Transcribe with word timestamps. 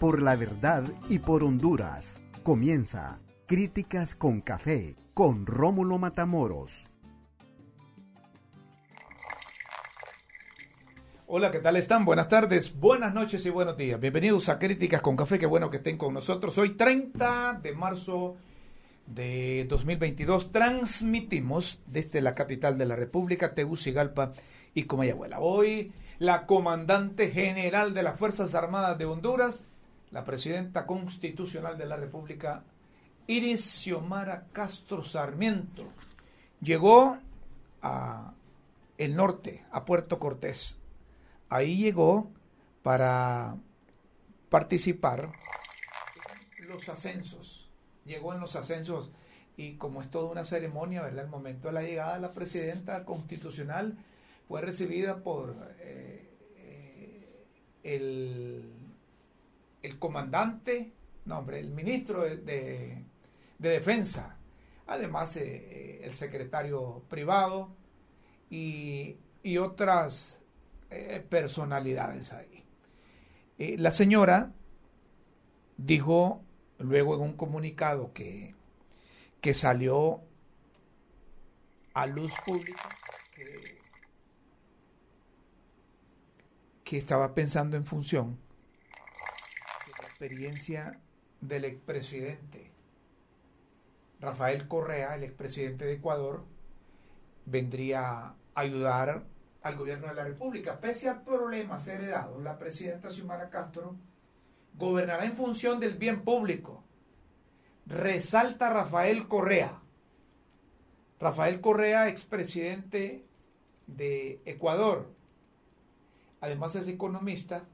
por 0.00 0.22
la 0.22 0.34
verdad 0.34 0.82
y 1.10 1.18
por 1.18 1.44
Honduras. 1.44 2.20
Comienza 2.42 3.20
Críticas 3.46 4.14
con 4.14 4.40
Café 4.40 4.96
con 5.12 5.44
Rómulo 5.44 5.98
Matamoros. 5.98 6.88
Hola, 11.26 11.52
¿qué 11.52 11.58
tal 11.58 11.76
están? 11.76 12.06
Buenas 12.06 12.28
tardes, 12.28 12.74
buenas 12.74 13.12
noches 13.12 13.44
y 13.44 13.50
buenos 13.50 13.76
días. 13.76 14.00
Bienvenidos 14.00 14.48
a 14.48 14.58
Críticas 14.58 15.02
con 15.02 15.16
Café, 15.16 15.38
qué 15.38 15.44
bueno 15.44 15.68
que 15.68 15.76
estén 15.76 15.98
con 15.98 16.14
nosotros. 16.14 16.56
Hoy 16.56 16.70
30 16.70 17.60
de 17.62 17.72
marzo 17.72 18.36
de 19.06 19.66
2022 19.68 20.50
transmitimos 20.50 21.82
desde 21.86 22.22
la 22.22 22.34
capital 22.34 22.78
de 22.78 22.86
la 22.86 22.96
República, 22.96 23.54
Tegucigalpa 23.54 24.32
y 24.72 24.84
Comayagüela. 24.84 25.40
Hoy 25.40 25.92
la 26.18 26.46
comandante 26.46 27.30
general 27.30 27.92
de 27.92 28.02
las 28.02 28.18
Fuerzas 28.18 28.54
Armadas 28.54 28.96
de 28.98 29.04
Honduras, 29.04 29.62
la 30.10 30.24
presidenta 30.24 30.86
constitucional 30.86 31.78
de 31.78 31.86
la 31.86 31.96
República, 31.96 32.64
Iris 33.26 33.64
Xiomara 33.64 34.46
Castro 34.52 35.02
Sarmiento, 35.02 35.84
llegó 36.60 37.18
a 37.82 38.34
el 38.98 39.16
norte, 39.16 39.64
a 39.70 39.84
Puerto 39.84 40.18
Cortés. 40.18 40.76
Ahí 41.48 41.78
llegó 41.78 42.30
para 42.82 43.56
participar 44.50 45.32
los 46.70 46.88
ascensos. 46.88 47.68
Llegó 48.04 48.32
en 48.32 48.40
los 48.40 48.56
ascensos 48.56 49.10
y 49.56 49.74
como 49.74 50.00
es 50.00 50.10
toda 50.10 50.30
una 50.30 50.44
ceremonia, 50.44 51.02
¿verdad? 51.02 51.24
El 51.24 51.30
momento 51.30 51.68
de 51.68 51.74
la 51.74 51.82
llegada 51.82 52.14
de 52.14 52.20
la 52.20 52.32
presidenta 52.32 53.04
constitucional 53.04 53.98
fue 54.48 54.62
recibida 54.62 55.22
por 55.22 55.54
eh, 55.80 56.30
eh, 56.56 57.46
el, 57.82 58.72
el, 59.82 59.98
comandante, 59.98 60.92
no 61.24 61.38
hombre, 61.38 61.60
el 61.60 61.70
ministro 61.70 62.22
de, 62.22 62.36
de, 62.36 63.04
Defensa, 63.58 64.36
además 64.86 65.36
eh, 65.36 66.00
el 66.02 66.12
secretario 66.14 67.02
privado 67.08 67.74
y, 68.48 69.16
y 69.42 69.58
otras 69.58 70.38
personalidades 71.28 72.32
ahí. 72.32 72.64
la 73.76 73.92
señora 73.92 74.52
dijo 75.76 76.42
luego 76.78 77.14
en 77.14 77.20
un 77.20 77.34
comunicado 77.34 78.12
que, 78.12 78.56
que 79.40 79.54
salió 79.54 80.22
a 81.94 82.06
luz 82.06 82.32
pública 82.44 82.88
que 86.90 86.98
estaba 86.98 87.34
pensando 87.34 87.76
en 87.76 87.86
función 87.86 88.36
experiencia 90.20 91.00
del 91.40 91.64
expresidente 91.64 92.70
Rafael 94.20 94.68
Correa, 94.68 95.14
el 95.14 95.24
expresidente 95.24 95.86
de 95.86 95.94
Ecuador, 95.94 96.44
vendría 97.46 98.02
a 98.02 98.36
ayudar 98.54 99.24
al 99.62 99.76
gobierno 99.76 100.08
de 100.08 100.14
la 100.14 100.24
República. 100.24 100.78
Pese 100.78 101.08
al 101.08 101.22
problema 101.22 101.78
heredado, 101.86 102.38
la 102.38 102.58
presidenta 102.58 103.08
Xiomara 103.08 103.48
Castro 103.48 103.96
gobernará 104.74 105.24
en 105.24 105.34
función 105.34 105.80
del 105.80 105.94
bien 105.94 106.20
público. 106.22 106.84
Resalta 107.86 108.68
Rafael 108.68 109.26
Correa. 109.26 109.80
Rafael 111.18 111.62
Correa, 111.62 112.08
expresidente 112.08 113.24
de 113.86 114.42
Ecuador, 114.44 115.08
Además 116.42 116.74
es 116.74 116.88
economista 116.88 117.64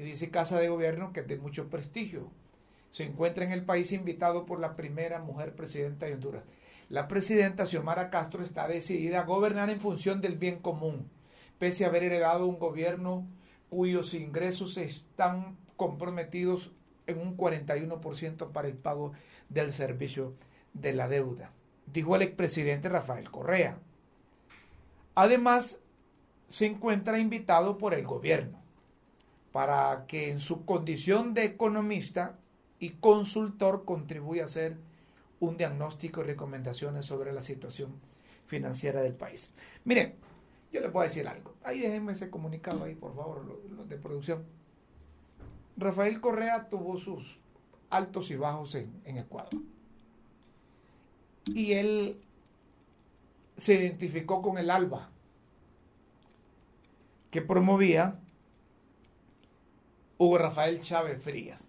y 0.00 0.02
dice 0.02 0.30
Casa 0.30 0.58
de 0.58 0.70
Gobierno 0.70 1.12
que 1.12 1.20
es 1.20 1.28
de 1.28 1.36
mucho 1.36 1.68
prestigio. 1.68 2.30
Se 2.90 3.04
encuentra 3.04 3.44
en 3.44 3.52
el 3.52 3.66
país 3.66 3.92
invitado 3.92 4.46
por 4.46 4.58
la 4.58 4.74
primera 4.74 5.18
mujer 5.18 5.54
presidenta 5.54 6.06
de 6.06 6.14
Honduras. 6.14 6.42
La 6.88 7.06
presidenta 7.06 7.66
Xiomara 7.66 8.08
Castro 8.08 8.42
está 8.42 8.66
decidida 8.66 9.20
a 9.20 9.24
gobernar 9.24 9.68
en 9.68 9.78
función 9.78 10.22
del 10.22 10.38
bien 10.38 10.58
común, 10.58 11.10
pese 11.58 11.84
a 11.84 11.88
haber 11.88 12.02
heredado 12.02 12.46
un 12.46 12.58
gobierno 12.58 13.26
cuyos 13.68 14.14
ingresos 14.14 14.78
están 14.78 15.58
comprometidos 15.76 16.72
en 17.06 17.18
un 17.18 17.36
41% 17.36 18.52
para 18.52 18.68
el 18.68 18.78
pago 18.78 19.12
del 19.50 19.70
servicio 19.70 20.32
de 20.72 20.94
la 20.94 21.08
deuda, 21.08 21.52
dijo 21.84 22.16
el 22.16 22.22
expresidente 22.22 22.88
Rafael 22.88 23.30
Correa. 23.30 23.76
Además, 25.14 25.78
se 26.48 26.64
encuentra 26.64 27.18
invitado 27.18 27.76
por 27.76 27.92
el 27.92 28.06
gobierno 28.06 28.60
para 29.52 30.06
que 30.06 30.30
en 30.30 30.40
su 30.40 30.64
condición 30.64 31.34
de 31.34 31.44
economista 31.44 32.38
y 32.78 32.90
consultor 32.90 33.84
contribuya 33.84 34.42
a 34.42 34.46
hacer 34.46 34.76
un 35.40 35.56
diagnóstico 35.56 36.20
y 36.20 36.24
recomendaciones 36.24 37.06
sobre 37.06 37.32
la 37.32 37.40
situación 37.40 37.92
financiera 38.46 39.02
del 39.02 39.14
país. 39.14 39.50
Miren, 39.84 40.14
yo 40.72 40.80
le 40.80 40.90
puedo 40.90 41.04
decir 41.04 41.26
algo. 41.26 41.54
Ahí 41.64 41.80
déjenme 41.80 42.12
ese 42.12 42.30
comunicado 42.30 42.84
ahí, 42.84 42.94
por 42.94 43.14
favor, 43.14 43.44
los, 43.44 43.88
de 43.88 43.96
producción. 43.96 44.44
Rafael 45.76 46.20
Correa 46.20 46.68
tuvo 46.68 46.98
sus 46.98 47.38
altos 47.88 48.30
y 48.30 48.36
bajos 48.36 48.74
en, 48.74 49.00
en 49.04 49.16
Ecuador. 49.16 49.50
Y 51.46 51.72
él 51.72 52.20
se 53.56 53.74
identificó 53.74 54.42
con 54.42 54.58
el 54.58 54.70
ALBA, 54.70 55.10
que 57.30 57.42
promovía 57.42 58.20
Hugo 60.20 60.36
Rafael 60.36 60.82
Chávez 60.82 61.22
Frías 61.22 61.66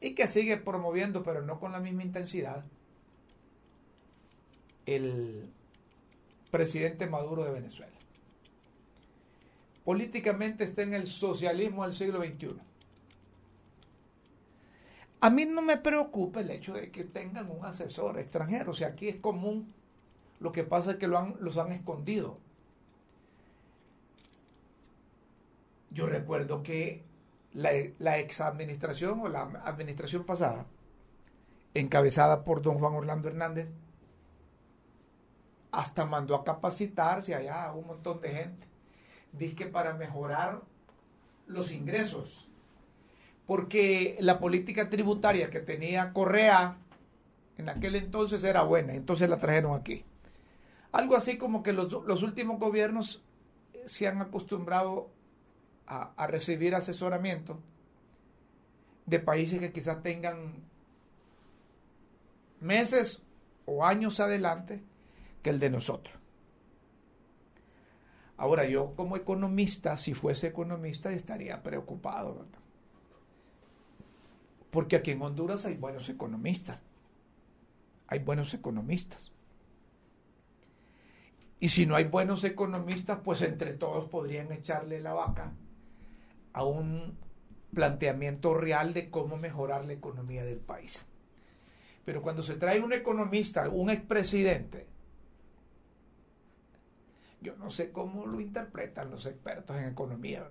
y 0.00 0.14
que 0.14 0.26
sigue 0.28 0.56
promoviendo, 0.56 1.22
pero 1.22 1.42
no 1.42 1.60
con 1.60 1.72
la 1.72 1.78
misma 1.78 2.02
intensidad, 2.02 2.64
el 4.86 5.50
presidente 6.50 7.06
Maduro 7.06 7.44
de 7.44 7.50
Venezuela. 7.50 7.92
Políticamente 9.84 10.64
está 10.64 10.84
en 10.84 10.94
el 10.94 11.06
socialismo 11.06 11.84
del 11.84 11.92
siglo 11.92 12.24
XXI. 12.24 12.56
A 15.20 15.28
mí 15.28 15.44
no 15.44 15.60
me 15.60 15.76
preocupa 15.76 16.40
el 16.40 16.50
hecho 16.50 16.72
de 16.72 16.90
que 16.90 17.04
tengan 17.04 17.50
un 17.50 17.62
asesor 17.66 18.18
extranjero. 18.18 18.70
O 18.70 18.74
sea, 18.74 18.88
aquí 18.88 19.08
es 19.08 19.16
común. 19.16 19.70
Lo 20.40 20.50
que 20.50 20.64
pasa 20.64 20.92
es 20.92 20.96
que 20.96 21.08
lo 21.08 21.18
han, 21.18 21.36
los 21.40 21.58
han 21.58 21.72
escondido. 21.72 22.38
Yo 25.90 26.06
recuerdo 26.06 26.62
que 26.62 27.04
la, 27.52 28.18
ex 28.18 28.40
administración 28.40 29.20
o 29.20 29.28
la 29.28 29.42
administración 29.64 30.24
pasada, 30.24 30.66
encabezada 31.74 32.44
por 32.44 32.62
don 32.62 32.78
Juan 32.78 32.94
Orlando 32.94 33.28
Hernández, 33.28 33.70
hasta 35.72 36.04
mandó 36.04 36.34
a 36.34 36.44
capacitarse 36.44 37.34
allá 37.34 37.64
a 37.64 37.72
un 37.74 37.86
montón 37.86 38.20
de 38.20 38.30
gente. 38.30 38.66
Dice 39.32 39.54
que 39.54 39.66
para 39.66 39.94
mejorar 39.94 40.62
los 41.46 41.70
ingresos, 41.70 42.48
porque 43.46 44.16
la 44.20 44.38
política 44.38 44.90
tributaria 44.90 45.50
que 45.50 45.60
tenía 45.60 46.12
Correa 46.12 46.78
en 47.58 47.68
aquel 47.68 47.94
entonces 47.96 48.42
era 48.44 48.62
buena, 48.62 48.94
entonces 48.94 49.28
la 49.30 49.38
trajeron 49.38 49.74
aquí. 49.74 50.04
Algo 50.92 51.16
así 51.16 51.36
como 51.38 51.62
que 51.62 51.72
los, 51.72 51.92
los 51.92 52.22
últimos 52.22 52.58
gobiernos 52.58 53.22
se 53.86 54.08
han 54.08 54.20
acostumbrado 54.20 55.10
a, 55.86 56.26
recibir 56.26 56.74
asesoramiento 56.74 57.58
de 59.06 59.20
países 59.20 59.60
que 59.60 59.72
quizás 59.72 60.02
tengan 60.02 60.64
meses 62.60 63.22
o 63.66 63.84
años 63.84 64.20
adelante 64.20 64.82
que 65.42 65.50
el 65.50 65.60
de 65.60 65.70
nosotros. 65.70 66.14
Ahora 68.36 68.66
yo 68.66 68.94
como 68.96 69.16
economista, 69.16 69.96
si 69.96 70.12
fuese 70.12 70.48
economista, 70.48 71.10
estaría 71.10 71.62
preocupado, 71.62 72.44
Porque 74.70 74.96
aquí 74.96 75.12
en 75.12 75.22
Honduras 75.22 75.64
hay 75.64 75.76
buenos 75.76 76.08
economistas. 76.08 76.82
Hay 78.08 78.18
buenos 78.18 78.52
economistas. 78.52 79.32
Y 81.58 81.70
si 81.70 81.86
no 81.86 81.96
hay 81.96 82.04
buenos 82.04 82.44
economistas, 82.44 83.20
pues 83.24 83.40
entre 83.40 83.72
todos 83.72 84.06
podrían 84.10 84.52
echarle 84.52 85.00
la 85.00 85.14
vaca 85.14 85.54
a 86.56 86.64
un 86.64 87.18
planteamiento 87.74 88.54
real 88.54 88.94
de 88.94 89.10
cómo 89.10 89.36
mejorar 89.36 89.84
la 89.84 89.92
economía 89.92 90.42
del 90.42 90.58
país. 90.58 91.04
Pero 92.06 92.22
cuando 92.22 92.42
se 92.42 92.54
trae 92.54 92.80
un 92.80 92.94
economista, 92.94 93.68
un 93.68 93.90
expresidente, 93.90 94.86
yo 97.42 97.54
no 97.56 97.70
sé 97.70 97.92
cómo 97.92 98.24
lo 98.24 98.40
interpretan 98.40 99.10
los 99.10 99.26
expertos 99.26 99.76
en 99.76 99.88
economía, 99.88 100.50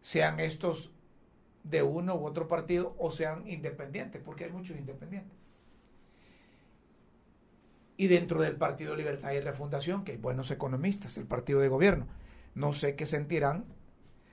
sean 0.00 0.38
estos 0.38 0.92
de 1.64 1.82
uno 1.82 2.14
u 2.14 2.24
otro 2.24 2.46
partido 2.46 2.94
o 2.96 3.10
sean 3.10 3.48
independientes, 3.48 4.22
porque 4.24 4.44
hay 4.44 4.52
muchos 4.52 4.78
independientes. 4.78 5.36
Y 7.96 8.06
dentro 8.06 8.40
del 8.40 8.54
Partido 8.54 8.94
Libertad 8.94 9.32
y 9.32 9.40
Refundación, 9.40 10.04
que 10.04 10.12
hay 10.12 10.18
buenos 10.18 10.52
economistas, 10.52 11.18
el 11.18 11.26
partido 11.26 11.58
de 11.58 11.68
gobierno, 11.68 12.06
no 12.54 12.74
sé 12.74 12.94
qué 12.94 13.06
sentirán 13.06 13.64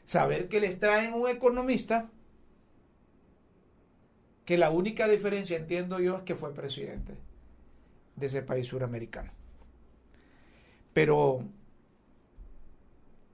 saber 0.05 0.47
que 0.47 0.59
les 0.59 0.79
traen 0.79 1.13
un 1.13 1.29
economista 1.29 2.09
que 4.45 4.57
la 4.57 4.69
única 4.69 5.07
diferencia, 5.07 5.57
entiendo 5.57 5.99
yo, 5.99 6.17
es 6.17 6.23
que 6.23 6.35
fue 6.35 6.53
presidente 6.53 7.17
de 8.15 8.25
ese 8.25 8.41
país 8.41 8.67
suramericano. 8.67 9.31
Pero 10.93 11.45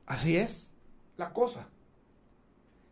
así 0.06 0.38
es 0.38 0.71
la 1.18 1.33
cosa. 1.33 1.68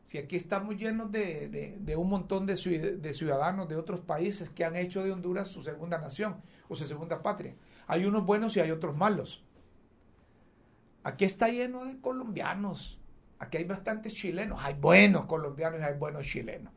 Si 0.07 0.17
aquí 0.17 0.37
estamos 0.37 0.77
llenos 0.77 1.11
de, 1.11 1.95
un 1.97 2.09
montón 2.09 2.45
de, 2.45 2.55
ciudadanos 2.57 3.67
de 3.67 3.75
otros 3.75 3.99
países 3.99 4.49
que 4.49 4.63
han 4.63 4.75
hecho 4.75 5.03
de 5.03 5.11
Honduras 5.11 5.49
su 5.49 5.61
segunda 5.61 5.97
nación 5.97 6.41
o 6.69 6.75
su 6.75 6.85
segunda 6.85 7.21
patria. 7.21 7.55
Hay 7.87 8.05
unos 8.05 8.25
buenos 8.25 8.55
y 8.55 8.61
hay 8.61 8.71
otros 8.71 8.95
malos. 8.95 9.43
Aquí 11.03 11.25
está 11.25 11.49
lleno 11.49 11.85
de 11.85 11.99
colombianos. 11.99 12.96
Aquí 13.39 13.57
hay 13.57 13.63
bastantes 13.65 14.13
chilenos. 14.13 14.59
Hay 14.63 14.73
buenos 14.75 15.25
colombianos 15.25 15.79
y 15.79 15.83
hay 15.83 15.93
buenos 15.93 16.25
chilenos. 16.25 16.73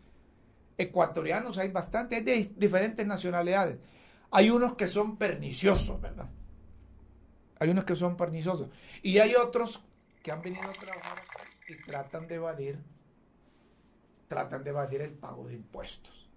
Ecuatorianos 0.76 1.58
hay 1.58 1.68
bastantes, 1.68 2.24
de 2.24 2.52
diferentes 2.56 3.06
nacionalidades. 3.06 3.78
Hay 4.30 4.50
unos 4.50 4.74
que 4.74 4.88
son 4.88 5.16
perniciosos, 5.16 6.00
¿verdad? 6.00 6.28
Hay 7.58 7.70
unos 7.70 7.84
que 7.84 7.96
son 7.96 8.16
perniciosos. 8.16 8.68
Y 9.02 9.18
hay 9.18 9.34
otros 9.34 9.84
que 10.22 10.32
han 10.32 10.40
venido 10.40 10.64
a 10.64 10.72
trabajar 10.72 11.22
y 11.68 11.76
tratan 11.82 12.26
de 12.26 12.36
evadir, 12.36 12.78
tratan 14.28 14.64
de 14.64 14.70
evadir 14.70 15.02
el 15.02 15.12
pago 15.12 15.46
de 15.46 15.54
impuestos. 15.54 16.30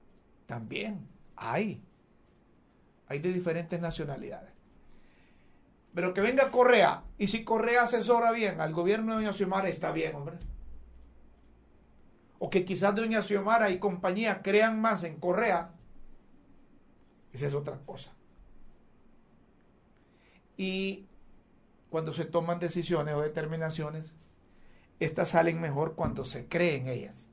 También 0.46 1.08
hay. 1.36 1.81
Hay 3.08 3.19
de 3.19 3.31
diferentes 3.31 3.80
nacionalidades. 3.80 4.53
Pero 5.94 6.13
que 6.13 6.22
venga 6.22 6.51
Correa, 6.51 7.04
y 7.18 7.28
si 7.28 7.44
Correa 7.44 7.84
asesora 7.84 8.31
bien 8.31 8.60
al 8.62 8.74
gobierno 8.74 9.12
de 9.12 9.24
Doña 9.24 9.34
Xiomara, 9.34 9.69
está 9.69 9.92
bien, 9.92 10.16
hombre. 10.16 10.38
O 12.40 12.50
que 12.50 12.66
quizás 12.66 12.95
Doña 12.95 13.22
Xiomara 13.22 13.69
y 13.69 13.80
compañía 13.80 14.42
crean 14.42 14.81
más 14.81 15.04
en 15.04 15.19
Correa, 15.19 15.72
esa 17.31 17.48
es 17.48 17.54
otra 17.54 17.80
cosa. 17.86 18.13
Y 20.57 21.07
cuando 21.90 22.12
se 22.12 22.25
toman 22.25 22.60
decisiones 22.60 23.16
o 23.16 23.22
determinaciones, 23.22 24.16
estas 25.00 25.30
salen 25.30 25.62
mejor 25.62 25.95
cuando 25.95 26.25
se 26.25 26.48
cree 26.48 26.75
en 26.75 26.88
ellas. 26.88 27.28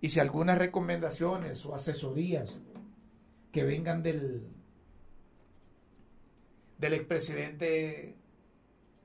Y 0.00 0.10
si 0.10 0.20
algunas 0.20 0.58
recomendaciones 0.58 1.64
o 1.64 1.74
asesorías 1.74 2.60
que 3.52 3.64
vengan 3.64 4.02
del, 4.02 4.46
del 6.78 6.94
expresidente 6.94 8.16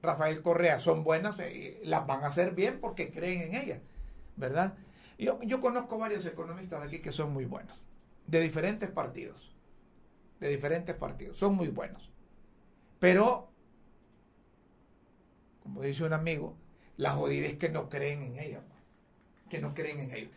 Rafael 0.02 0.42
Correa 0.42 0.80
son 0.80 1.04
buenas, 1.04 1.40
eh, 1.40 1.80
las 1.84 2.06
van 2.06 2.24
a 2.24 2.28
hacer 2.28 2.54
bien 2.54 2.80
porque 2.80 3.12
creen 3.12 3.42
en 3.42 3.56
ellas, 3.56 3.80
¿verdad? 4.36 4.76
Yo, 5.18 5.40
yo 5.44 5.62
conozco 5.62 5.98
varios 5.98 6.26
economistas 6.26 6.82
aquí 6.84 7.00
que 7.00 7.12
son 7.12 7.32
muy 7.32 7.46
buenos, 7.46 7.82
de 8.28 8.40
diferentes 8.40 8.90
partidos, 8.90 9.56
de 10.40 10.50
diferentes 10.50 10.96
partidos, 10.96 11.38
son 11.38 11.56
muy 11.56 11.68
buenos. 11.68 12.12
Pero 13.00 13.52
como 15.62 15.82
dice 15.82 16.04
un 16.04 16.14
amigo, 16.14 16.58
la 16.98 17.12
jodida 17.12 17.48
es 17.48 17.58
que 17.58 17.70
no 17.70 17.88
creen 17.88 18.24
en 18.24 18.40
ella, 18.40 18.62
que 19.50 19.60
no 19.60 19.74
creen 19.74 20.00
en 20.00 20.12
ella. 20.12 20.30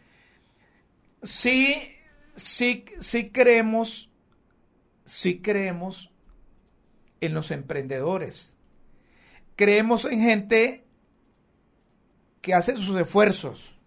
Sí, 1.23 1.97
sí, 2.37 2.85
sí 3.01 3.31
creemos, 3.31 4.11
sí 5.05 5.41
creemos 5.41 6.14
en 7.27 7.35
los 7.35 7.51
emprendedores. 7.51 8.55
Creemos 9.57 10.05
en 10.05 10.21
gente 10.21 10.85
que 12.41 12.55
hace 12.55 12.77
sus 12.77 12.99
esfuerzos, 12.99 13.79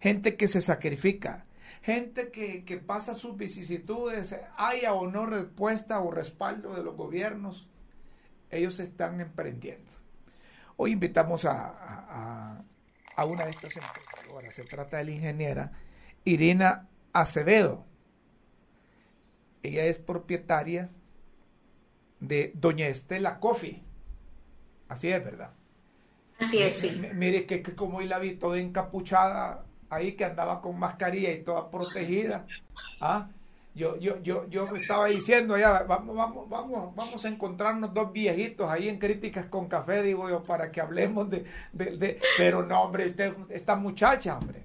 gente 0.00 0.36
que 0.36 0.48
se 0.48 0.60
sacrifica, 0.60 1.46
gente 1.82 2.30
que, 2.30 2.64
que 2.64 2.78
pasa 2.78 3.14
sus 3.14 3.36
vicisitudes, 3.36 4.34
haya 4.56 4.94
o 4.94 5.10
no 5.10 5.26
respuesta 5.26 6.00
o 6.00 6.10
respaldo 6.10 6.74
de 6.74 6.82
los 6.82 6.96
gobiernos, 6.96 7.68
ellos 8.50 8.78
están 8.78 9.20
emprendiendo. 9.20 9.92
Hoy 10.76 10.92
invitamos 10.92 11.44
a, 11.44 12.64
una 13.26 13.44
de 13.44 13.50
estas 13.50 13.76
emprendedoras. 13.76 14.54
Se 14.54 14.64
trata 14.64 14.96
de 14.96 15.04
la 15.04 15.10
ingeniera 15.12 15.72
Irina 16.24 16.88
Acevedo. 17.12 17.86
Ella 19.62 19.84
es 19.84 19.98
propietaria 19.98 20.90
de 22.26 22.52
Doña 22.54 22.88
Estela 22.88 23.38
Coffee. 23.38 23.82
Así 24.88 25.10
es, 25.10 25.24
¿verdad? 25.24 25.50
Así 26.38 26.62
es, 26.62 26.78
sí. 26.78 27.02
Mire 27.14 27.46
que, 27.46 27.62
que 27.62 27.74
como 27.74 27.98
hoy 27.98 28.06
la 28.06 28.18
vi 28.18 28.34
toda 28.34 28.58
encapuchada 28.58 29.64
ahí, 29.90 30.12
que 30.12 30.24
andaba 30.24 30.60
con 30.60 30.78
mascarilla 30.78 31.32
y 31.32 31.42
toda 31.42 31.70
protegida. 31.70 32.46
¿Ah? 33.00 33.28
yo, 33.74 33.98
yo, 33.98 34.22
yo, 34.22 34.48
yo 34.48 34.64
estaba 34.76 35.06
diciendo 35.06 35.58
ya, 35.58 35.82
vamos, 35.82 36.14
vamos, 36.16 36.48
vamos, 36.48 36.94
vamos 36.94 37.24
a 37.24 37.28
encontrarnos 37.28 37.92
dos 37.92 38.12
viejitos 38.12 38.70
ahí 38.70 38.88
en 38.88 38.98
críticas 38.98 39.46
con 39.46 39.68
café, 39.68 40.02
digo 40.02 40.28
yo, 40.30 40.44
para 40.44 40.70
que 40.70 40.80
hablemos 40.80 41.28
de, 41.28 41.44
de, 41.72 42.20
pero 42.38 42.64
no, 42.64 42.82
hombre, 42.82 43.06
usted, 43.06 43.34
esta 43.50 43.74
muchacha, 43.74 44.38
hombre. 44.38 44.62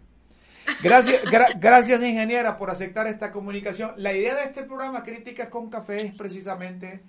Gracias, 0.83 1.23
gracias, 1.59 2.03
ingeniera, 2.03 2.55
por 2.59 2.69
aceptar 2.69 3.07
esta 3.07 3.31
comunicación. 3.31 3.93
La 3.97 4.13
idea 4.13 4.35
de 4.35 4.43
este 4.43 4.61
programa, 4.61 5.01
Críticas 5.01 5.49
con 5.49 5.71
Café, 5.71 6.01
es 6.05 6.13
precisamente 6.13 7.01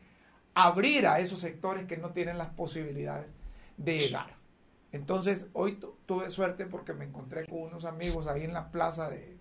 abrir 0.64 1.06
a 1.06 1.20
esos 1.20 1.40
sectores 1.40 1.86
que 1.86 1.96
no 1.96 2.10
tienen 2.10 2.38
las 2.38 2.50
posibilidades 2.50 3.26
de 3.76 3.98
llegar. 3.98 4.40
Entonces, 4.92 5.46
hoy 5.52 5.78
tuve 6.06 6.30
suerte 6.30 6.66
porque 6.66 6.92
me 6.92 7.04
encontré 7.04 7.46
con 7.46 7.62
unos 7.62 7.84
amigos 7.84 8.26
ahí 8.26 8.44
en 8.44 8.52
la 8.52 8.70
plaza 8.70 9.08
de, 9.08 9.36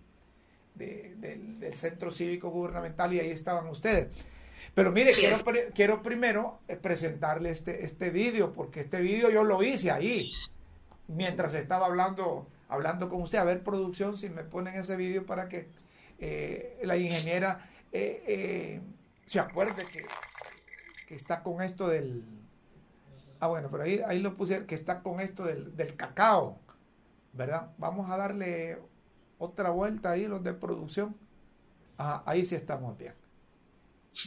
del, 0.76 1.74
Centro 1.74 2.12
Cívico 2.12 2.50
Gubernamental 2.50 3.14
y 3.14 3.20
ahí 3.20 3.32
estaban 3.32 3.68
ustedes. 3.68 4.08
Pero 4.76 4.92
mire, 4.92 5.14
quiero, 5.14 5.38
quiero 5.74 6.04
primero 6.04 6.60
eh, 6.68 6.76
presentarle 6.76 7.50
este, 7.50 7.84
este 7.84 8.12
vídeo, 8.12 8.54
porque 8.54 8.82
este 8.82 9.02
vídeo 9.02 9.30
yo 9.30 9.44
lo 9.44 9.64
hice 9.64 9.92
ahí, 9.92 10.32
mientras 11.08 11.54
estaba 11.54 11.88
hablando, 11.88 12.48
hablando 12.68 13.10
con 13.10 13.22
usted. 13.22 13.40
A 13.40 13.44
ver, 13.44 13.64
producción, 13.64 14.18
si 14.18 14.30
me 14.30 14.44
ponen 14.44 14.76
ese 14.76 14.96
vídeo 14.96 15.26
para 15.26 15.50
que 15.50 15.68
eh, 16.20 16.80
la 16.84 16.98
ingeniera 16.98 17.70
eh, 17.92 18.82
se 19.26 19.40
acuerde 19.40 19.86
que, 19.86 20.06
que, 21.10 21.16
está 21.16 21.42
con 21.42 21.62
esto 21.62 21.88
del... 21.88 22.24
Ah, 23.40 23.48
bueno, 23.48 23.70
pero 23.72 23.84
ahí, 23.84 24.00
ahí 24.06 24.20
lo 24.20 24.38
puse, 24.38 24.66
que 24.68 24.76
está 24.76 25.02
con 25.02 25.20
esto 25.20 25.44
del, 25.44 25.76
del 25.76 25.96
cacao, 25.96 26.60
¿verdad? 27.34 27.72
Vamos 27.80 28.12
a 28.12 28.18
darle 28.18 28.78
otra 29.40 29.72
vuelta 29.72 30.12
ahí, 30.12 30.28
los 30.28 30.44
de 30.44 30.54
producción. 30.54 31.16
ahí 31.98 32.46
sí 32.46 32.54
estamos 32.54 32.96
bien. 32.96 33.16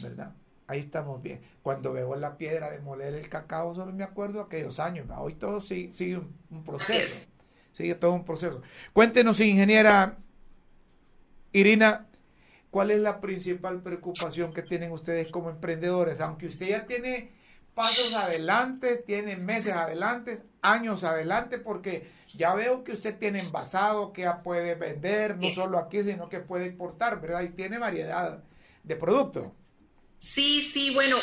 ¿Verdad? 0.03 0.35
Ahí 0.67 0.81
estamos 0.81 1.23
bien. 1.23 1.41
Cuando 1.63 1.93
veo 1.93 2.17
la 2.17 2.37
piedra 2.37 2.71
de 2.71 2.81
moler 2.81 3.15
el 3.15 3.29
cacao, 3.29 3.75
solo 3.75 3.93
me 3.93 4.05
acuerdo 4.05 4.41
de 4.41 4.45
aquellos 4.47 4.81
años. 4.81 5.07
Hoy 5.17 5.35
todo 5.35 5.61
sigue, 5.61 6.17
un, 6.51 6.65
proceso. 6.65 7.27
Sigue 7.73 7.95
todo 7.95 8.13
un 8.13 8.25
proceso. 8.25 8.61
Cuéntenos, 8.93 9.41
ingeniera 9.41 10.19
Irina, 11.53 12.09
¿cuál 12.73 12.91
es 12.91 13.01
la 13.03 13.21
principal 13.21 13.83
preocupación 13.83 14.55
que 14.55 14.63
tienen 14.63 14.93
ustedes 14.93 15.31
como 15.31 15.51
emprendedores? 15.51 16.21
Aunque 16.21 16.47
usted 16.47 16.69
ya 16.69 16.87
tiene 16.87 17.31
pasos 17.75 18.15
adelante, 18.15 18.97
tiene 18.97 19.37
meses 19.37 19.75
adelante, 19.75 20.43
años 20.63 21.05
adelante, 21.05 21.59
porque 21.59 22.11
ya 22.35 22.55
veo 22.55 22.83
que 22.83 22.93
usted 22.93 23.19
tiene 23.19 23.41
envasado, 23.41 24.15
que 24.15 24.23
ya 24.23 24.43
puede 24.43 24.75
vender, 24.75 25.37
no 25.37 25.51
solo 25.51 25.79
aquí, 25.79 26.03
sino 26.03 26.31
que 26.31 26.41
puede 26.41 26.65
importar, 26.65 27.21
¿verdad? 27.21 27.43
Y 27.43 27.51
tiene 27.51 27.79
variedad 27.79 28.43
de 28.83 28.97
productos. 28.97 29.53
Sí, 30.19 30.63
sí, 30.63 30.95
bueno, 30.95 31.19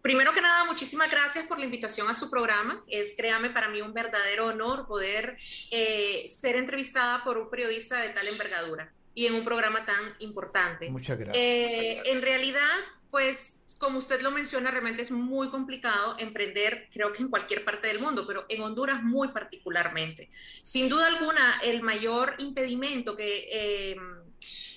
primero 0.00 0.32
que 0.32 0.42
nada, 0.42 0.64
muchísimas 0.64 1.10
gracias 1.10 1.44
por 1.46 1.58
la 1.58 1.64
invitación 1.64 2.08
a 2.08 2.14
su 2.14 2.30
programa. 2.30 2.84
Es, 2.86 3.14
créame, 3.16 3.50
para 3.50 3.68
mí 3.68 3.82
un 3.82 3.94
verdadero 3.94 4.46
honor 4.46 4.86
poder 4.86 5.38
eh, 5.72 6.24
ser 6.28 6.54
entrevistada 6.54 7.24
por 7.24 7.36
un 7.36 7.50
periodista 7.50 7.98
de 7.98 8.10
tal 8.10 8.28
envergadura 8.28 8.92
y 9.14 9.26
en 9.26 9.34
un 9.34 9.44
programa 9.44 9.86
tan 9.86 10.14
importante. 10.18 10.90
Muchas 10.90 11.18
gracias. 11.18 11.44
Eh, 11.44 12.02
en 12.06 12.22
realidad, 12.22 12.70
pues 13.10 13.58
como 13.78 13.98
usted 13.98 14.22
lo 14.22 14.30
menciona, 14.30 14.70
realmente 14.70 15.02
es 15.02 15.10
muy 15.10 15.50
complicado 15.50 16.16
emprender, 16.18 16.88
creo 16.92 17.12
que 17.12 17.22
en 17.22 17.28
cualquier 17.28 17.64
parte 17.64 17.88
del 17.88 17.98
mundo, 17.98 18.24
pero 18.26 18.46
en 18.48 18.62
Honduras 18.62 19.02
muy 19.02 19.28
particularmente. 19.28 20.30
Sin 20.62 20.88
duda 20.88 21.06
alguna, 21.06 21.60
el 21.62 21.82
mayor 21.82 22.34
impedimento 22.38 23.16
que, 23.16 23.46
eh, 23.50 23.96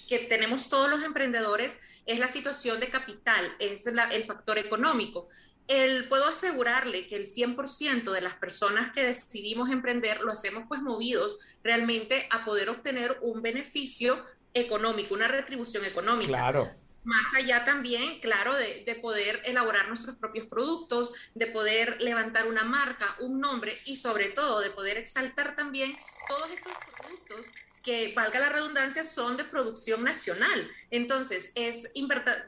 que 0.08 0.20
tenemos 0.20 0.68
todos 0.68 0.90
los 0.90 1.04
emprendedores 1.04 1.78
es 2.06 2.20
la 2.20 2.28
situación 2.28 2.80
de 2.80 2.90
capital, 2.90 3.56
es 3.60 3.88
el 3.88 4.24
factor 4.24 4.58
económico. 4.58 5.30
El, 5.68 6.08
puedo 6.08 6.28
asegurarle 6.28 7.08
que 7.08 7.16
el 7.16 7.26
100% 7.26 8.12
de 8.12 8.22
las 8.22 8.36
personas 8.36 8.94
que 8.94 9.04
decidimos 9.04 9.70
emprender 9.70 10.22
lo 10.22 10.32
hacemos 10.32 10.64
pues 10.68 10.82
movidos 10.82 11.40
realmente 11.64 12.28
a 12.32 12.46
poder 12.46 12.70
obtener 12.70 13.18
un 13.22 13.42
beneficio 13.42 14.26
económico, 14.54 15.14
una 15.14 15.28
retribución 15.28 15.84
económica. 15.84 16.30
Claro 16.30 16.72
más 17.08 17.34
allá 17.36 17.64
también, 17.64 18.20
claro, 18.20 18.54
de, 18.54 19.00
poder 19.02 19.42
elaborar 19.46 19.88
nuestros 19.88 20.18
propios 20.18 20.46
productos, 20.48 21.14
de 21.36 21.48
poder 21.48 22.02
levantar 22.02 22.48
una 22.48 22.66
marca, 22.66 23.16
un 23.20 23.40
nombre 23.40 23.80
y 23.86 23.96
sobre 23.96 24.28
todo 24.28 24.60
de 24.60 24.72
poder 24.72 24.98
exaltar 24.98 25.56
también 25.56 25.98
todos 26.28 26.50
estos 26.52 26.74
productos 26.98 27.46
que 27.82 28.14
valga 28.14 28.42
la 28.42 28.50
redundancia, 28.50 29.06
son 29.06 29.38
de 29.38 29.46
producción 29.46 30.04
nacional. 30.04 30.70
Entonces, 30.92 31.54
es 31.56 31.90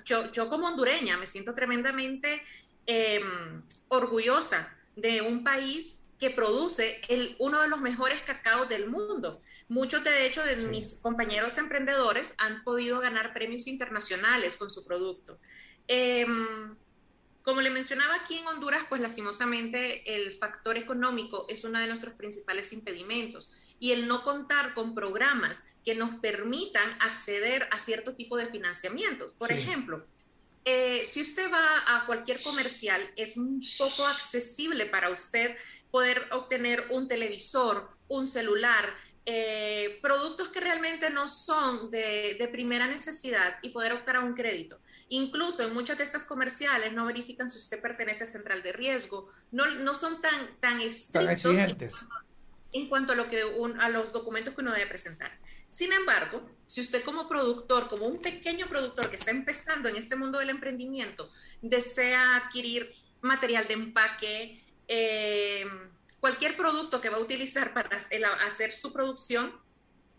yo, 0.04 0.30
yo 0.34 0.50
como 0.50 0.68
hondureña 0.68 1.16
me 1.16 1.26
siento 1.26 1.56
tremendamente 1.56 2.44
em, 2.92 3.62
orgullosa 3.88 4.76
de 4.96 5.22
un 5.22 5.44
país 5.44 5.96
que 6.20 6.32
produce 6.32 7.00
el, 7.08 7.36
uno 7.38 7.62
de 7.62 7.68
los 7.68 7.80
mejores 7.80 8.22
cacaos 8.24 8.68
del 8.68 8.88
mundo. 8.88 9.42
Muchos, 9.68 10.04
de 10.04 10.26
hecho, 10.26 10.44
de 10.44 10.56
mis 10.56 10.96
compañeros 10.96 11.60
emprendedores 11.60 12.34
han 12.40 12.64
podido 12.64 13.00
ganar 13.00 13.32
premios 13.32 13.68
internacionales 13.68 14.58
con 14.58 14.72
su 14.72 14.84
producto. 14.86 15.38
Em, 15.88 16.76
como 17.44 17.62
le 17.62 17.70
mencionaba 17.70 18.16
aquí 18.16 18.40
en 18.40 18.48
Honduras, 18.48 18.84
pues 18.90 19.02
lastimosamente 19.02 20.16
el 20.16 20.34
factor 20.34 20.76
económico 20.76 21.46
es 21.48 21.64
uno 21.64 21.80
de 21.80 21.88
nuestros 21.88 22.16
principales 22.16 22.74
impedimentos 22.74 23.52
y 23.80 23.92
el 23.92 24.08
no 24.08 24.24
contar 24.24 24.74
con 24.74 24.96
programas 24.96 25.64
que 25.86 25.94
nos 25.94 26.16
permitan 26.16 26.90
acceder 27.00 27.68
a 27.72 27.78
cierto 27.78 28.16
tipo 28.16 28.36
de 28.36 28.48
financiamientos. 28.48 29.34
Por 29.34 29.52
ejemplo, 29.52 30.06
eh, 30.66 31.04
si 31.06 31.22
usted 31.22 31.52
va 31.52 31.84
a 31.88 32.06
cualquier 32.06 32.42
comercial, 32.42 33.02
es 33.16 33.38
un 33.38 33.62
poco 33.78 34.06
accesible 34.06 34.86
para 34.86 35.10
usted 35.10 35.56
poder 35.92 36.28
obtener 36.32 36.88
un 36.92 37.08
televisor, 37.08 37.90
un 38.08 38.28
celular, 38.28 38.94
eh, 39.26 40.00
productos 40.02 40.50
que 40.50 40.60
realmente 40.60 41.10
no 41.10 41.28
son 41.28 41.92
de, 41.92 42.50
primera 42.52 42.88
necesidad 42.88 43.58
y 43.62 43.70
poder 43.70 43.94
optar 43.94 44.16
a 44.16 44.22
un 44.22 44.34
crédito. 44.34 44.80
Incluso 45.10 45.64
en 45.64 45.74
muchas 45.74 45.98
de 45.98 46.04
estas 46.04 46.24
comerciales 46.24 46.94
no 46.94 47.06
verifican 47.06 47.50
si 47.50 47.58
usted 47.58 47.82
pertenece 47.82 48.24
a 48.24 48.28
central 48.28 48.64
de 48.64 48.72
riesgo, 48.72 49.30
no, 49.52 49.66
no 49.66 49.94
son 49.94 50.22
tan, 50.22 50.60
tan 50.60 50.82
estrictos 50.82 51.58
en 52.72 52.88
cuanto 52.88 53.14
a, 53.14 53.16
lo 53.16 53.30
que 53.30 53.42
a 53.80 53.90
los 53.90 54.12
documentos 54.12 54.54
que 54.54 54.62
uno 54.62 54.74
debe 54.74 54.88
presentar. 54.88 55.32
Sin 55.70 55.94
embargo, 55.94 56.42
si 56.66 56.82
usted 56.82 57.04
como 57.04 57.28
productor, 57.28 57.88
como 57.88 58.06
un 58.06 58.22
pequeño 58.22 58.68
productor 58.68 59.10
que 59.10 59.16
está 59.16 59.32
empezando 59.32 59.90
en 59.90 59.96
este 59.96 60.16
mundo 60.16 60.40
del 60.40 60.50
emprendimiento, 60.50 61.32
desea 61.62 62.36
adquirir 62.36 62.94
material 63.22 63.68
de 63.68 63.74
empaque, 63.74 64.64
eh, 64.88 65.66
cualquier 66.20 66.56
producto 66.56 67.02
que 67.02 67.10
va 67.10 67.18
a 67.18 67.22
utilizar 67.22 67.74
para 67.74 67.98
hacer 68.46 68.72
su 68.72 68.94
producción, 68.94 69.52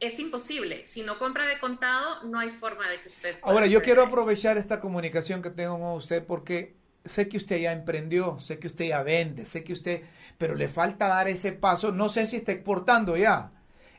es 0.00 0.18
imposible. 0.18 0.86
Si 0.86 1.02
no 1.02 1.18
compra 1.18 1.46
de 1.46 1.58
contado, 1.58 2.22
no 2.24 2.38
hay 2.38 2.50
forma 2.50 2.88
de 2.88 3.00
que 3.02 3.08
usted... 3.08 3.38
Ahora, 3.42 3.66
yo 3.66 3.82
quiero 3.82 4.02
aprovechar 4.02 4.56
esta 4.56 4.80
comunicación 4.80 5.42
que 5.42 5.50
tengo 5.50 5.78
con 5.78 5.92
usted 5.92 6.24
porque 6.24 6.74
sé 7.04 7.28
que 7.28 7.36
usted 7.36 7.60
ya 7.60 7.72
emprendió, 7.72 8.40
sé 8.40 8.58
que 8.58 8.66
usted 8.66 8.86
ya 8.88 9.02
vende, 9.02 9.46
sé 9.46 9.62
que 9.62 9.72
usted, 9.72 10.02
pero 10.38 10.54
le 10.54 10.68
falta 10.68 11.06
dar 11.06 11.28
ese 11.28 11.52
paso, 11.52 11.92
no 11.92 12.08
sé 12.08 12.26
si 12.26 12.36
está 12.36 12.52
exportando 12.52 13.16
ya. 13.16 13.50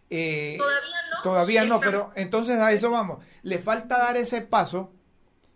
Eh, 0.10 0.56
todavía. 0.58 1.01
Todavía 1.24 1.66
no, 1.66 1.80
pero 1.80 2.12
entonces 2.16 2.58
a 2.60 2.72
eso 2.72 2.92
vamos. 2.92 3.24
Le 3.44 3.60
falta 3.60 3.98
dar 3.98 4.18
ese 4.18 4.42
paso 4.42 4.92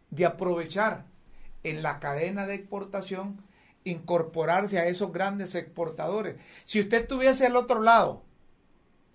de 0.09 0.25
aprovechar 0.25 1.05
en 1.63 1.81
la 1.83 1.99
cadena 1.99 2.45
de 2.45 2.55
exportación, 2.55 3.41
incorporarse 3.83 4.79
a 4.79 4.87
esos 4.87 5.11
grandes 5.11 5.55
exportadores. 5.55 6.37
Si 6.63 6.79
usted 6.79 7.01
estuviese 7.01 7.45
al 7.45 7.55
otro 7.55 7.81
lado, 7.81 8.23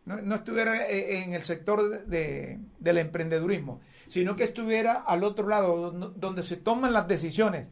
no, 0.05 0.35
estuviera 0.35 0.89
eh, 0.89 1.23
en 1.23 1.35
el 1.35 1.45
sector 1.45 2.07
de, 2.07 2.59
del 2.79 2.99
emprendedurismo, 2.99 3.81
sino 4.09 4.35
que 4.35 4.45
estuviera 4.45 4.95
al 4.95 5.23
otro 5.23 5.49
lado, 5.49 5.93
donde 5.93 6.43
se 6.43 6.57
toman 6.57 6.93
las 6.93 7.07
decisiones, 7.07 7.69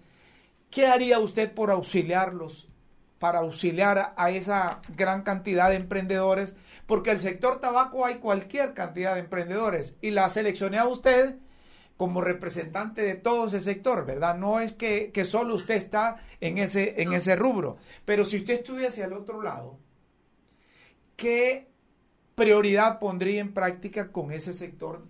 ¿qué 0.70 0.86
haría 0.86 1.18
usted 1.18 1.52
por 1.52 1.70
auxiliarlos, 1.70 2.68
para 3.18 3.40
auxiliar 3.40 4.14
a 4.16 4.30
esa 4.30 4.80
gran 4.96 5.22
cantidad 5.22 5.70
de 5.70 5.76
emprendedores? 5.76 6.54
Porque 6.88 7.10
el 7.10 7.20
sector 7.20 7.60
tabaco 7.60 8.06
hay 8.06 8.14
cualquier 8.14 8.72
cantidad 8.72 9.12
de 9.12 9.20
emprendedores 9.20 9.98
y 10.00 10.10
la 10.10 10.30
seleccioné 10.30 10.78
a 10.78 10.88
usted 10.88 11.36
como 11.98 12.22
representante 12.22 13.02
de 13.02 13.14
todo 13.14 13.48
ese 13.48 13.60
sector, 13.60 14.06
¿verdad? 14.06 14.38
No 14.38 14.58
es 14.58 14.72
que, 14.72 15.12
que 15.12 15.26
solo 15.26 15.54
usted 15.54 15.74
está 15.74 16.24
en 16.40 16.56
ese, 16.56 17.02
en 17.02 17.12
ese 17.12 17.36
rubro, 17.36 17.76
pero 18.06 18.24
si 18.24 18.38
usted 18.38 18.54
estuviese 18.54 19.04
al 19.04 19.12
otro 19.12 19.42
lado, 19.42 19.78
¿qué 21.14 21.68
prioridad 22.34 22.98
pondría 22.98 23.42
en 23.42 23.52
práctica 23.52 24.10
con 24.10 24.32
ese 24.32 24.54
sector 24.54 25.06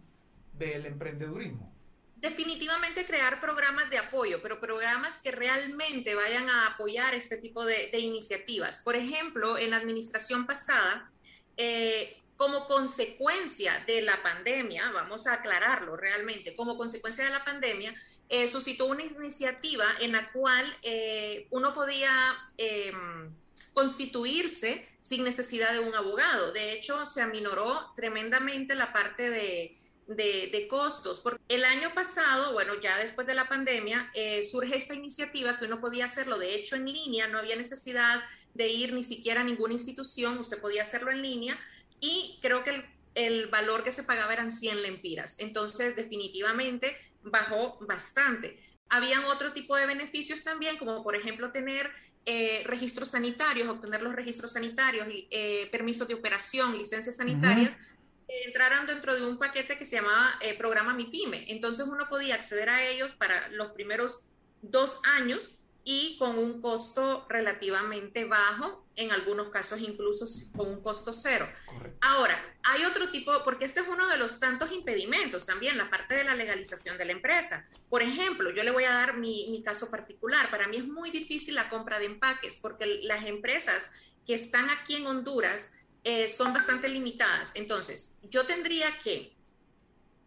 del 0.55 0.85
emprendedurismo? 0.85 1.73
Definitivamente 2.21 3.07
crear 3.07 3.41
programas 3.41 3.91
de 3.91 3.99
apoyo, 3.99 4.43
pero 4.43 4.59
programas 4.59 5.21
que 5.21 5.31
realmente 5.31 6.17
vayan 6.17 6.51
a 6.51 6.67
apoyar 6.67 7.15
este 7.15 7.37
tipo 7.37 7.65
de, 7.65 7.97
iniciativas. 7.97 8.81
Por 8.81 8.97
ejemplo, 8.97 9.57
en 9.57 9.71
la 9.71 9.77
administración 9.77 10.45
pasada, 10.45 11.13
eh, 11.61 12.17
como 12.37 12.67
consecuencia 12.67 13.83
de 13.85 14.01
la 14.01 14.23
pandemia, 14.23 14.93
vamos 14.93 15.27
a 15.27 15.33
aclararlo 15.33 15.97
realmente, 15.97 16.55
como 16.55 16.77
consecuencia 16.77 17.25
de 17.25 17.31
la 17.31 17.45
pandemia, 17.45 17.93
eh, 18.29 18.47
suscitó 18.47 18.87
una 18.87 19.03
iniciativa 19.03 19.87
en 20.01 20.13
la 20.13 20.31
cual 20.31 20.65
eh, 20.83 21.49
uno 21.51 21.75
podía 21.75 22.11
constituirse 23.73 24.89
sin 25.01 25.25
necesidad 25.25 25.73
de 25.73 25.81
un 25.81 25.93
abogado. 25.97 26.53
De 26.53 26.75
hecho, 26.75 27.05
se 27.07 27.23
aminoró 27.23 27.93
tremendamente 27.97 28.77
la 28.77 28.93
parte 28.93 29.31
de, 29.31 30.67
costos. 30.71 31.19
Porque 31.19 31.43
el 31.49 31.65
año 31.65 31.93
pasado, 31.93 32.53
bueno, 32.53 32.81
ya 32.81 32.99
después 32.99 33.27
de 33.27 33.35
la 33.35 33.49
pandemia, 33.49 34.13
surge 34.49 34.77
esta 34.77 34.95
iniciativa 34.95 35.59
que 35.59 35.65
uno 35.65 35.81
podía 35.81 36.05
hacerlo, 36.05 36.39
de 36.39 36.55
hecho, 36.55 36.77
en 36.77 36.87
línea, 36.87 37.27
no 37.27 37.39
había 37.39 37.57
necesidad 37.57 38.23
de 38.59 38.69
ir 38.69 38.93
ni 38.93 39.03
siquiera 39.03 39.41
a 39.41 39.45
ninguna 39.45 39.73
institución, 39.73 40.37
usted 40.37 40.61
podía 40.61 40.83
hacerlo 40.83 41.11
en 41.11 41.23
línea 41.23 41.59
y 42.01 42.39
creo 42.43 42.63
que 42.63 42.71
el, 42.71 42.85
el 43.15 43.47
valor 43.47 43.83
que 43.83 43.93
se 43.93 44.03
pagaba 44.03 44.35
eran 44.35 44.53
100 44.53 44.83
lempiras. 44.83 45.37
Entonces, 45.39 45.97
definitivamente 45.97 46.97
bajó 47.23 47.79
bastante. 47.87 48.61
Habían 48.91 49.25
otro 49.25 49.53
tipo 49.53 49.77
de 49.77 49.87
beneficios 49.87 50.45
también, 50.45 50.77
como 50.77 51.03
por 51.03 51.17
ejemplo 51.17 51.53
tener 51.53 51.91
eh, 52.27 52.63
registros 52.67 53.13
sanitarios, 53.13 53.69
obtener 53.69 54.03
los 54.03 54.15
registros 54.15 54.53
sanitarios, 54.53 55.07
eh, 55.09 55.69
permisos 55.71 56.07
de 56.09 56.15
operación, 56.15 56.77
licencias 56.77 57.17
sanitarias, 57.17 57.77
entraran 58.47 58.87
dentro 58.87 59.15
de 59.15 59.27
un 59.27 59.39
paquete 59.39 59.79
que 59.79 59.87
se 59.87 59.97
llamaba 59.97 60.35
eh, 60.41 60.57
programa 60.59 60.93
MIPYME. 60.93 61.51
Entonces 61.51 61.87
uno 61.87 62.07
podía 62.09 62.35
acceder 62.35 62.69
a 62.69 62.87
ellos 62.87 63.15
para 63.15 63.49
los 63.49 63.73
primeros 63.73 64.21
dos 64.61 65.01
años 65.05 65.59
y 65.85 66.19
con 66.19 66.39
un 66.39 66.61
costo 66.61 67.27
relativamente 67.29 68.25
bajo, 68.25 68.85
en 68.95 69.13
algunos 69.13 69.49
casos 69.49 69.81
incluso 69.81 70.27
con 70.57 70.69
un 70.69 70.83
costo 70.83 71.13
cero. 71.13 71.49
Ahora, 72.01 72.57
hay 72.63 72.85
otro 72.85 73.11
tipo, 73.11 73.33
porque 73.45 73.65
este 73.65 73.81
es 73.81 73.89
uno 73.89 74.07
de 74.09 74.19
los 74.19 74.39
tantos 74.41 74.73
impedimentos 74.73 75.47
también, 75.47 75.79
la 75.79 75.89
parte 75.89 76.15
de 76.15 76.25
la 76.25 76.35
legalización 76.35 76.99
de 76.99 77.05
la 77.05 77.13
empresa. 77.13 77.65
Por 77.89 78.03
ejemplo, 78.03 78.51
yo 78.51 78.63
le 78.65 78.71
voy 78.71 78.85
a 78.85 78.93
dar 78.93 79.17
mi, 79.17 79.63
caso 79.65 79.91
particular. 79.91 80.51
Para 80.51 80.69
mí 80.69 80.77
es 80.77 80.87
muy 80.87 81.11
difícil 81.11 81.55
la 81.55 81.69
compra 81.69 81.99
de 81.99 82.07
empaques 82.07 82.59
porque 82.61 83.01
las 83.03 83.25
empresas 83.25 83.91
que 84.27 84.35
están 84.35 84.71
aquí 84.71 84.97
en 84.97 85.07
Honduras 85.07 85.71
eh, 86.05 86.29
son 86.29 86.53
bastante 86.53 86.89
limitadas. 86.89 87.53
Entonces, 87.55 88.15
yo 88.23 88.47
tendría 88.47 88.99
que 89.03 89.33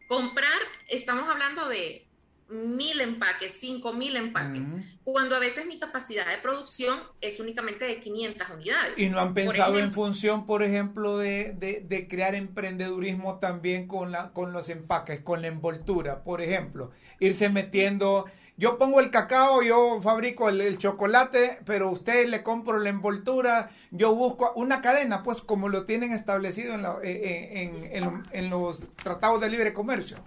comprar, 0.07 0.59
estamos 0.87 1.29
hablando 1.29 1.67
de 1.67 2.07
mil 2.51 2.99
empaques, 2.99 3.53
cinco 3.53 3.93
mil 3.93 4.15
empaques, 4.17 4.69
cuando 5.03 5.35
a 5.35 5.39
veces 5.39 5.65
mi 5.65 5.79
capacidad 5.79 6.27
de 6.27 6.37
producción 6.37 6.99
es 7.21 7.39
únicamente 7.39 7.85
de 7.85 7.99
500 7.99 8.49
unidades. 8.49 8.99
¿Y 8.99 9.09
no 9.09 9.19
han 9.19 9.33
pensado 9.33 9.79
en 9.79 9.93
función, 9.93 10.45
por 10.45 10.61
ejemplo, 10.61 11.17
de, 11.17 11.53
de, 11.53 12.07
crear 12.07 12.35
emprendedurismo 12.35 13.39
también 13.39 13.87
con, 13.87 14.11
la, 14.11 14.31
con 14.31 14.51
los 14.51 14.69
empaques, 14.69 15.21
con 15.21 15.41
la 15.41 15.47
envoltura, 15.47 16.23
por 16.23 16.41
ejemplo? 16.41 16.91
Irse 17.19 17.49
metiendo, 17.49 18.25
yo 18.57 18.77
pongo 18.77 18.99
el 18.99 19.11
cacao, 19.11 19.63
yo 19.63 20.01
fabrico 20.01 20.49
el, 20.49 20.77
chocolate, 20.77 21.59
pero 21.65 21.89
usted 21.89 22.27
le 22.27 22.43
compro 22.43 22.79
la 22.79 22.89
envoltura, 22.89 23.71
yo 23.91 24.13
busco 24.13 24.51
una 24.55 24.81
cadena, 24.81 25.23
pues 25.23 25.41
como 25.41 25.69
lo 25.69 25.85
tienen 25.85 26.11
establecido 26.11 26.75
en, 26.75 26.85
en, 27.03 28.03
en, 28.03 28.23
en 28.31 28.49
los 28.49 28.83
tratados 28.97 29.39
de 29.39 29.49
libre 29.49 29.73
comercio. 29.73 30.17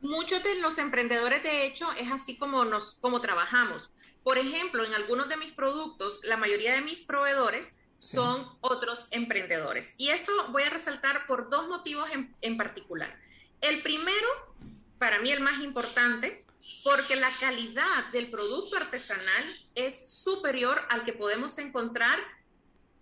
Muchos 0.00 0.42
de 0.42 0.54
los 0.56 0.78
emprendedores, 0.78 1.42
de 1.42 1.66
hecho, 1.66 1.92
es 1.92 2.10
así 2.10 2.36
como, 2.36 2.64
nos, 2.64 2.96
como 3.00 3.20
trabajamos. 3.20 3.90
Por 4.22 4.38
ejemplo, 4.38 4.84
en 4.84 4.94
algunos 4.94 5.28
de 5.28 5.36
mis 5.36 5.52
productos, 5.52 6.20
la 6.24 6.36
mayoría 6.36 6.74
de 6.74 6.80
mis 6.80 7.02
proveedores 7.02 7.72
son 7.98 8.48
otros 8.62 9.06
emprendedores. 9.10 9.94
Y 9.98 10.08
esto 10.08 10.32
voy 10.50 10.62
a 10.62 10.70
resaltar 10.70 11.26
por 11.26 11.50
dos 11.50 11.68
motivos 11.68 12.08
en, 12.40 12.56
particular. 12.56 13.14
El 13.60 13.82
primero, 13.82 14.28
para 14.98 15.18
mí 15.20 15.30
el 15.30 15.40
más 15.40 15.60
importante, 15.60 16.44
porque 16.82 17.16
la 17.16 17.30
calidad 17.38 18.06
del 18.12 18.30
producto 18.30 18.76
artesanal 18.76 19.44
es 19.74 20.10
superior 20.22 20.80
al 20.88 21.04
que 21.04 21.12
podemos 21.12 21.58
encontrar 21.58 22.18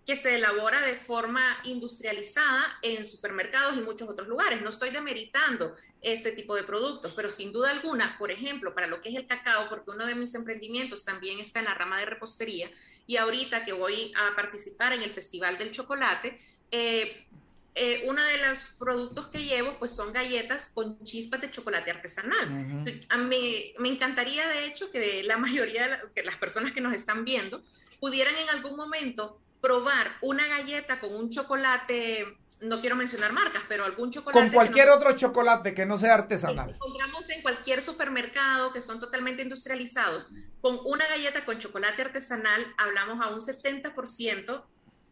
que 0.09 0.15
se 0.15 0.33
elabora 0.33 0.81
de 0.81 0.95
forma 0.95 1.59
industrializada 1.65 2.79
en 2.81 3.05
supermercados 3.05 3.77
y 3.77 3.81
muchos 3.81 4.09
otros 4.09 4.27
lugares. 4.27 4.59
No 4.59 4.69
estoy 4.69 4.89
demeritando 4.89 5.75
este 6.01 6.31
tipo 6.31 6.55
de 6.55 6.63
productos, 6.63 7.13
pero 7.15 7.29
sin 7.29 7.53
duda 7.53 7.69
alguna, 7.69 8.17
por 8.17 8.31
ejemplo, 8.31 8.73
para 8.73 8.87
lo 8.87 9.01
que 9.01 9.09
es 9.09 9.15
el 9.15 9.27
cacao, 9.27 9.69
porque 9.69 9.91
uno 9.91 10.07
de 10.07 10.15
mis 10.15 10.33
emprendimientos 10.33 11.05
también 11.05 11.39
está 11.39 11.59
en 11.59 11.65
la 11.65 11.75
rama 11.75 11.99
de 11.99 12.07
repostería 12.07 12.71
y 13.05 13.17
ahorita 13.17 13.65
que 13.65 13.71
voy 13.71 14.11
a 14.15 14.35
participar 14.35 14.93
en 14.93 15.03
el 15.03 15.11
Festival 15.11 15.59
del 15.59 15.71
Chocolate, 15.71 16.41
eh, 16.71 17.27
eh, 17.75 18.01
uno 18.07 18.23
de 18.23 18.47
los 18.47 18.63
productos 18.79 19.27
que 19.27 19.43
llevo 19.43 19.77
pues 19.77 19.95
son 19.95 20.11
galletas 20.11 20.71
con 20.73 20.97
chispas 21.03 21.39
de 21.39 21.51
chocolate 21.51 21.91
artesanal. 21.91 22.83
A 23.09 23.17
mí 23.19 23.73
me 23.77 23.89
encantaría 23.89 24.49
de 24.49 24.65
hecho 24.65 24.89
que 24.89 25.21
la 25.21 25.37
mayoría 25.37 26.01
de 26.15 26.23
las 26.23 26.37
personas 26.37 26.71
que 26.71 26.81
nos 26.81 26.93
están 26.95 27.25
viendo 27.25 27.61
pudieran 27.99 28.35
en 28.37 28.49
algún 28.49 28.75
momento 28.75 29.39
probar 29.61 30.11
una 30.21 30.47
galleta 30.47 30.99
con 30.99 31.15
un 31.15 31.29
chocolate 31.29 32.37
no 32.61 32.81
quiero 32.81 32.95
mencionar 32.95 33.31
marcas, 33.31 33.63
pero 33.67 33.85
algún 33.85 34.11
chocolate. 34.11 34.39
Con 34.39 34.51
cualquier 34.51 34.89
otro 34.89 35.15
chocolate 35.15 35.73
que 35.73 35.85
no 35.85 35.97
sea 35.97 36.15
artesanal. 36.15 36.71
encontramos 36.71 37.29
en 37.29 37.41
cualquier 37.41 37.81
supermercado 37.81 38.73
que 38.73 38.81
son 38.81 38.99
totalmente 38.99 39.41
industrializados. 39.43 40.27
Con 40.61 40.79
una 40.85 41.07
galleta 41.07 41.45
con 41.45 41.57
chocolate 41.59 42.01
artesanal, 42.01 42.65
hablamos 42.77 43.25
a 43.25 43.29
un 43.29 43.39
70%. 43.39 44.63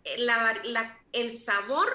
Eh, 0.03 0.15
la, 0.19 0.97
el 1.13 1.31
sabor 1.37 1.87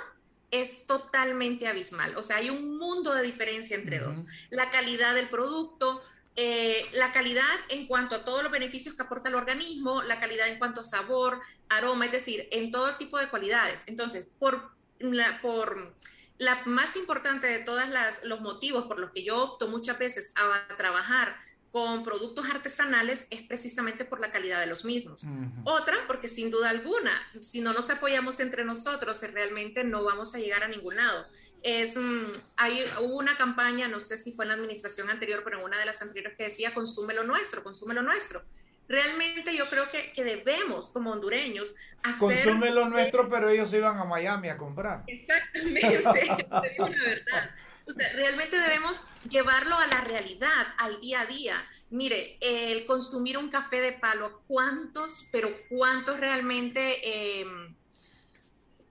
es 0.50 0.86
totalmente 0.86 1.66
abismal. 1.66 2.16
O 2.16 2.22
sea, 2.22 2.36
hay 2.36 2.50
un 2.50 2.78
mundo 2.78 3.14
de 3.14 3.22
diferencia 3.22 3.76
entre 3.76 3.98
dos. 3.98 4.24
La 4.50 4.70
calidad 4.70 5.14
del 5.14 5.28
producto, 5.28 6.02
eh, 6.34 6.86
la 6.94 7.12
calidad 7.12 7.44
en 7.68 7.86
cuanto 7.86 8.14
a 8.14 8.24
todos 8.24 8.42
los 8.42 8.52
beneficios 8.52 8.94
que 8.94 9.02
aporta 9.02 9.28
el 9.28 9.34
organismo, 9.34 10.02
la 10.02 10.18
calidad 10.18 10.48
en 10.48 10.58
cuanto 10.58 10.80
a 10.80 10.84
sabor, 10.84 11.40
aroma, 11.76 12.06
es 12.06 12.12
decir, 12.12 12.48
en 12.50 12.70
todo 12.70 12.96
tipo 12.96 13.18
de 13.18 13.28
cualidades. 13.28 13.84
Entonces, 13.86 14.28
por 14.38 14.70
la, 14.98 15.40
por 15.40 15.94
la 16.38 16.62
más 16.64 16.96
importante 16.96 17.46
de 17.46 17.60
todos 17.60 17.82
los 18.24 18.40
motivos 18.40 18.86
por 18.86 18.98
los 18.98 19.10
que 19.10 19.24
yo 19.24 19.38
opto 19.42 19.68
muchas 19.68 19.98
veces 19.98 20.32
a 20.34 20.76
trabajar 20.76 21.36
con 21.70 22.04
productos 22.04 22.50
artesanales 22.50 23.26
es 23.30 23.42
precisamente 23.42 24.04
por 24.04 24.20
la 24.20 24.30
calidad 24.30 24.60
de 24.60 24.66
los 24.66 24.84
mismos. 24.84 25.24
Otra, 25.64 25.96
porque 26.06 26.28
sin 26.28 26.50
duda 26.50 26.68
alguna, 26.68 27.12
si 27.40 27.62
no 27.62 27.72
nos 27.72 27.88
apoyamos 27.88 28.40
entre 28.40 28.64
nosotros, 28.64 29.22
realmente 29.32 29.82
no 29.82 30.04
vamos 30.04 30.34
a 30.34 30.38
llegar 30.38 30.64
a 30.64 30.68
ningún 30.68 30.96
lado. 30.96 31.26
Es, 31.62 31.96
mm, 31.96 32.32
hay, 32.56 32.84
hubo 33.00 33.16
una 33.16 33.36
campaña, 33.36 33.88
no 33.88 34.00
sé 34.00 34.18
si 34.18 34.32
fue 34.32 34.44
en 34.44 34.48
la 34.50 34.54
administración 34.54 35.08
anterior, 35.08 35.42
pero 35.44 35.60
en 35.60 35.64
una 35.64 35.78
de 35.78 35.86
las 35.86 36.02
anteriores 36.02 36.36
que 36.36 36.44
decía, 36.44 36.74
consume 36.74 37.14
lo 37.14 37.24
nuestro, 37.24 37.62
consume 37.62 37.94
lo 37.94 38.02
nuestro 38.02 38.42
realmente 38.88 39.56
yo 39.56 39.68
creo 39.68 39.86
que, 39.90 40.12
debemos, 40.22 40.90
como 40.90 41.10
hondureños, 41.10 41.74
hacer... 42.02 42.18
Consume 42.18 42.70
lo 42.70 42.88
nuestro, 42.88 43.28
pero 43.28 43.48
ellos 43.48 43.72
iban 43.72 43.98
a 43.98 44.04
Miami 44.04 44.48
a 44.48 44.56
comprar. 44.56 45.04
Exactamente, 45.06 45.90
te 46.62 46.82
verdad. 46.82 47.50
O 47.84 47.92
sea, 47.92 48.12
realmente 48.12 48.58
debemos 48.58 49.02
llevarlo 49.28 49.76
a 49.76 49.86
la 49.88 50.02
realidad, 50.02 50.68
al 50.78 51.00
día 51.00 51.22
a 51.22 51.26
día. 51.26 51.64
Mire, 51.90 52.36
el 52.40 52.86
consumir 52.86 53.36
un 53.38 53.50
café 53.50 53.80
de 53.80 53.92
palo, 53.92 54.42
¿cuántos, 54.46 55.28
pero 55.32 55.50
cuántos 55.68 56.20
realmente... 56.20 57.00
Eh, 57.40 57.46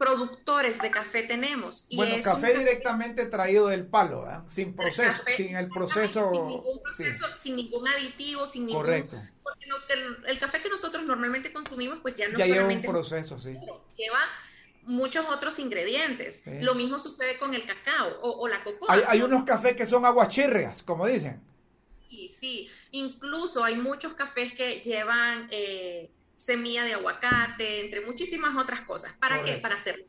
productores 0.01 0.79
de 0.79 0.89
café 0.89 1.21
tenemos. 1.21 1.85
Y 1.87 1.95
bueno, 1.95 2.15
café, 2.23 2.57
directamente 2.57 3.27
traído 3.27 3.67
del 3.67 3.85
palo, 3.85 4.25
sin 4.47 4.75
proceso, 4.75 5.21
sin 5.29 5.55
el 5.55 5.69
proceso, 5.69 6.31
sin 6.31 6.47
ningún, 6.47 6.81
proceso 6.81 7.25
sin 7.37 7.55
ningún 7.55 7.87
aditivo, 7.87 8.47
sin 8.47 8.65
ningún... 8.65 8.81
Correcto. 8.81 9.21
Porque 9.43 9.93
el, 10.25 10.39
café 10.39 10.59
que 10.59 10.69
nosotros 10.69 11.03
normalmente 11.03 11.53
consumimos, 11.53 11.99
pues 12.01 12.15
ya 12.15 12.29
no 12.29 12.39
ya 12.39 12.47
lleva 12.47 12.67
un 12.67 12.81
proceso, 12.81 13.39
sí. 13.39 13.55
Lleva 13.95 14.19
muchos 14.85 15.29
otros 15.29 15.59
ingredientes. 15.59 16.41
Lo 16.47 16.73
mismo 16.73 16.97
sucede 16.97 17.37
con 17.37 17.53
el 17.53 17.63
cacao 17.67 18.17
o, 18.21 18.47
la 18.47 18.63
cocoa. 18.63 18.91
Hay, 18.91 19.03
hay 19.05 19.21
unos 19.21 19.43
cafés 19.43 19.75
que 19.75 19.85
son 19.85 20.03
aguachirrias, 20.03 20.81
como 20.81 21.05
dicen. 21.05 21.39
Sí, 22.09 22.35
sí. 22.39 22.69
Incluso 22.89 23.63
hay 23.63 23.75
muchos 23.75 24.15
cafés 24.15 24.53
que 24.53 24.81
llevan... 24.81 25.47
Eh, 25.51 26.09
semilla 26.43 26.83
de 26.83 26.93
aguacate, 26.93 27.81
entre 27.81 28.01
muchísimas 28.01 28.55
otras 28.55 28.81
cosas. 28.81 29.13
¿Para 29.13 29.43
qué? 29.43 29.57
Para 29.57 29.75
hacerlo 29.75 30.05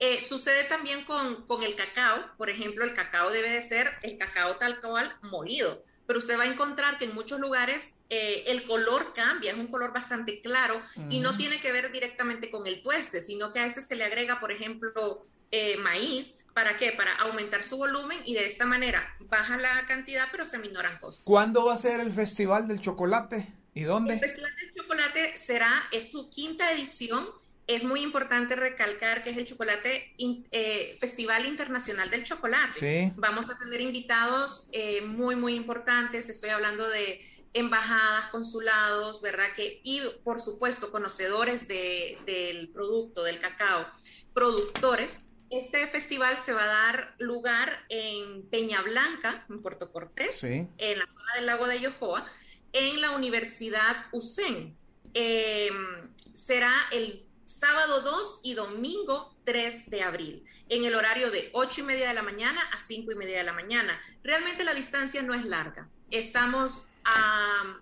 eh, 0.00 0.22
sucede 0.22 0.64
también 0.64 1.04
con, 1.04 1.44
con, 1.46 1.64
el 1.64 1.74
cacao, 1.74 2.24
por 2.36 2.48
ejemplo, 2.50 2.84
el 2.84 2.94
cacao 2.94 3.30
debe 3.30 3.50
de 3.50 3.62
ser 3.62 3.90
el 4.02 4.16
cacao 4.16 4.56
tal 4.56 4.80
cual 4.80 5.12
molido, 5.22 5.82
pero 6.06 6.20
usted 6.20 6.38
va 6.38 6.44
a 6.44 6.52
encontrar 6.52 6.98
que 6.98 7.06
en 7.06 7.14
muchos 7.14 7.40
lugares 7.40 7.92
eh, 8.08 8.44
el 8.46 8.62
color 8.62 9.12
cambia, 9.12 9.50
es 9.50 9.58
un 9.58 9.66
color 9.66 9.92
bastante 9.92 10.40
claro 10.40 10.80
y 11.10 11.18
no 11.18 11.36
tiene 11.36 11.60
que 11.60 11.72
ver 11.72 11.90
directamente 11.90 12.48
con 12.48 12.68
el 12.68 12.80
tueste, 12.80 13.20
sino 13.20 13.52
que 13.52 13.58
a 13.58 13.66
este 13.66 13.82
se 13.82 13.96
le 13.96 14.04
agrega, 14.04 14.38
por 14.38 14.52
ejemplo, 14.52 15.26
eh, 15.50 15.76
maíz, 15.78 16.38
¿para 16.54 16.76
qué? 16.76 16.92
Para 16.92 17.16
aumentar 17.16 17.64
su 17.64 17.76
volumen 17.76 18.20
y 18.24 18.34
de 18.34 18.44
esta 18.44 18.66
manera 18.66 19.16
baja 19.28 19.56
la 19.56 19.84
cantidad, 19.86 20.28
pero 20.30 20.44
se 20.44 20.58
minoran 20.58 20.98
costos. 21.00 21.26
¿Cuándo 21.26 21.64
va 21.64 21.74
a 21.74 21.76
ser 21.76 21.98
el 21.98 22.12
Festival 22.12 22.68
del 22.68 22.80
Chocolate? 22.80 23.57
¿Y 23.78 23.84
dónde? 23.84 24.14
El 24.14 24.20
Festival 24.20 24.50
del 24.56 24.74
Chocolate 24.74 25.38
será, 25.38 25.84
es 25.92 26.10
su 26.10 26.28
quinta 26.30 26.72
edición. 26.72 27.28
Es 27.68 27.84
muy 27.84 28.00
importante 28.00 28.56
recalcar 28.56 29.22
que 29.22 29.30
es 29.30 29.36
el 29.36 29.44
Chocolate 29.44 30.14
eh, 30.18 30.96
Festival 30.98 31.46
Internacional 31.46 32.10
del 32.10 32.24
Chocolate. 32.24 33.12
Vamos 33.14 33.48
a 33.50 33.56
tener 33.56 33.80
invitados 33.80 34.66
eh, 34.72 35.02
muy, 35.02 35.36
muy 35.36 35.54
importantes. 35.54 36.28
Estoy 36.28 36.50
hablando 36.50 36.88
de 36.88 37.20
embajadas, 37.52 38.30
consulados, 38.30 39.20
¿verdad? 39.22 39.46
Que, 39.54 39.80
y 39.84 40.00
por 40.24 40.40
supuesto, 40.40 40.90
conocedores 40.90 41.68
del 41.68 42.70
producto, 42.74 43.22
del 43.22 43.38
cacao, 43.38 43.86
productores. 44.34 45.20
Este 45.50 45.86
festival 45.86 46.36
se 46.38 46.52
va 46.52 46.64
a 46.64 46.66
dar 46.66 47.14
lugar 47.18 47.84
en 47.90 48.42
Peña 48.50 48.82
Blanca, 48.82 49.46
en 49.48 49.62
Puerto 49.62 49.92
Cortés, 49.92 50.42
en 50.42 50.68
la 50.78 51.06
zona 51.06 51.34
del 51.36 51.46
lago 51.46 51.68
de 51.68 51.78
Yohoa 51.78 52.26
en 52.72 53.00
la 53.00 53.12
Universidad 53.12 54.06
USEN. 54.12 54.76
Em, 55.14 56.14
será 56.34 56.72
el 56.92 57.24
sábado 57.44 58.02
2 58.02 58.40
y 58.42 58.54
domingo 58.54 59.34
3 59.44 59.88
de 59.90 60.02
abril, 60.02 60.44
en 60.68 60.84
el 60.84 60.94
horario 60.94 61.30
de 61.30 61.48
8 61.54 61.80
y 61.80 61.84
media 61.84 62.08
de 62.08 62.14
la 62.14 62.22
mañana 62.22 62.60
a 62.72 62.78
5 62.78 63.10
y 63.10 63.14
media 63.14 63.38
de 63.38 63.44
la 63.44 63.52
mañana. 63.52 63.98
Realmente 64.22 64.64
la 64.64 64.74
distancia 64.74 65.22
no 65.22 65.34
es 65.34 65.44
larga. 65.44 65.88
Estamos 66.10 66.86
a, 67.04 67.80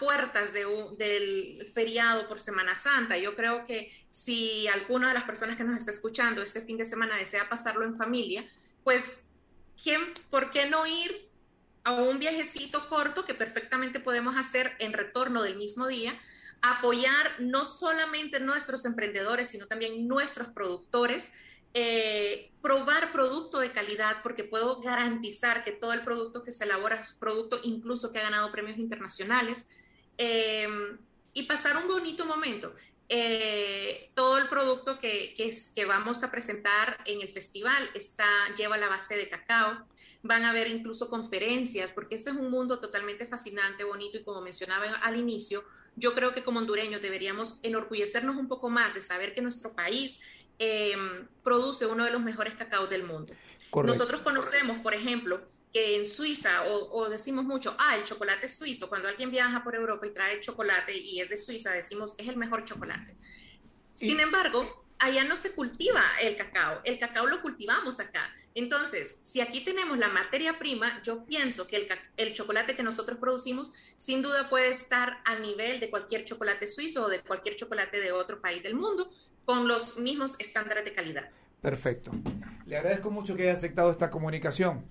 puertas 0.00 0.54
de 0.54 0.64
del 0.96 1.66
feriado 1.74 2.26
por 2.26 2.40
Semana 2.40 2.74
Santa. 2.74 3.18
Yo 3.18 3.36
creo 3.36 3.66
que 3.66 3.92
si 4.08 4.66
alguna 4.68 5.08
de 5.08 5.14
las 5.14 5.24
personas 5.24 5.56
que 5.56 5.64
nos 5.64 5.76
está 5.76 5.90
escuchando 5.90 6.40
este 6.40 6.62
fin 6.62 6.78
de 6.78 6.86
semana 6.86 7.16
desea 7.16 7.50
pasarlo 7.50 7.84
en 7.84 7.96
familia, 7.98 8.48
pues, 8.82 9.20
¿quién, 9.82 10.14
¿por 10.30 10.50
qué 10.50 10.70
no 10.70 10.86
ir 10.86 11.23
a 11.84 11.92
un 11.92 12.18
viajecito 12.18 12.88
corto 12.88 13.24
que 13.24 13.34
perfectamente 13.34 14.00
podemos 14.00 14.36
hacer 14.36 14.72
en 14.78 14.92
retorno 14.92 15.42
del 15.42 15.56
mismo 15.56 15.86
día, 15.86 16.18
apoyar 16.62 17.40
no 17.40 17.66
solamente 17.66 18.40
nuestros 18.40 18.86
emprendedores, 18.86 19.50
sino 19.50 19.66
también 19.66 20.08
nuestros 20.08 20.48
productores, 20.48 21.30
eh, 21.74 22.50
probar 22.62 23.12
producto 23.12 23.58
de 23.58 23.70
calidad, 23.70 24.22
porque 24.22 24.44
puedo 24.44 24.80
garantizar 24.80 25.62
que 25.62 25.72
todo 25.72 25.92
el 25.92 26.02
producto 26.02 26.42
que 26.42 26.52
se 26.52 26.64
elabora 26.64 27.00
es 27.00 27.12
producto 27.12 27.60
incluso 27.62 28.10
que 28.10 28.18
ha 28.20 28.22
ganado 28.22 28.50
premios 28.50 28.78
internacionales, 28.78 29.68
eh, 30.16 30.66
y 31.34 31.42
pasar 31.42 31.76
un 31.76 31.88
bonito 31.88 32.24
momento. 32.24 32.74
Eh, 33.08 34.10
producto 34.54 35.00
que, 35.00 35.34
que, 35.74 35.84
vamos 35.84 36.22
a 36.22 36.30
presentar 36.30 36.98
en 37.06 37.20
el 37.20 37.28
festival 37.28 37.90
está, 37.92 38.24
lleva 38.56 38.78
la 38.78 38.88
base 38.88 39.16
de 39.16 39.28
cacao. 39.28 39.84
Van 40.22 40.44
a 40.44 40.50
haber 40.50 40.68
incluso 40.68 41.10
conferencias, 41.10 41.90
porque 41.90 42.14
este 42.14 42.30
es 42.30 42.36
un 42.36 42.50
mundo 42.50 42.78
totalmente 42.78 43.26
fascinante, 43.26 43.82
bonito, 43.82 44.16
y 44.16 44.22
como 44.22 44.40
mencionaba 44.40 44.86
al 45.02 45.18
inicio, 45.18 45.64
yo 45.96 46.14
creo 46.14 46.32
que 46.32 46.44
como 46.44 46.60
hondureños 46.60 47.02
deberíamos 47.02 47.58
enorgullecernos 47.64 48.36
un 48.36 48.46
poco 48.46 48.70
más 48.70 48.94
de 48.94 49.00
saber 49.00 49.34
que 49.34 49.42
nuestro 49.42 49.74
país 49.74 50.20
em, 50.60 51.26
produce 51.42 51.86
uno 51.86 52.04
de 52.04 52.12
los 52.12 52.22
mejores 52.22 52.54
cacaos 52.54 52.88
del 52.88 53.02
mundo. 53.02 53.34
Nosotros 53.84 54.20
conocemos, 54.20 54.78
por 54.78 54.94
ejemplo, 54.94 55.40
que 55.72 55.96
en 55.96 56.06
Suiza, 56.06 56.62
o, 56.68 57.08
decimos 57.08 57.44
mucho, 57.44 57.74
ah, 57.76 57.96
el 57.96 58.04
chocolate 58.04 58.46
suizo, 58.46 58.88
cuando 58.88 59.08
alguien 59.08 59.32
viaja 59.32 59.64
por 59.64 59.74
Europa 59.74 60.06
y 60.06 60.10
trae 60.10 60.40
chocolate 60.40 60.96
y 60.96 61.20
es 61.20 61.28
de 61.28 61.36
Suiza, 61.36 61.72
decimos, 61.72 62.14
es 62.18 62.28
el 62.28 62.36
mejor 62.36 62.64
chocolate. 62.64 63.16
Sin 63.94 64.20
embargo, 64.20 64.84
allá 64.98 65.24
no 65.24 65.36
se 65.36 65.52
cultiva 65.52 66.02
el 66.20 66.36
cacao, 66.36 66.80
el 66.84 66.98
cacao 66.98 67.26
lo 67.26 67.42
cultivamos 67.42 68.00
acá. 68.00 68.34
Entonces, 68.54 69.18
si 69.24 69.40
aquí 69.40 69.64
tenemos 69.64 69.98
la 69.98 70.08
materia 70.08 70.58
prima, 70.58 71.02
yo 71.02 71.24
pienso 71.24 71.66
que 71.66 71.76
el, 71.76 71.88
el, 72.16 72.32
chocolate 72.34 72.76
que 72.76 72.84
nosotros 72.84 73.18
producimos 73.18 73.72
sin 73.96 74.22
duda 74.22 74.48
puede 74.48 74.70
estar 74.70 75.18
al 75.24 75.42
nivel 75.42 75.80
de 75.80 75.90
cualquier 75.90 76.24
chocolate 76.24 76.68
suizo 76.68 77.06
o 77.06 77.08
de 77.08 77.20
cualquier 77.20 77.56
chocolate 77.56 78.00
de 78.00 78.12
otro 78.12 78.40
país 78.40 78.62
del 78.62 78.76
mundo 78.76 79.10
con 79.44 79.66
los 79.66 79.98
mismos 79.98 80.36
estándares 80.38 80.84
de 80.84 80.92
calidad. 80.92 81.28
Perfecto. 81.60 82.12
Le 82.66 82.76
agradezco 82.76 83.10
mucho 83.10 83.34
que 83.36 83.44
haya 83.44 83.54
aceptado 83.54 83.90
esta 83.90 84.10
comunicación. 84.10 84.84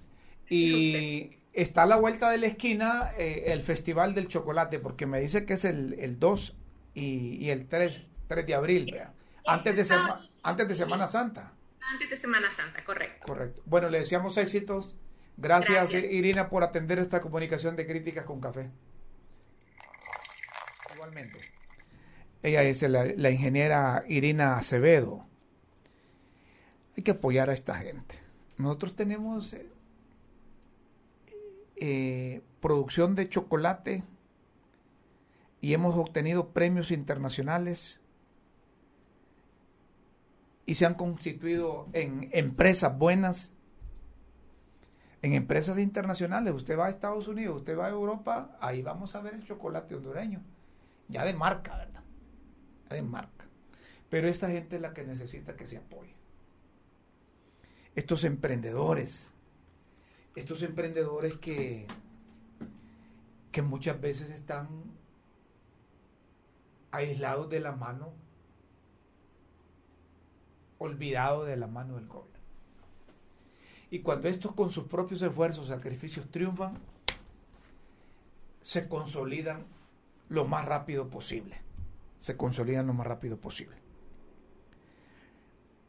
Y 0.50 1.32
está 1.54 1.84
a 1.84 1.86
la 1.86 1.96
vuelta 1.96 2.30
de 2.30 2.38
la 2.38 2.48
esquina 2.48 3.12
eh, 3.18 3.46
el 3.48 3.62
Festival 3.62 4.14
del 4.14 4.28
Chocolate, 4.28 4.80
porque 4.80 5.06
me 5.06 5.22
dice 5.22 5.46
que 5.46 5.54
es 5.54 5.66
el, 5.66 5.94
el 6.00 6.20
2 6.20 6.56
y, 6.96 7.50
el 7.50 7.68
3, 7.68 8.02
3 8.28 8.46
de 8.46 8.54
abril, 8.54 9.02
Antes 9.46 9.76
de, 9.76 9.96
antes 10.42 10.68
de 10.68 10.76
Semana 10.76 11.08
Santa. 11.08 11.54
Antes 11.82 12.10
de 12.10 12.18
Semana 12.18 12.50
Santa, 12.50 12.84
correcto. 12.84 13.26
Correcto. 13.28 13.62
Bueno, 13.66 13.90
le 13.90 14.00
deseamos 14.00 14.38
éxitos. 14.38 14.96
Gracias, 15.36 15.94
Irina, 15.94 16.50
por 16.50 16.64
atender 16.64 17.00
esta 17.00 17.20
comunicación 17.20 17.76
de 17.76 17.86
críticas 17.86 18.26
con 18.26 18.40
café. 18.40 18.70
Igualmente. 20.94 21.40
Ella 22.42 22.64
es 22.64 22.82
la 22.82 23.30
ingeniera 23.30 24.04
Irina 24.08 24.58
Acevedo. 24.58 25.26
Hay 26.96 27.04
que 27.04 27.12
apoyar 27.12 27.50
a 27.50 27.54
esta 27.54 27.76
gente. 27.76 28.20
Nosotros 28.58 28.96
tenemos 28.96 29.54
eh, 29.54 29.68
eh, 31.76 32.42
producción 32.62 33.16
de 33.16 33.30
chocolate 33.30 34.04
y 35.60 35.74
hemos 35.74 35.96
obtenido 35.96 36.50
premios 36.50 36.92
internacionales 36.92 38.02
y 40.66 40.76
se 40.76 40.86
han 40.86 40.96
constituido 40.96 41.88
en 41.94 42.30
empresas 42.32 42.98
buenas, 42.98 43.52
en 45.22 45.34
empresas 45.34 45.78
internacionales. 45.78 46.54
Usted 46.54 46.78
va 46.78 46.88
a 46.88 46.90
Estados 46.90 47.28
Unidos, 47.28 47.58
usted 47.58 47.78
va 47.78 47.88
a 47.88 47.90
Europa, 47.90 48.58
ahí 48.62 48.82
vamos 48.82 49.16
a 49.16 49.22
ver 49.22 49.34
el 49.34 49.44
chocolate 49.44 49.96
hondureño, 49.96 50.42
ya 51.10 51.26
de 51.26 51.34
marca, 51.34 51.78
¿verdad? 51.78 52.04
Ya 52.90 52.96
de 52.96 53.02
marca. 53.02 53.46
Pero 54.10 54.28
esta 54.28 54.50
gente 54.50 54.76
es 54.78 54.82
la 54.82 54.94
que 54.94 55.04
necesita 55.04 55.56
que 55.56 55.68
se 55.68 55.78
apoye. 55.78 56.14
Estos 57.96 58.24
emprendedores, 58.24 59.30
estos 60.36 60.62
emprendedores 60.62 61.36
que, 61.36 61.88
que 63.52 63.62
muchas 63.62 64.00
veces 64.00 64.32
están 64.32 64.68
aislados 66.92 67.50
de 67.50 67.60
la 67.60 67.72
mano 67.72 68.14
olvidado 70.84 71.46
de 71.46 71.56
la 71.58 71.68
mano 71.68 71.96
del 71.96 72.08
gobierno. 72.08 72.34
Y 73.90 74.00
cuando 74.00 74.28
estos 74.28 74.54
con 74.54 74.72
sus 74.72 74.86
propios 74.86 75.22
esfuerzos, 75.22 75.68
sacrificios 75.68 76.30
triunfan, 76.32 76.78
se 78.62 78.88
consolidan 78.88 79.66
lo 80.30 80.46
más 80.46 80.66
rápido 80.66 81.10
posible. 81.10 81.62
Se 82.18 82.38
consolidan 82.38 82.88
lo 82.88 82.94
más 82.94 83.06
rápido 83.06 83.38
posible. 83.38 83.78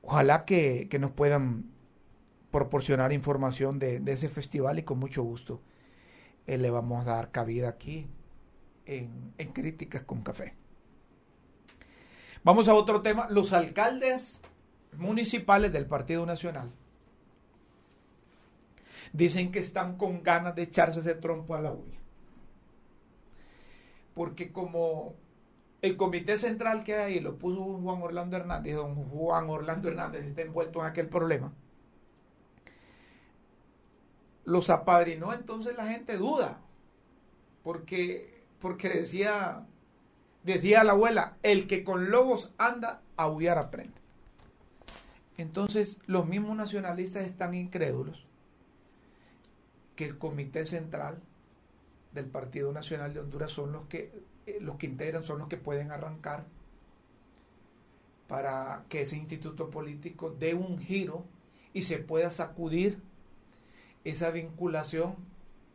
Ojalá 0.02 0.44
que, 0.44 0.88
nos 1.00 1.12
puedan 1.12 1.70
proporcionar 2.50 3.12
información 3.12 3.78
de, 3.78 4.02
ese 4.06 4.28
festival 4.28 4.78
y 4.78 4.82
con 4.82 4.98
mucho 4.98 5.22
gusto 5.22 5.62
eh, 6.46 6.58
le 6.58 6.70
vamos 6.70 7.06
a 7.06 7.10
dar 7.10 7.30
cabida 7.30 7.70
aquí 7.70 8.06
en 8.86 9.52
Críticas 9.54 10.02
con 10.02 10.22
Café. 10.22 10.54
Vamos 12.44 12.68
a 12.68 12.74
otro 12.74 13.00
tema. 13.00 13.26
Los 13.30 13.54
alcaldes 13.54 14.42
municipales 14.98 15.72
del 15.72 15.86
Partido 15.86 16.24
Nacional 16.26 16.70
dicen 19.12 19.52
que 19.52 19.60
están 19.60 19.96
con 19.96 20.22
ganas 20.22 20.54
de 20.54 20.62
echarse 20.62 21.00
ese 21.00 21.14
trompo 21.14 21.54
a 21.54 21.60
la 21.60 21.72
uña. 21.72 21.98
Porque 24.14 24.52
como 24.52 25.14
el 25.82 25.96
comité 25.96 26.38
central 26.38 26.82
que 26.82 26.96
hay 26.96 27.20
lo 27.20 27.38
puso 27.38 27.62
Juan 27.62 28.02
Orlando 28.02 28.36
Hernández, 28.36 28.74
don 28.74 28.94
Juan 28.94 29.48
Orlando 29.50 29.88
Hernández 29.88 30.24
está 30.24 30.42
envuelto 30.42 30.80
en 30.80 30.86
aquel 30.86 31.08
problema, 31.08 31.52
los 34.44 34.68
apadrinó, 34.70 35.32
entonces 35.32 35.76
la 35.76 35.86
gente 35.86 36.16
duda. 36.16 36.60
Porque, 37.62 38.42
porque 38.60 38.88
decía, 38.90 39.66
decía 40.42 40.84
la 40.84 40.92
abuela, 40.92 41.36
el 41.42 41.66
que 41.66 41.82
con 41.82 42.10
lobos 42.10 42.52
anda, 42.58 43.00
a 43.16 43.22
aullar 43.24 43.58
aprende. 43.58 44.03
Entonces, 45.36 45.98
los 46.06 46.26
mismos 46.26 46.56
nacionalistas 46.56 47.24
están 47.24 47.54
incrédulos 47.54 48.24
que 49.96 50.04
el 50.04 50.18
Comité 50.18 50.66
Central 50.66 51.20
del 52.12 52.26
Partido 52.26 52.72
Nacional 52.72 53.12
de 53.12 53.20
Honduras 53.20 53.50
son 53.50 53.72
los 53.72 53.86
que 53.86 54.12
eh, 54.46 54.58
los 54.60 54.76
que 54.76 54.86
integran 54.86 55.24
son 55.24 55.38
los 55.38 55.48
que 55.48 55.56
pueden 55.56 55.90
arrancar 55.90 56.44
para 58.28 58.84
que 58.88 59.02
ese 59.02 59.16
instituto 59.16 59.70
político 59.70 60.30
dé 60.30 60.54
un 60.54 60.78
giro 60.78 61.24
y 61.72 61.82
se 61.82 61.98
pueda 61.98 62.30
sacudir 62.30 63.00
esa 64.04 64.30
vinculación 64.30 65.16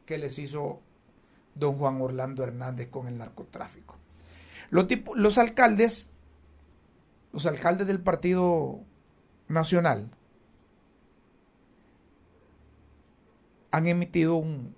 que 0.05 0.17
les 0.17 0.39
hizo 0.39 0.81
don 1.55 1.77
Juan 1.77 2.01
Orlando 2.01 2.43
Hernández 2.43 2.89
con 2.89 3.07
el 3.07 3.17
narcotráfico. 3.17 3.95
Los, 4.69 4.87
los 5.15 5.37
alcaldes, 5.37 6.07
los 7.33 7.45
alcaldes 7.45 7.87
del 7.87 8.01
Partido 8.01 8.81
Nacional 9.49 10.09
han 13.71 13.87
emitido 13.87 14.35
un, 14.35 14.75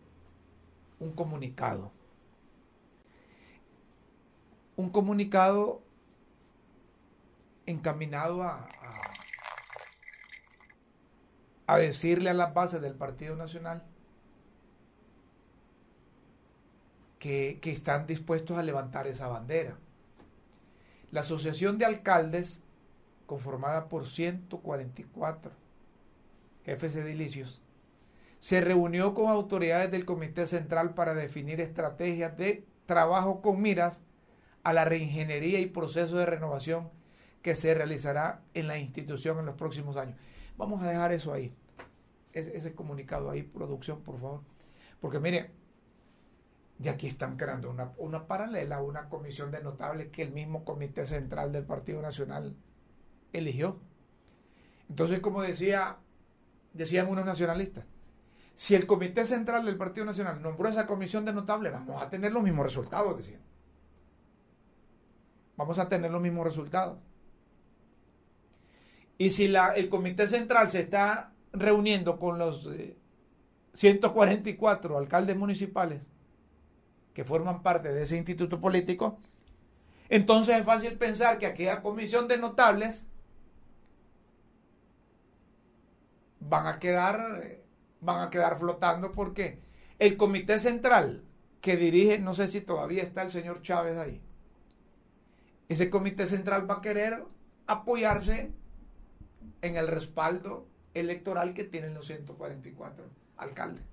un 0.99 1.11
comunicado. 1.11 1.91
Un 4.75 4.89
comunicado 4.89 5.81
encaminado 7.65 8.43
a, 8.43 8.67
a, 11.67 11.77
decirle 11.77 12.29
a 12.29 12.33
las 12.33 12.53
bases 12.53 12.81
del 12.81 12.95
Partido 12.95 13.35
Nacional 13.35 13.83
que, 17.19 17.59
que 17.61 17.71
están 17.71 18.07
dispuestos 18.07 18.57
a 18.57 18.63
levantar 18.63 19.07
esa 19.07 19.27
bandera. 19.27 19.77
La 21.11 21.21
Asociación 21.21 21.77
de 21.77 21.85
Alcaldes 21.85 22.63
conformada 23.31 23.87
por 23.87 24.07
144 24.07 25.53
jefes 26.65 26.97
edilicios, 26.97 27.61
se 28.41 28.59
reunió 28.59 29.13
con 29.13 29.29
autoridades 29.29 29.89
del 29.89 30.03
Comité 30.03 30.47
Central 30.47 30.95
para 30.95 31.13
definir 31.13 31.61
estrategias 31.61 32.35
de 32.35 32.65
trabajo 32.85 33.41
con 33.41 33.61
miras 33.61 34.01
a 34.63 34.73
la 34.73 34.83
reingeniería 34.83 35.61
y 35.61 35.67
proceso 35.67 36.17
de 36.17 36.25
renovación 36.25 36.89
que 37.41 37.55
se 37.55 37.73
realizará 37.73 38.41
en 38.53 38.67
la 38.67 38.77
institución 38.79 39.39
en 39.39 39.45
los 39.45 39.55
próximos 39.55 39.95
años. 39.95 40.17
Vamos 40.57 40.83
a 40.83 40.89
dejar 40.89 41.13
eso 41.13 41.31
ahí, 41.31 41.55
ese, 42.33 42.75
comunicado 42.75 43.29
ahí, 43.29 43.43
producción, 43.43 44.01
por 44.01 44.19
favor. 44.19 44.41
Porque 44.99 45.21
mire, 45.21 45.51
ya 46.79 46.91
aquí 46.91 47.07
están 47.07 47.37
creando 47.37 47.69
una, 47.69 47.93
una 47.97 48.27
paralela, 48.27 48.81
una 48.81 49.07
comisión 49.07 49.51
de 49.51 49.63
notables 49.63 50.09
que 50.09 50.21
el 50.21 50.33
mismo 50.33 50.65
Comité 50.65 51.05
Central 51.05 51.53
del 51.53 51.63
Partido 51.63 52.01
Nacional 52.01 52.57
eligió. 53.33 53.79
Entonces, 54.89 55.19
como 55.19 55.41
decía, 55.41 55.97
decían 56.73 57.07
unos 57.07 57.25
nacionalistas, 57.25 57.85
si 58.55 58.75
el 58.75 58.85
Comité 58.85 59.25
Central 59.25 59.65
del 59.65 59.77
Partido 59.77 60.05
Nacional 60.05 60.41
nombró 60.41 60.69
esa 60.69 60.85
comisión 60.85 61.25
de 61.25 61.33
notables, 61.33 61.71
vamos 61.71 62.01
a 62.01 62.09
tener 62.09 62.31
los 62.31 62.43
mismos 62.43 62.65
resultados, 62.65 63.17
decían. 63.17 63.41
Vamos 65.57 65.79
a 65.79 65.89
tener 65.89 66.11
los 66.11 66.21
mismos 66.21 66.45
resultados. 66.45 66.99
Y 69.17 69.29
si 69.29 69.45
el 69.45 69.89
Comité 69.89 70.27
Central 70.27 70.69
se 70.69 70.79
está 70.79 71.31
reuniendo 71.53 72.19
con 72.19 72.39
los 72.39 72.69
144 73.73 74.93
eh, 74.93 74.97
alcaldes 74.97 75.37
municipales 75.37 76.09
que 77.13 77.23
forman 77.23 77.61
parte 77.61 77.93
de 77.93 78.03
ese 78.03 78.17
instituto 78.17 78.59
político, 78.59 79.19
entonces 80.09 80.57
es 80.57 80.65
fácil 80.65 80.97
pensar 80.97 81.37
que 81.37 81.45
aquella 81.45 81.81
comisión 81.81 82.27
de 82.27 82.37
notables 82.37 83.07
van 86.41 86.67
a 86.67 86.79
quedar, 86.79 87.59
van 88.01 88.27
a 88.27 88.29
quedar 88.29 88.57
flotando 88.57 89.11
porque 89.11 89.59
el 89.99 90.17
comité 90.17 90.59
central 90.59 91.23
que 91.61 91.77
dirige, 91.77 92.19
no 92.19 92.33
sé 92.33 92.47
si 92.47 92.61
todavía 92.61 93.03
está 93.03 93.21
el 93.21 93.31
señor 93.31 93.61
Chávez 93.61 93.97
ahí, 93.97 94.21
ese 95.69 95.89
comité 95.89 96.27
central 96.27 96.69
va 96.69 96.75
a 96.75 96.81
querer 96.81 97.23
apoyarse 97.67 98.51
en 99.61 99.75
el 99.77 99.87
respaldo 99.87 100.67
electoral 100.93 101.53
que 101.53 101.63
tienen 101.63 101.93
los 101.93 102.07
144 102.07 103.05
alcaldes. 103.37 103.85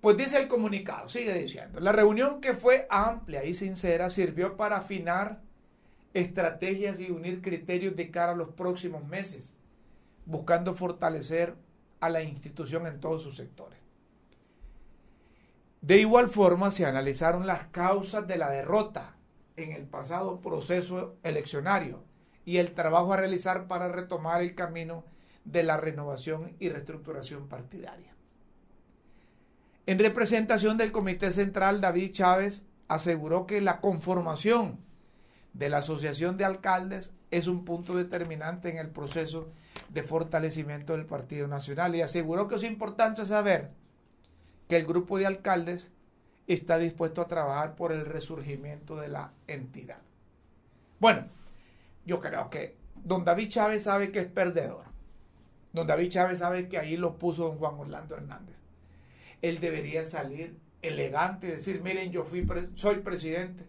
Pues 0.00 0.16
dice 0.16 0.38
el 0.38 0.48
comunicado, 0.48 1.08
sigue 1.08 1.34
diciendo, 1.34 1.78
la 1.80 1.92
reunión 1.92 2.40
que 2.40 2.54
fue 2.54 2.86
amplia 2.88 3.44
y 3.44 3.52
sincera 3.52 4.08
sirvió 4.08 4.56
para 4.56 4.78
afinar 4.78 5.42
estrategias 6.14 7.00
y 7.00 7.10
unir 7.10 7.42
criterios 7.42 7.94
de 7.96 8.10
cara 8.10 8.32
a 8.32 8.36
los 8.36 8.48
próximos 8.50 9.06
meses 9.06 9.54
buscando 10.30 10.74
fortalecer 10.74 11.56
a 11.98 12.08
la 12.08 12.22
institución 12.22 12.86
en 12.86 13.00
todos 13.00 13.22
sus 13.22 13.36
sectores. 13.36 13.78
De 15.80 15.98
igual 15.98 16.30
forma, 16.30 16.70
se 16.70 16.86
analizaron 16.86 17.46
las 17.46 17.64
causas 17.64 18.26
de 18.28 18.38
la 18.38 18.50
derrota 18.50 19.16
en 19.56 19.72
el 19.72 19.86
pasado 19.86 20.40
proceso 20.40 21.16
eleccionario 21.22 22.04
y 22.44 22.58
el 22.58 22.72
trabajo 22.74 23.12
a 23.12 23.16
realizar 23.16 23.66
para 23.66 23.88
retomar 23.88 24.40
el 24.40 24.54
camino 24.54 25.04
de 25.44 25.62
la 25.62 25.76
renovación 25.76 26.54
y 26.58 26.68
reestructuración 26.68 27.48
partidaria. 27.48 28.14
En 29.86 29.98
representación 29.98 30.76
del 30.76 30.92
Comité 30.92 31.32
Central, 31.32 31.80
David 31.80 32.12
Chávez 32.12 32.66
aseguró 32.86 33.46
que 33.46 33.60
la 33.60 33.80
conformación 33.80 34.78
de 35.54 35.68
la 35.70 35.78
Asociación 35.78 36.36
de 36.36 36.44
Alcaldes 36.44 37.10
es 37.30 37.48
un 37.48 37.64
punto 37.64 37.96
determinante 37.96 38.70
en 38.70 38.78
el 38.78 38.90
proceso 38.90 39.50
de 39.92 40.02
fortalecimiento 40.02 40.92
del 40.92 41.06
Partido 41.06 41.48
Nacional 41.48 41.94
y 41.96 42.02
aseguró 42.02 42.46
que 42.48 42.54
es 42.54 42.62
importante 42.62 43.26
saber 43.26 43.70
que 44.68 44.76
el 44.76 44.86
grupo 44.86 45.18
de 45.18 45.26
alcaldes 45.26 45.90
está 46.46 46.78
dispuesto 46.78 47.20
a 47.20 47.28
trabajar 47.28 47.74
por 47.74 47.92
el 47.92 48.06
resurgimiento 48.06 48.96
de 48.96 49.08
la 49.08 49.32
entidad. 49.48 49.98
Bueno, 51.00 51.26
yo 52.06 52.20
creo 52.20 52.50
que 52.50 52.76
don 52.94 53.24
David 53.24 53.48
Chávez 53.48 53.84
sabe 53.84 54.12
que 54.12 54.20
es 54.20 54.26
perdedor. 54.26 54.84
Don 55.72 55.86
David 55.86 56.10
Chávez 56.10 56.38
sabe 56.38 56.68
que 56.68 56.78
ahí 56.78 56.96
lo 56.96 57.18
puso 57.18 57.44
don 57.44 57.58
Juan 57.58 57.74
Orlando 57.78 58.16
Hernández. 58.16 58.56
Él 59.42 59.58
debería 59.60 60.04
salir 60.04 60.56
elegante 60.82 61.46
decir, 61.48 61.82
miren, 61.82 62.12
yo 62.12 62.24
fui 62.24 62.46
soy 62.74 62.96
presidente, 62.96 63.66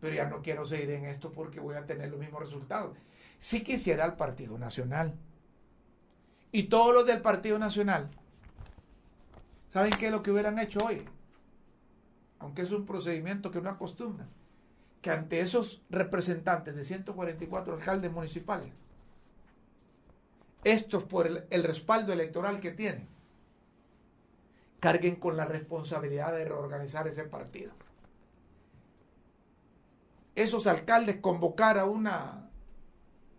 pero 0.00 0.14
ya 0.14 0.28
no 0.28 0.42
quiero 0.42 0.64
seguir 0.64 0.90
en 0.90 1.04
esto 1.04 1.32
porque 1.32 1.60
voy 1.60 1.76
a 1.76 1.86
tener 1.86 2.10
los 2.10 2.18
mismos 2.18 2.40
resultados. 2.40 2.96
Si 3.38 3.62
quisiera 3.62 4.04
el 4.04 4.14
Partido 4.14 4.58
Nacional. 4.58 5.14
Y 6.52 6.64
todos 6.64 6.92
los 6.92 7.06
del 7.06 7.22
Partido 7.22 7.58
Nacional, 7.58 8.10
¿saben 9.70 9.90
qué 9.98 10.06
es 10.06 10.12
lo 10.12 10.22
que 10.22 10.30
hubieran 10.30 10.58
hecho 10.58 10.84
hoy? 10.84 11.02
Aunque 12.38 12.62
es 12.62 12.70
un 12.70 12.84
procedimiento 12.84 13.50
que 13.50 13.62
no 13.62 13.70
acostumbran. 13.70 14.28
Que 15.00 15.10
ante 15.10 15.40
esos 15.40 15.82
representantes 15.88 16.76
de 16.76 16.84
144 16.84 17.74
alcaldes 17.74 18.12
municipales, 18.12 18.70
estos 20.62 21.04
por 21.04 21.26
el, 21.26 21.44
el 21.50 21.64
respaldo 21.64 22.12
electoral 22.12 22.60
que 22.60 22.70
tienen, 22.70 23.08
carguen 24.78 25.16
con 25.16 25.36
la 25.36 25.46
responsabilidad 25.46 26.32
de 26.32 26.44
reorganizar 26.44 27.08
ese 27.08 27.24
partido. 27.24 27.72
Esos 30.34 30.66
alcaldes 30.66 31.16
convocar 31.20 31.78
a 31.78 31.86
una, 31.86 32.50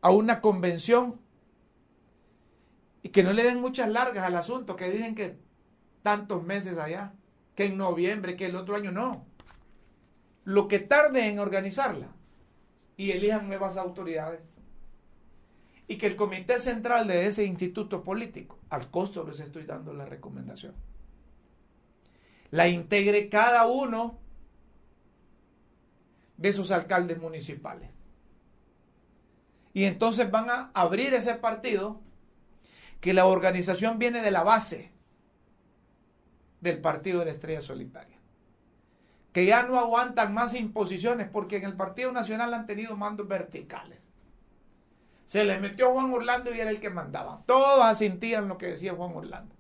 a 0.02 0.12
una 0.12 0.42
convención 0.42 1.23
y 3.04 3.10
que 3.10 3.22
no 3.22 3.34
le 3.34 3.44
den 3.44 3.60
muchas 3.60 3.90
largas 3.90 4.26
al 4.26 4.38
asunto, 4.38 4.78
que 4.78 4.90
dicen 4.90 5.14
que 5.14 5.38
tantos 6.02 6.42
meses 6.44 6.78
allá, 6.78 7.14
que 7.54 7.66
en 7.66 7.78
noviembre, 7.78 8.38
que 8.38 8.46
el 8.46 8.56
otro 8.56 8.76
año 8.76 8.92
no. 8.92 9.26
Lo 10.46 10.68
que 10.70 10.80
tarde 10.80 11.28
en 11.28 11.40
organizarla 11.40 12.08
y 12.96 13.12
elijan 13.12 13.48
nuevas 13.48 13.78
autoridades 13.78 14.40
y 15.88 15.98
que 15.98 16.08
el 16.08 16.16
comité 16.16 16.60
central 16.60 17.08
de 17.08 17.28
ese 17.28 17.44
instituto 17.46 18.04
político, 18.04 18.58
al 18.70 18.90
costo 18.90 19.26
les 19.26 19.40
estoy 19.42 19.66
dando 19.66 19.94
la 19.94 20.06
recomendación, 20.06 20.74
la 22.52 22.70
integre 22.70 23.30
cada 23.30 23.68
uno 23.68 24.18
de 26.38 26.50
esos 26.50 26.72
alcaldes 26.72 27.20
municipales. 27.20 27.90
Y 29.74 29.86
entonces 29.86 30.30
van 30.32 30.50
a 30.50 30.72
abrir 30.74 31.14
ese 31.14 31.36
partido 31.36 32.03
que 33.04 33.14
la 33.14 33.26
organización 33.26 34.00
viene 34.00 34.22
de 34.22 34.32
la 34.32 34.44
base 34.44 34.90
del 36.62 36.80
partido 36.80 37.20
de 37.20 37.26
la 37.26 37.32
estrella 37.32 37.62
solitaria. 37.62 38.18
Que 39.34 39.46
ya 39.46 39.64
no 39.64 39.78
aguantan 39.78 40.34
más 40.34 40.54
imposiciones 40.54 41.28
porque 41.28 41.58
en 41.58 41.66
el 41.66 41.76
Partido 41.76 42.14
Nacional 42.14 42.54
han 42.54 42.66
tenido 42.66 42.96
mandos 42.96 43.28
verticales. 43.28 44.08
Se 45.26 45.44
les 45.44 45.60
metió 45.60 45.92
Juan 45.92 46.14
Orlando 46.14 46.56
y 46.56 46.62
era 46.62 46.70
el 46.70 46.80
que 46.80 46.92
mandaba. 46.92 47.44
Todos 47.46 47.84
asintían 47.84 48.48
lo 48.48 48.58
que 48.58 48.68
decía 48.68 48.94
Juan 48.94 49.12
Orlando. 49.14 49.54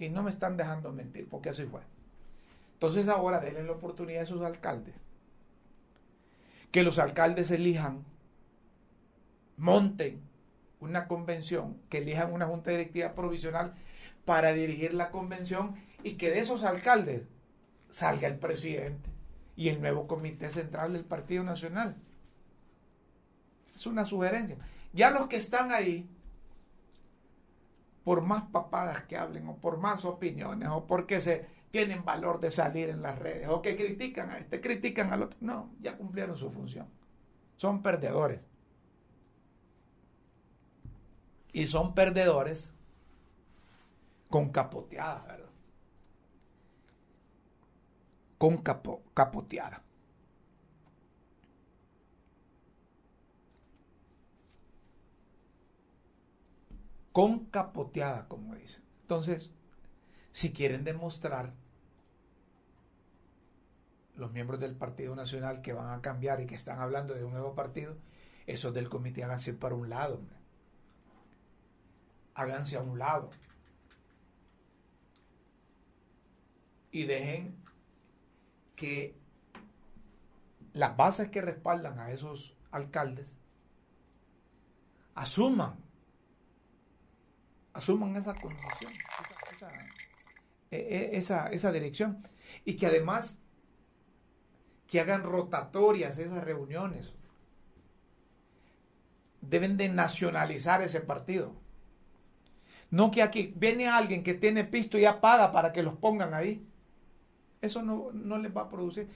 Y 0.00 0.08
no 0.08 0.24
me 0.24 0.30
están 0.30 0.56
dejando 0.56 0.90
mentir, 0.90 1.28
porque 1.28 1.50
así 1.50 1.66
fue. 1.66 1.82
Entonces 2.72 3.08
ahora 3.08 3.38
denle 3.38 3.62
la 3.62 3.70
oportunidad 3.70 4.22
a 4.22 4.24
esos 4.24 4.42
alcaldes. 4.42 4.96
Que 6.72 6.82
los 6.82 6.98
alcaldes 6.98 7.52
elijan, 7.52 8.02
monten 9.56 10.33
una 10.84 11.08
convención, 11.08 11.80
que 11.88 11.98
elijan 11.98 12.32
una 12.32 12.46
junta 12.46 12.70
directiva 12.70 13.14
provisional 13.14 13.74
para 14.24 14.52
dirigir 14.52 14.94
la 14.94 15.10
convención 15.10 15.76
y 16.02 16.14
que 16.14 16.30
de 16.30 16.40
esos 16.40 16.64
alcaldes 16.64 17.22
salga 17.90 18.28
el 18.28 18.38
presidente 18.38 19.10
y 19.56 19.68
el 19.68 19.80
nuevo 19.80 20.06
comité 20.06 20.50
central 20.50 20.92
del 20.92 21.04
Partido 21.04 21.44
Nacional. 21.44 21.96
Es 23.74 23.86
una 23.86 24.04
sugerencia. 24.04 24.56
Ya 24.92 25.10
los 25.10 25.26
que 25.26 25.36
están 25.36 25.72
ahí, 25.72 26.08
por 28.04 28.20
más 28.20 28.44
papadas 28.50 29.04
que 29.04 29.16
hablen 29.16 29.48
o 29.48 29.56
por 29.56 29.78
más 29.78 30.04
opiniones 30.04 30.68
o 30.68 30.86
porque 30.86 31.20
se 31.20 31.46
tienen 31.70 32.04
valor 32.04 32.38
de 32.38 32.50
salir 32.50 32.88
en 32.90 33.02
las 33.02 33.18
redes 33.18 33.48
o 33.48 33.62
que 33.62 33.76
critican 33.76 34.30
a 34.30 34.38
este, 34.38 34.60
critican 34.60 35.12
al 35.12 35.22
otro, 35.22 35.38
no, 35.40 35.70
ya 35.80 35.96
cumplieron 35.96 36.36
su 36.36 36.50
función. 36.50 36.86
Son 37.56 37.82
perdedores. 37.82 38.40
Y 41.54 41.68
son 41.68 41.94
perdedores 41.94 42.74
con 44.28 44.50
capoteadas, 44.50 45.26
¿verdad? 45.26 45.50
Con 48.36 48.58
capo, 48.58 49.02
capoteada. 49.14 49.84
con 57.14 57.44
capoteada, 57.46 58.26
como 58.26 58.56
dicen. 58.56 58.82
Entonces, 59.02 59.54
si 60.32 60.52
quieren 60.52 60.82
demostrar 60.82 61.54
los 64.16 64.32
miembros 64.32 64.58
del 64.58 64.74
Partido 64.74 65.14
Nacional 65.14 65.62
que 65.62 65.72
van 65.72 65.96
a 65.96 66.02
cambiar 66.02 66.40
y 66.40 66.46
que 66.46 66.56
están 66.56 66.80
hablando 66.80 67.14
de 67.14 67.22
un 67.22 67.32
nuevo 67.32 67.54
partido, 67.54 67.96
esos 68.48 68.74
del 68.74 68.88
comité 68.88 69.22
háganse 69.22 69.54
para 69.54 69.76
un 69.76 69.90
lado. 69.90 70.22
Háganse 72.34 72.76
a 72.76 72.80
un 72.80 72.98
lado. 72.98 73.30
Y 76.90 77.04
dejen 77.04 77.56
que 78.76 79.16
las 80.72 80.96
bases 80.96 81.28
que 81.28 81.40
respaldan 81.40 81.98
a 81.98 82.10
esos 82.10 82.56
alcaldes 82.70 83.38
asuman 85.14 85.84
asuman 87.74 88.16
esa 88.16 88.34
condición, 88.34 88.92
e, 90.70 90.76
e, 90.76 91.18
esa, 91.18 91.48
esa, 91.48 91.72
dirección. 91.72 92.22
Y 92.64 92.76
que 92.76 92.86
además 92.86 93.38
que 94.86 95.00
hagan 95.00 95.24
rotatorias 95.24 96.18
esas 96.18 96.44
reuniones. 96.44 97.12
Deben 99.40 99.76
de 99.76 99.88
nacionalizar 99.88 100.82
ese 100.82 101.00
partido. 101.00 101.63
No 102.94 103.10
que 103.10 103.22
aquí 103.22 103.52
viene 103.56 103.88
alguien 103.88 104.22
que 104.22 104.34
tiene 104.34 104.64
pisto 104.64 104.98
y 104.98 105.04
paga 105.20 105.52
para 105.52 105.72
que 105.72 105.82
los 105.82 105.94
pongan 105.96 106.32
ahí. 106.32 106.66
Eso 107.60 107.82
no, 107.82 108.10
no 108.12 108.38
les 108.38 108.56
va 108.56 108.62
a 108.62 108.68
producir. 108.68 109.08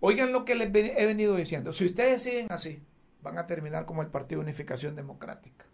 Oigan 0.00 0.32
lo 0.32 0.44
que 0.44 0.54
les 0.54 0.68
he 0.74 1.06
venido 1.06 1.36
diciendo. 1.36 1.72
Si 1.72 1.84
ustedes 1.84 2.22
siguen 2.22 2.48
así, 2.50 2.82
van 3.22 3.38
a 3.38 3.46
terminar 3.46 3.84
como 3.84 4.02
el 4.02 4.08
Partido 4.08 4.40
Unificación 4.40 4.96
Democrática. 4.96 5.64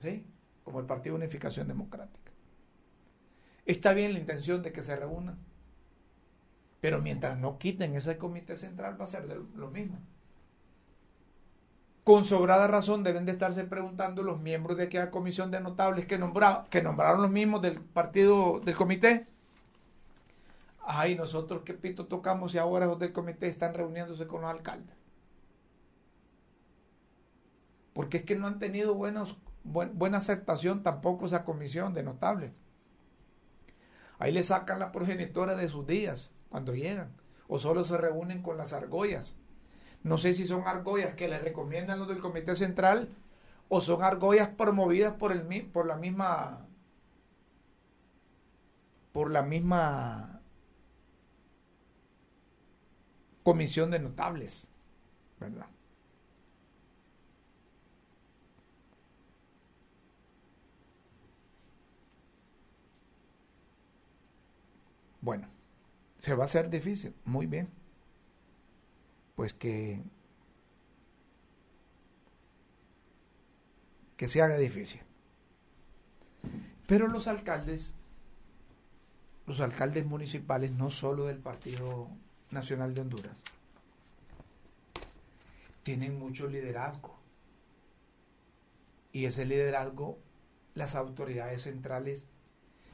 ¿Sí? 0.00 0.26
como 0.64 0.80
el 0.80 0.86
Partido 0.86 1.16
de 1.16 1.24
Unificación 1.24 1.68
Democrática. 1.68 2.32
Está 3.66 3.94
bien 3.94 4.14
la 4.14 4.18
intención 4.18 4.62
de 4.62 4.72
que 4.72 4.82
se 4.82 4.96
reúnan, 4.96 5.38
pero 6.80 7.00
mientras 7.00 7.38
no 7.38 7.58
quiten 7.58 7.94
ese 7.94 8.18
comité 8.18 8.56
central 8.56 9.00
va 9.00 9.04
a 9.04 9.08
ser 9.08 9.26
lo 9.26 9.70
mismo. 9.70 9.98
Con 12.04 12.24
sobrada 12.24 12.66
razón 12.66 13.02
deben 13.02 13.24
de 13.24 13.32
estarse 13.32 13.64
preguntando 13.64 14.22
los 14.22 14.38
miembros 14.38 14.76
de 14.76 14.84
aquella 14.84 15.10
comisión 15.10 15.50
de 15.50 15.60
notables 15.60 16.06
que, 16.06 16.20
que 16.68 16.82
nombraron 16.82 17.22
los 17.22 17.30
mismos 17.30 17.62
del 17.62 17.80
partido 17.80 18.60
del 18.60 18.76
comité. 18.76 19.26
Ay, 20.86 21.14
nosotros 21.14 21.62
qué 21.64 21.72
pito 21.72 22.06
tocamos 22.06 22.54
y 22.54 22.58
ahora 22.58 22.84
los 22.84 22.98
del 22.98 23.14
comité 23.14 23.48
están 23.48 23.72
reuniéndose 23.72 24.26
con 24.26 24.42
los 24.42 24.50
alcaldes. 24.50 24.94
Porque 27.94 28.18
es 28.18 28.24
que 28.24 28.36
no 28.36 28.48
han 28.48 28.58
tenido 28.58 28.94
buena 28.94 30.18
aceptación 30.18 30.82
tampoco 30.82 31.24
esa 31.24 31.44
comisión 31.44 31.94
de 31.94 32.02
notables. 32.02 32.52
Ahí 34.18 34.30
le 34.30 34.44
sacan 34.44 34.78
la 34.78 34.92
progenitora 34.92 35.56
de 35.56 35.70
sus 35.70 35.86
días 35.86 36.30
cuando 36.50 36.74
llegan. 36.74 37.16
O 37.48 37.58
solo 37.58 37.82
se 37.84 37.96
reúnen 37.96 38.42
con 38.42 38.58
las 38.58 38.74
argollas. 38.74 39.36
No 40.04 40.18
sé 40.18 40.34
si 40.34 40.46
son 40.46 40.66
argollas 40.66 41.14
que 41.14 41.28
le 41.28 41.38
recomiendan 41.38 41.98
los 41.98 42.08
del 42.08 42.20
Comité 42.20 42.54
Central 42.54 43.08
o 43.68 43.80
son 43.80 44.02
argollas 44.04 44.48
promovidas 44.50 45.14
por, 45.14 45.32
el, 45.32 45.66
por 45.72 45.86
la 45.86 45.96
misma 45.96 46.68
por 49.12 49.30
la 49.30 49.42
misma 49.42 50.40
comisión 53.44 53.90
de 53.90 54.00
notables, 54.00 54.68
¿verdad? 55.38 55.66
Bueno, 65.20 65.48
se 66.18 66.34
va 66.34 66.44
a 66.44 66.46
hacer 66.46 66.68
difícil, 66.70 67.14
muy 67.24 67.46
bien. 67.46 67.68
Pues 69.34 69.52
que 69.52 70.02
que 74.16 74.28
se 74.28 74.42
haga 74.42 74.56
difícil. 74.56 75.00
Pero 76.86 77.08
los 77.08 77.26
alcaldes, 77.26 77.94
los 79.46 79.60
alcaldes 79.60 80.06
municipales, 80.06 80.70
no 80.70 80.90
solo 80.90 81.26
del 81.26 81.38
Partido 81.38 82.08
Nacional 82.50 82.94
de 82.94 83.00
Honduras, 83.00 83.42
tienen 85.82 86.18
mucho 86.18 86.48
liderazgo. 86.48 87.18
Y 89.12 89.26
ese 89.26 89.44
liderazgo 89.44 90.18
las 90.74 90.94
autoridades 90.96 91.62
centrales 91.62 92.26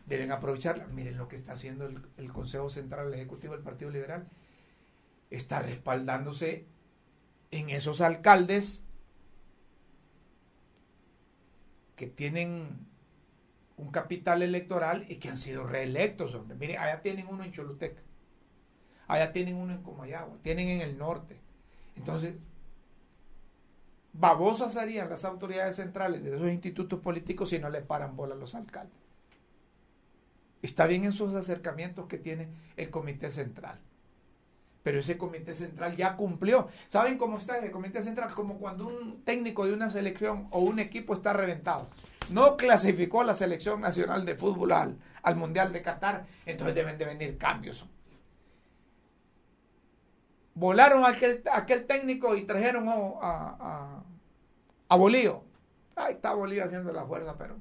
deben 0.07 0.33
aprovecharla. 0.33 0.87
Miren 0.89 1.17
lo 1.17 1.29
que 1.29 1.37
está 1.37 1.53
haciendo 1.53 1.87
el, 1.87 2.03
el 2.19 2.33
Consejo 2.33 2.69
Central 2.69 3.13
Ejecutivo 3.15 3.55
del 3.55 3.63
Partido 3.63 3.91
Liberal. 3.91 4.29
Está 5.31 5.61
respaldándose 5.61 6.67
en 7.51 7.71
esos 7.71 8.01
alcaldes 8.01 8.83
que 11.97 12.07
tienen 12.07 12.87
un 13.77 13.91
capital 13.91 14.43
electoral 14.43 15.05
y 15.09 15.17
que 15.17 15.29
han 15.29 15.39
sido 15.39 15.65
reelectos, 15.65 16.35
hombre. 16.35 16.57
Miren, 16.57 16.79
allá 16.79 17.03
tienen 17.03 17.27
uno 17.29 17.45
en 17.45 17.53
Choluteca, 17.53 18.03
allá 19.07 19.33
tienen 19.33 19.57
uno 19.57 19.73
en 19.73 19.83
Comayagua, 19.83 20.39
tienen 20.43 20.69
en 20.69 20.81
el 20.83 20.99
norte. 20.99 21.41
Entonces, 21.97 22.35
babosas 24.13 24.77
harían 24.77 25.09
las 25.09 25.25
autoridades 25.25 25.77
centrales 25.77 26.23
de 26.23 26.37
esos 26.37 26.51
institutos 26.51 27.01
políticos 27.01 27.51
si 27.51 27.59
no 27.59 27.71
le 27.71 27.83
paran 27.83 28.17
bola 28.17 28.35
a 28.35 28.39
los 28.39 28.55
alcaldes. 28.55 28.99
Está 30.63 30.87
bien 30.87 31.05
en 31.05 31.13
sus 31.13 31.35
acercamientos 31.35 32.07
que 32.07 32.19
tiene 32.19 32.49
el 32.77 32.91
comité 32.91 33.31
central. 33.31 33.81
Pero 34.83 35.01
ese 35.01 35.19
comité 35.19 35.55
central 35.55 35.97
ya 35.97 36.17
cumplió. 36.17 36.69
¿Saben 36.87 37.19
cómo 37.19 37.39
está 37.39 37.59
ese 37.59 37.71
comité 37.71 38.03
central? 38.03 38.33
Como 38.35 38.59
cuando 38.59 38.87
un 38.87 39.23
técnico 39.25 39.67
de 39.67 39.75
una 39.75 39.91
selección 39.91 40.49
o 40.51 40.61
un 40.61 40.79
equipo 40.79 41.15
está 41.15 41.33
reventado 41.33 41.89
no 42.31 42.57
clasificó 42.57 43.21
a 43.21 43.25
la 43.25 43.35
selección 43.35 43.81
nacional 43.81 44.25
de 44.25 44.37
fútbol 44.37 44.73
al, 44.73 45.37
Mundial 45.37 45.73
de 45.73 45.83
Qatar, 45.83 46.27
entonces 46.47 46.75
deben 46.75 46.97
de 46.99 47.05
venir 47.05 47.39
cambios. 47.39 47.87
Volaron 50.55 51.05
a 51.05 51.11
aquel, 51.11 51.43
aquel 51.53 51.87
técnico 51.87 52.35
y 52.35 52.43
trajeron 52.43 52.89
a, 52.89 52.95
a, 53.21 54.03
a 54.89 54.97
Bolío. 54.97 55.45
Ahí 55.97 56.15
está 56.15 56.35
Bolío 56.35 56.65
haciendo 56.65 56.93
la 56.93 57.05
fuerza, 57.05 57.37
pero 57.37 57.57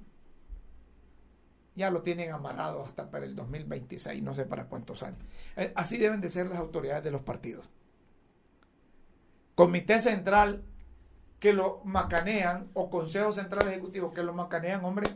ya 1.79 1.89
lo 1.89 2.01
tienen 2.01 2.33
amarrado 2.33 2.83
hasta 2.83 3.09
para 3.09 3.25
el 3.25 3.37
2026, 3.37 4.21
no 4.21 4.35
sé 4.35 4.43
para 4.43 4.65
cuántos 4.65 5.01
años. 5.01 5.23
Eh, 5.55 5.71
así 5.75 5.97
deben 5.97 6.19
de 6.19 6.29
ser 6.29 6.47
las 6.47 6.59
autoridades 6.59 7.05
de 7.05 7.11
los 7.11 7.21
partidos. 7.21 7.69
Comité 9.55 10.01
Central 10.01 10.61
que 11.39 11.53
lo 11.53 11.81
macanean, 11.85 12.69
o 12.73 12.89
Consejo 12.89 13.31
Central 13.31 13.69
Ejecutivo 13.69 14.11
que 14.11 14.23
lo 14.23 14.33
macanean, 14.33 14.83
hombre, 14.83 15.15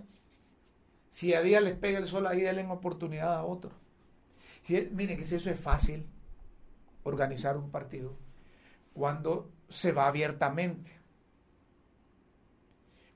si 1.10 1.34
a 1.34 1.42
día 1.42 1.60
les 1.60 1.76
pega 1.76 2.00
el 2.00 2.08
sol 2.08 2.28
ahí, 2.28 2.40
denle 2.40 2.66
oportunidad 2.68 3.34
a 3.34 3.44
otro. 3.44 3.72
miren 4.92 5.18
que 5.18 5.26
si 5.26 5.36
eso 5.36 5.50
es 5.50 5.60
fácil, 5.60 6.08
organizar 7.04 7.58
un 7.58 7.72
partido, 7.72 8.16
cuando 8.94 9.52
se 9.68 9.92
va 9.92 10.08
abiertamente, 10.08 10.98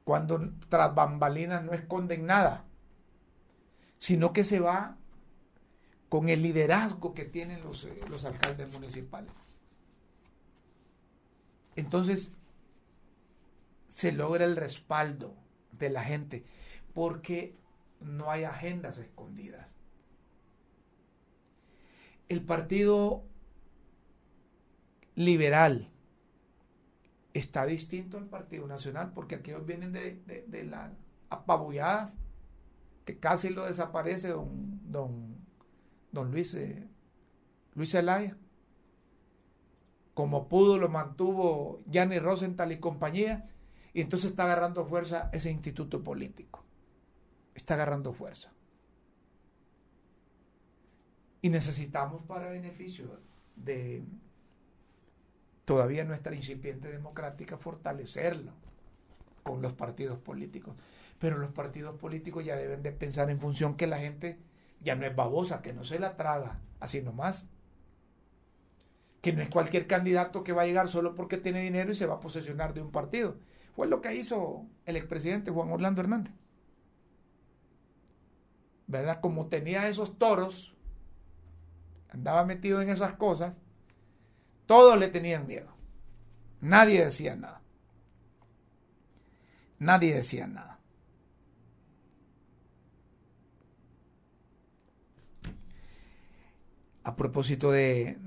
cuando 0.04 0.52
tras 0.68 0.94
bambalinas 0.94 1.64
no 1.64 1.72
esconden 1.72 2.26
nada, 2.26 2.67
sino 3.98 4.34
que 4.34 4.44
se 4.44 4.60
va 4.60 4.98
con 6.10 6.30
el 6.30 6.42
liderazgo 6.42 7.14
que 7.14 7.26
tienen 7.26 7.64
los, 7.64 7.84
eh, 7.84 8.00
los 8.10 8.26
alcaldes 8.26 8.72
municipales. 8.72 9.32
Entonces, 11.76 12.32
se 13.88 14.12
logra 14.12 14.46
el 14.46 14.56
respaldo 14.56 15.36
de 15.72 15.90
la 15.90 16.04
gente, 16.04 16.46
porque 16.94 17.56
no 18.00 18.32
hay 18.32 18.44
agendas 18.44 18.98
escondidas. 18.98 19.68
El 22.30 22.42
Partido 22.42 23.24
Liberal 25.16 25.90
está 27.34 27.66
distinto 27.66 28.18
al 28.18 28.26
Partido 28.26 28.68
Nacional, 28.68 29.12
porque 29.14 29.36
aquellos 29.36 29.66
vienen 29.66 29.94
de, 29.94 30.64
las 30.70 30.92
apabulladas, 31.30 32.18
que 33.08 33.20
casi 33.20 33.50
lo 33.50 33.64
desaparece 33.66 34.28
don, 34.28 34.82
don, 34.92 35.38
don 36.12 36.30
Luis, 36.30 36.54
eh, 36.56 36.90
Luis. 37.74 37.96
Como 40.14 40.50
pudo, 40.50 40.78
lo 40.78 40.90
mantuvo 40.90 41.82
Gianni 41.90 42.20
Rosenthal 42.20 42.74
y 42.74 42.82
compañía 42.82 43.50
y 43.94 44.02
entonces 44.02 44.32
está 44.32 44.44
agarrando 44.44 44.86
fuerza 44.86 45.30
ese 45.32 45.50
instituto 45.50 46.04
político. 46.04 46.66
Está 47.56 47.76
agarrando 47.76 48.12
fuerza. 48.12 48.52
Y 51.42 51.50
necesitamos 51.50 52.24
para 52.24 52.50
beneficio 52.50 53.22
de 53.56 54.04
todavía 55.64 56.04
nuestra 56.04 56.36
incipiente 56.36 56.92
democrática 56.92 57.58
fortalecerlo 57.58 58.52
con 59.44 59.62
los 59.62 59.72
partidos 59.72 60.20
políticos. 60.20 60.76
Pero 61.20 61.38
los 61.38 61.52
partidos 61.52 61.98
políticos 61.98 62.46
ya 62.46 62.56
deben 62.56 62.84
de 62.84 62.92
pensar 62.92 63.30
en 63.30 63.40
función 63.40 63.76
que 63.76 63.88
la 63.88 63.98
gente 63.98 64.38
ya 64.80 64.96
no 64.96 65.06
es 65.06 65.16
babosa, 65.16 65.62
que 65.62 65.74
no 65.74 65.84
se 65.84 66.00
la 66.00 66.16
traga 66.16 66.60
así 66.80 67.02
nomás. 67.02 67.50
Que 69.22 69.34
no 69.34 69.42
es 69.42 69.50
cualquier 69.50 69.88
candidato 69.88 70.44
que 70.44 70.54
va 70.54 70.62
a 70.62 70.68
llegar 70.68 70.88
solo 70.90 71.16
porque 71.16 71.38
tiene 71.38 71.62
dinero 71.62 71.92
y 71.92 71.96
se 71.96 72.06
va 72.06 72.16
a 72.16 72.20
posesionar 72.20 72.74
de 72.74 72.82
un 72.82 72.92
partido 72.92 73.38
fue 73.78 73.86
lo 73.86 74.02
que 74.02 74.16
hizo 74.16 74.66
el 74.88 74.96
expresidente 74.96 75.52
Juan 75.52 75.72
Orlando 75.72 76.02
Hernández. 76.02 76.34
¿Verdad? 78.88 79.20
Como 79.22 79.50
tenía 79.50 79.88
esos 79.88 80.18
toros, 80.18 80.76
andaba 82.10 82.44
metido 82.44 82.82
en 82.82 82.90
esas 82.90 83.14
cosas, 83.14 83.62
todos 84.66 84.98
le 84.98 85.10
tenían 85.10 85.46
miedo. 85.46 85.68
Nadie 86.60 87.06
decía 87.06 87.36
nada. 87.36 87.62
Nadie 89.78 90.16
decía 90.16 90.48
nada. 90.48 90.77
A 97.08 97.16
propósito 97.16 97.72
de, 97.72 98.18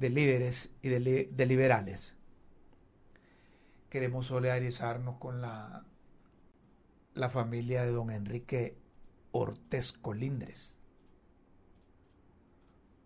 líderes 0.00 0.70
y 0.80 0.88
de 0.88 1.46
liberales, 1.46 2.14
queremos 3.90 4.24
solidarizarnos 4.24 5.18
con 5.18 5.42
la, 5.42 5.84
la 7.12 7.28
familia 7.28 7.84
de 7.84 7.92
don 7.92 8.10
Enrique 8.10 8.78
Ortez 9.32 9.92
Colindres. 9.92 10.74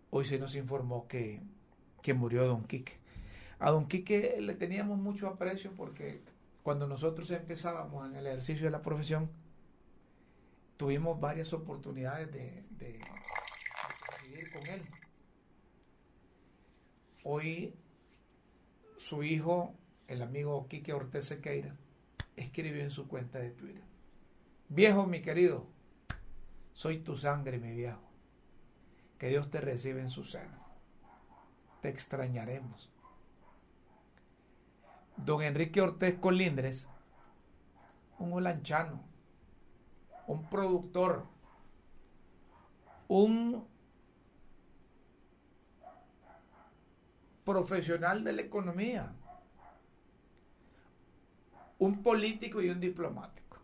Hoy 0.09 0.23
se 0.23 0.39
nos 0.39 0.55
informó 0.55 1.05
que, 1.09 1.41
que 2.01 2.13
murió 2.13 2.45
don 2.45 2.63
Quique. 2.63 3.01
A 3.59 3.71
don 3.71 3.89
Quique 3.89 4.37
le 4.39 4.55
teníamos 4.55 4.97
mucho 4.99 5.27
aprecio 5.27 5.73
porque 5.75 6.21
cuando 6.63 6.87
nosotros 6.87 7.29
empezábamos 7.31 8.09
en 8.09 8.15
el 8.15 8.25
ejercicio 8.25 8.67
de 8.67 8.71
la 8.71 8.81
profesión, 8.81 9.29
tuvimos 10.77 11.19
varias 11.19 11.51
oportunidades 11.51 12.31
de, 12.31 12.63
de, 12.77 13.01
de 14.31 14.49
con 14.53 14.65
él. 14.65 14.81
Hoy 17.23 17.73
su 18.97 19.23
hijo 19.23 19.75
el 20.09 20.23
amigo 20.23 20.67
Quique 20.67 20.91
Ortez 20.91 21.25
Sequeira, 21.25 21.75
escribió 22.35 22.81
en 22.81 22.89
su 22.89 23.07
cuenta 23.07 23.37
de 23.37 23.51
Twitter. 23.51 23.83
Viejo, 24.67 25.05
mi 25.05 25.21
querido, 25.21 25.67
soy 26.73 26.97
tu 26.97 27.15
sangre, 27.15 27.59
mi 27.59 27.71
viejo. 27.73 28.01
Que 29.19 29.29
Dios 29.29 29.51
te 29.51 29.61
reciba 29.61 30.01
en 30.01 30.09
su 30.09 30.23
seno. 30.23 30.57
Te 31.81 31.89
extrañaremos. 31.89 32.89
Don 35.15 35.43
Enrique 35.43 35.79
Ortez 35.79 36.17
Colindres, 36.17 36.87
un 38.17 38.33
holanchano, 38.33 39.03
un 40.25 40.49
productor, 40.49 41.27
un 43.07 43.67
profesional 47.49 48.23
de 48.23 48.31
la 48.31 48.41
economía, 48.43 49.11
un 51.79 52.03
político 52.03 52.61
y 52.61 52.69
un 52.69 52.79
diplomático. 52.79 53.57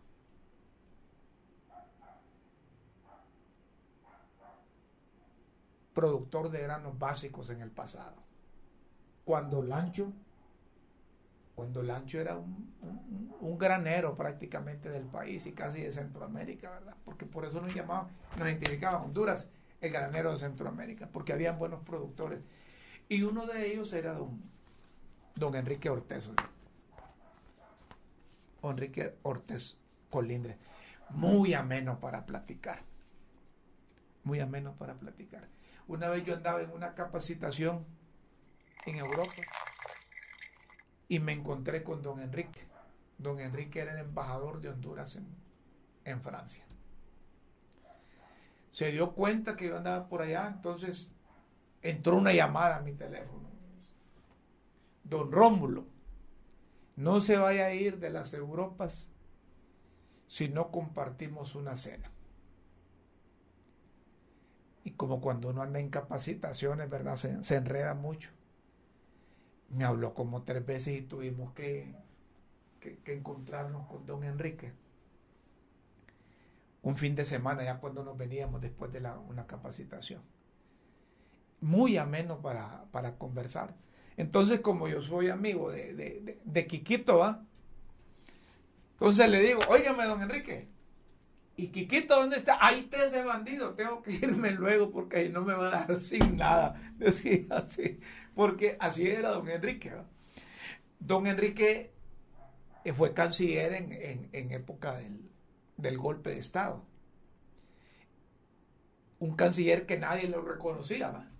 Productor 5.94 6.50
de 6.50 6.62
granos 6.62 6.98
básicos 6.98 7.48
en 7.50 7.60
el 7.60 7.70
pasado. 7.70 8.16
Cuando 9.24 9.62
Lancho, 9.62 10.12
cuando 11.54 11.80
Lancho 11.84 12.18
era 12.18 12.36
un, 12.36 13.56
granero 13.56 14.16
prácticamente 14.16 14.90
del 14.90 15.04
país 15.04 15.46
y 15.46 15.52
casi 15.52 15.80
de 15.82 15.92
Centroamérica, 15.92 16.70
¿verdad? 16.70 16.96
Porque 17.04 17.24
por 17.24 17.44
eso 17.44 17.60
nos 17.60 17.72
llamaban, 17.72 18.08
nos 18.36 18.48
identificaban 18.48 19.02
Honduras 19.04 19.46
el 19.80 19.92
granero 19.92 20.32
de 20.32 20.38
Centroamérica, 20.38 21.08
porque 21.12 21.32
habían 21.32 21.56
buenos 21.56 21.82
productores. 21.84 22.40
Y 23.08 23.22
uno 23.22 23.46
de 23.46 23.72
ellos 23.72 23.92
era 23.92 24.12
don, 24.12 24.42
don 25.34 25.54
Enrique 25.54 25.88
Ortezo. 25.88 26.34
Enrique 28.62 29.16
Ortiz 29.22 29.78
Colindre. 30.10 30.58
Muy 31.10 31.54
ameno 31.54 32.00
para 32.00 32.26
platicar. 32.26 32.82
Muy 34.24 34.40
ameno 34.40 34.74
para 34.74 34.94
platicar. 34.94 35.48
Una 35.86 36.08
vez 36.08 36.24
yo 36.24 36.34
andaba 36.34 36.60
en 36.60 36.72
una 36.72 36.94
capacitación 36.94 37.86
en 38.86 38.96
Europa 38.96 39.34
y 41.08 41.20
me 41.20 41.32
encontré 41.32 41.84
con 41.84 42.02
don 42.02 42.20
Enrique. 42.20 42.66
Don 43.18 43.38
Enrique 43.38 43.80
era 43.80 43.92
el 43.92 44.00
embajador 44.00 44.60
de 44.60 44.70
Honduras 44.70 45.14
en, 45.14 45.26
en 46.04 46.20
Francia. 46.22 46.64
Se 48.72 48.90
dio 48.90 49.12
cuenta 49.14 49.56
que 49.56 49.68
yo 49.68 49.76
andaba 49.76 50.08
por 50.08 50.22
allá, 50.22 50.48
entonces 50.48 51.15
entró 51.90 52.16
una 52.16 52.32
llamada 52.32 52.76
a 52.76 52.80
mi 52.80 52.92
teléfono. 52.92 53.48
Don 55.04 55.30
Rómulo, 55.30 55.86
no 56.96 57.20
se 57.20 57.36
vaya 57.36 57.66
a 57.66 57.74
ir 57.74 57.98
de 57.98 58.10
las 58.10 58.34
Europas 58.34 59.10
si 60.26 60.48
no 60.48 60.70
compartimos 60.70 61.54
una 61.54 61.76
cena. 61.76 62.10
Y 64.82 64.92
como 64.92 65.20
cuando 65.20 65.50
uno 65.50 65.62
anda 65.62 65.80
en 65.80 65.90
capacitaciones, 65.90 66.88
¿verdad? 66.88 67.16
Se, 67.16 67.56
enreda 67.56 67.94
mucho. 67.94 68.30
Me 69.68 69.84
habló 69.84 70.14
como 70.14 70.42
tres 70.42 70.64
veces 70.64 70.96
y 70.96 71.02
tuvimos 71.02 71.52
que, 71.52 71.94
que, 72.80 72.98
que 72.98 73.14
encontrarnos 73.14 73.86
con 73.88 74.06
don 74.06 74.24
Enrique 74.24 74.72
un 76.86 76.96
fin 76.96 77.16
de 77.16 77.24
semana, 77.24 77.64
ya 77.64 77.80
cuando 77.80 78.04
nos 78.04 78.16
veníamos 78.16 78.60
después 78.60 78.92
de 78.92 79.00
la, 79.00 79.18
una 79.18 79.44
capacitación. 79.48 80.22
Muy 81.60 81.96
ameno 81.96 82.40
para, 82.40 82.84
para, 82.92 83.16
conversar. 83.16 83.74
Entonces, 84.16 84.60
como 84.60 84.88
yo 84.88 85.02
soy 85.02 85.28
amigo 85.28 85.70
de, 85.70 85.94
de, 85.94 86.40
de, 86.44 86.66
Quiquito, 86.66 87.18
¿va? 87.18 87.44
Entonces 88.92 89.28
le 89.28 89.40
digo, 89.40 89.60
óigame, 89.68 90.04
don 90.04 90.22
Enrique, 90.22 90.68
¿y 91.56 91.68
Quiquito 91.68 92.16
dónde 92.16 92.36
está? 92.36 92.58
Ahí 92.60 92.80
está 92.80 93.04
ese 93.04 93.22
bandido, 93.22 93.74
tengo 93.74 94.02
que 94.02 94.12
irme 94.12 94.52
luego 94.52 94.90
porque 94.90 95.18
ahí 95.18 95.28
no 95.28 95.42
me 95.42 95.54
va 95.54 95.68
a 95.68 95.86
dar 95.86 96.00
sin 96.00 96.36
nada. 96.36 96.80
Decía 96.96 97.46
así, 97.50 98.00
porque 98.34 98.76
así 98.80 99.06
era 99.08 99.30
don 99.30 99.48
Enrique. 99.48 99.92
Don 100.98 101.26
Enrique 101.26 101.92
fue 102.94 103.14
canciller 103.14 103.74
en, 103.74 103.92
en, 103.92 104.28
en 104.32 104.52
época 104.52 104.96
del, 104.96 105.30
del 105.76 105.98
golpe 105.98 106.30
de 106.30 106.38
Estado. 106.38 106.84
Un 109.18 109.34
canciller 109.34 109.86
que 109.86 109.98
nadie 109.98 110.28
lo 110.28 110.42
reconocía. 110.42 111.30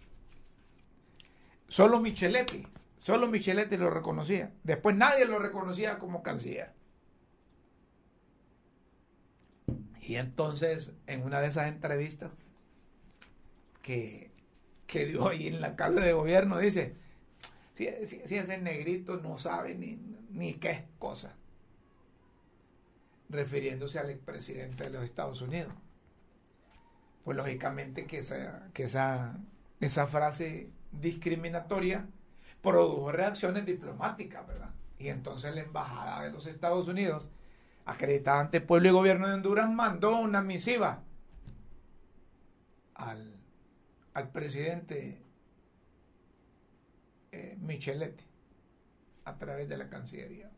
Solo 1.69 2.01
Micheletti, 2.01 2.67
solo 2.97 3.27
Micheletti 3.29 3.77
lo 3.77 3.91
reconocía. 3.91 4.53
Después 4.63 4.97
nadie 4.97 5.25
lo 5.27 5.39
reconocía 5.39 5.99
como 5.99 6.23
canciller. 6.23 6.73
Y 10.01 10.17
entonces, 10.17 10.95
en 11.07 11.25
una 11.25 11.41
de 11.41 11.49
esas 11.49 11.69
entrevistas 11.69 12.31
que, 13.83 14.31
que 14.87 15.05
dio 15.07 15.29
ahí 15.29 15.49
en 15.49 15.61
la 15.61 15.75
casa 15.75 16.01
de 16.01 16.13
gobierno, 16.13 16.59
dice, 16.59 16.95
si, 17.75 17.89
si 18.07 18.37
ese 18.37 18.59
negrito 18.59 19.17
no 19.17 19.39
sabe 19.39 19.75
ni, 19.75 19.99
ni 20.31 20.55
qué 20.55 20.85
cosa 21.01 21.35
refiriéndose 23.29 23.99
al 23.99 24.11
expresidente 24.11 24.85
de 24.85 24.91
los 24.91 25.05
Estados 25.05 25.41
Unidos. 25.41 25.73
Pues 27.25 27.37
lógicamente 27.37 28.07
que 28.07 28.19
esa, 28.19 28.69
que 28.73 28.85
esa, 28.85 29.39
esa 29.81 30.07
frase 30.07 30.71
discriminatoria 31.01 32.07
produjo 32.63 33.13
reacciones 33.13 33.65
diplomáticas, 33.67 34.47
¿verdad? 34.47 34.71
Y 34.99 35.09
entonces 35.09 35.55
la 35.55 35.61
Embajada 35.61 36.23
de 36.23 36.31
los 36.31 36.47
Estados 36.47 36.89
Unidos, 36.89 37.31
acreditada 37.85 38.41
ante 38.41 38.61
pueblo 38.61 38.89
y 38.89 38.93
gobierno 38.93 39.29
de 39.29 39.35
Honduras, 39.35 39.71
mandó 39.71 40.19
una 40.19 40.43
misiva 40.43 41.03
al, 42.95 43.37
al 44.15 44.31
presidente 44.31 45.21
eh, 47.33 47.57
Micheletti 47.61 48.25
a 49.27 49.37
través 49.37 49.69
de 49.69 49.77
la 49.77 49.89
Cancillería. 49.89 50.51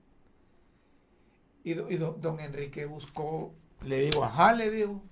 Y, 1.64 1.74
don, 1.74 2.40
Enrique 2.40 2.86
buscó, 2.86 3.52
le 3.82 4.00
digo, 4.02 4.24
ajá, 4.24 4.52
le 4.52 4.70
digo, 4.70 5.02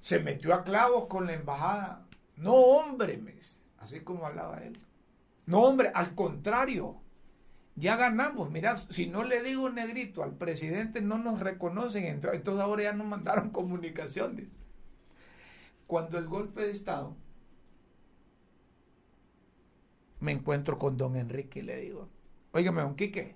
se 0.00 0.20
metió 0.20 0.54
a 0.54 0.62
clavos 0.62 1.06
con 1.06 1.26
la 1.26 1.32
embajada. 1.32 2.06
No, 2.36 2.54
hombre, 2.54 3.16
me 3.16 3.32
así 3.80 4.00
como 4.00 4.26
hablaba 4.26 4.58
él. 4.58 4.78
No, 5.46 5.62
hombre, 5.62 5.90
al 5.94 6.14
contrario, 6.14 7.00
ya 7.74 7.96
ganamos. 7.96 8.50
Mira, 8.50 8.76
si 8.76 9.06
no 9.06 9.24
le 9.24 9.42
digo 9.42 9.68
negrito 9.68 10.22
al 10.22 10.36
presidente, 10.36 11.00
no 11.00 11.18
nos 11.18 11.40
reconocen. 11.40 12.04
Entonces 12.04 12.60
ahora 12.60 12.84
ya 12.84 12.92
nos 12.92 13.06
mandaron 13.06 13.50
comunicaciones. 13.52 14.46
Cuando 15.88 16.18
el 16.18 16.26
golpe 16.26 16.62
de 16.62 16.70
Estado, 16.70 17.16
me 20.20 20.32
encuentro 20.32 20.78
con 20.78 20.96
don 20.96 21.16
Enrique 21.16 21.60
y 21.60 21.62
le 21.62 21.76
digo, 21.76 22.08
óigame, 22.52 22.82
don 22.82 22.94
Quique, 22.94 23.34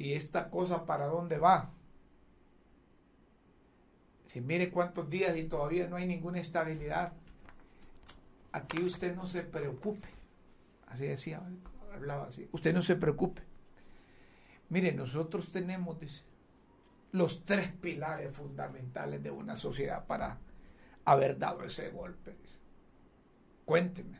¿Y 0.00 0.14
esta 0.14 0.48
cosa 0.48 0.86
para 0.86 1.08
dónde 1.08 1.36
va? 1.36 1.74
Si 4.24 4.40
mire 4.40 4.70
cuántos 4.70 5.10
días 5.10 5.36
y 5.36 5.44
todavía 5.44 5.88
no 5.88 5.96
hay 5.96 6.06
ninguna 6.06 6.40
estabilidad. 6.40 7.12
Aquí 8.52 8.82
usted 8.82 9.14
no 9.14 9.26
se 9.26 9.42
preocupe. 9.42 10.08
Así 10.86 11.06
decía, 11.06 11.42
hablaba 11.92 12.26
así. 12.26 12.48
Usted 12.52 12.74
no 12.74 12.82
se 12.82 12.96
preocupe. 12.96 13.42
Mire, 14.68 14.92
nosotros 14.92 15.50
tenemos 15.50 15.98
los 17.12 17.44
tres 17.44 17.72
pilares 17.72 18.32
fundamentales 18.32 19.22
de 19.22 19.30
una 19.30 19.56
sociedad 19.56 20.06
para 20.06 20.38
haber 21.04 21.38
dado 21.38 21.64
ese 21.64 21.90
golpe. 21.90 22.36
Cuénteme. 23.64 24.18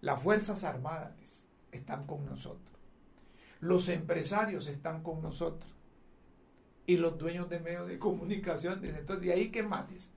Las 0.00 0.22
Fuerzas 0.22 0.64
Armadas 0.64 1.46
están 1.72 2.06
con 2.06 2.24
nosotros. 2.24 2.78
Los 3.60 3.88
empresarios 3.88 4.66
están 4.66 5.02
con 5.02 5.20
nosotros. 5.22 5.70
Y 6.86 6.96
los 6.96 7.18
dueños 7.18 7.48
de 7.50 7.60
medios 7.60 7.86
de 7.88 7.98
comunicación. 7.98 8.84
Entonces, 8.84 9.24
de 9.24 9.32
ahí 9.32 9.50
que 9.50 9.62
mates. 9.62 10.10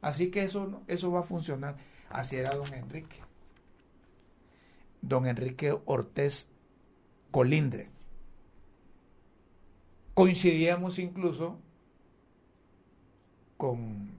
Así 0.00 0.30
que 0.30 0.44
eso, 0.44 0.82
eso 0.86 1.10
va 1.10 1.20
a 1.20 1.24
funcionar. 1.24 1.76
Así 2.08 2.36
era 2.36 2.54
don 2.54 2.72
Enrique. 2.72 3.16
Don 5.02 5.26
Enrique 5.26 5.76
Ortiz 5.84 6.50
Colindre. 7.30 7.88
Coincidíamos 10.14 10.98
incluso 10.98 11.58
con 13.56 14.18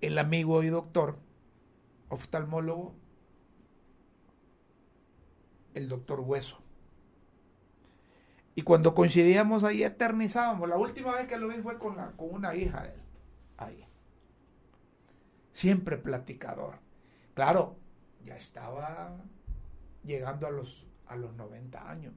el 0.00 0.18
amigo 0.18 0.62
y 0.62 0.68
doctor 0.68 1.18
oftalmólogo 2.08 2.94
el 5.74 5.88
doctor 5.88 6.20
Hueso. 6.20 6.58
Y 8.54 8.62
cuando 8.62 8.94
coincidíamos 8.94 9.62
ahí 9.62 9.84
eternizábamos. 9.84 10.68
La 10.68 10.76
última 10.76 11.14
vez 11.14 11.28
que 11.28 11.36
lo 11.36 11.48
vi 11.48 11.58
fue 11.58 11.78
con, 11.78 11.96
la, 11.96 12.10
con 12.12 12.34
una 12.34 12.54
hija 12.56 12.82
de 12.82 12.88
él. 12.88 13.00
Ahí. 13.58 13.84
Siempre 15.52 15.98
platicador. 15.98 16.78
Claro, 17.34 17.76
ya 18.24 18.36
estaba 18.36 19.16
llegando 20.04 20.46
a 20.46 20.50
los, 20.50 20.86
a 21.06 21.16
los 21.16 21.34
90 21.34 21.90
años. 21.90 22.14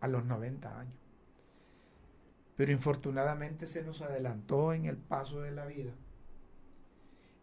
A 0.00 0.08
los 0.08 0.24
90 0.24 0.80
años. 0.80 0.94
Pero 2.56 2.72
infortunadamente 2.72 3.66
se 3.66 3.82
nos 3.82 4.00
adelantó 4.00 4.72
en 4.72 4.86
el 4.86 4.96
paso 4.96 5.40
de 5.42 5.52
la 5.52 5.66
vida. 5.66 5.92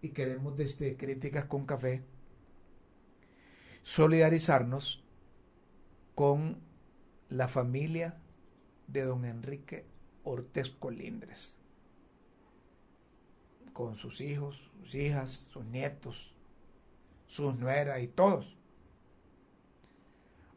Y 0.01 0.09
queremos 0.09 0.57
desde 0.57 0.97
Críticas 0.97 1.45
con 1.45 1.65
Café 1.65 2.03
solidarizarnos 3.83 5.03
con 6.15 6.61
la 7.29 7.47
familia 7.47 8.17
de 8.87 9.03
don 9.03 9.25
Enrique 9.25 9.85
Ortez 10.23 10.69
Colindres, 10.69 11.57
con 13.73 13.95
sus 13.95 14.21
hijos, 14.21 14.69
sus 14.81 14.95
hijas, 14.95 15.49
sus 15.51 15.65
nietos, 15.65 16.33
sus 17.27 17.55
nueras 17.55 18.01
y 18.01 18.07
todos. 18.07 18.55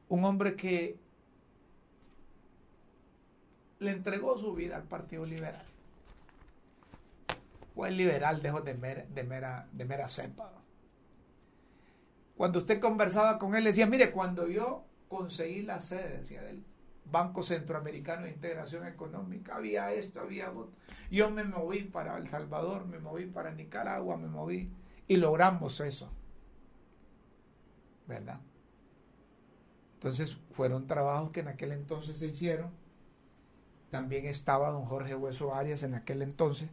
Un 0.08 0.24
hombre 0.24 0.54
que 0.54 0.98
le 3.78 3.90
entregó 3.90 4.38
su 4.38 4.54
vida 4.54 4.76
al 4.76 4.84
Partido 4.84 5.24
Liberal. 5.24 5.64
Fue 7.74 7.90
liberal, 7.90 8.40
dejo 8.40 8.60
de 8.62 8.74
mera, 8.74 9.04
de 9.06 9.22
mera, 9.22 9.68
de 9.72 9.84
mera. 9.84 10.06
Cuando 12.36 12.58
usted 12.58 12.80
conversaba 12.80 13.38
con 13.38 13.54
él, 13.54 13.64
decía, 13.64 13.86
mire, 13.86 14.12
cuando 14.12 14.48
yo 14.48 14.84
conseguí 15.08 15.62
la 15.62 15.80
sede, 15.80 16.18
decía 16.18 16.42
del 16.42 16.64
Banco 17.10 17.42
Centroamericano 17.42 18.24
de 18.24 18.30
Integración 18.30 18.86
Económica, 18.86 19.56
había 19.56 19.92
esto, 19.92 20.20
había 20.20 20.50
otro. 20.50 20.72
Yo 21.10 21.30
me 21.30 21.44
moví 21.44 21.84
para 21.84 22.16
El 22.18 22.28
Salvador, 22.28 22.86
me 22.86 22.98
moví 22.98 23.26
para 23.26 23.52
Nicaragua, 23.52 24.16
me 24.16 24.28
moví 24.28 24.70
y 25.06 25.16
logramos 25.16 25.80
eso. 25.80 26.10
¿Verdad? 28.06 28.40
Entonces 29.94 30.38
fueron 30.50 30.86
trabajos 30.86 31.30
que 31.30 31.40
en 31.40 31.48
aquel 31.48 31.72
entonces 31.72 32.16
se 32.18 32.26
hicieron. 32.26 32.70
También 33.90 34.26
estaba 34.26 34.70
don 34.70 34.84
Jorge 34.84 35.14
Hueso 35.14 35.54
Arias 35.54 35.82
en 35.82 35.94
aquel 35.94 36.22
entonces 36.22 36.68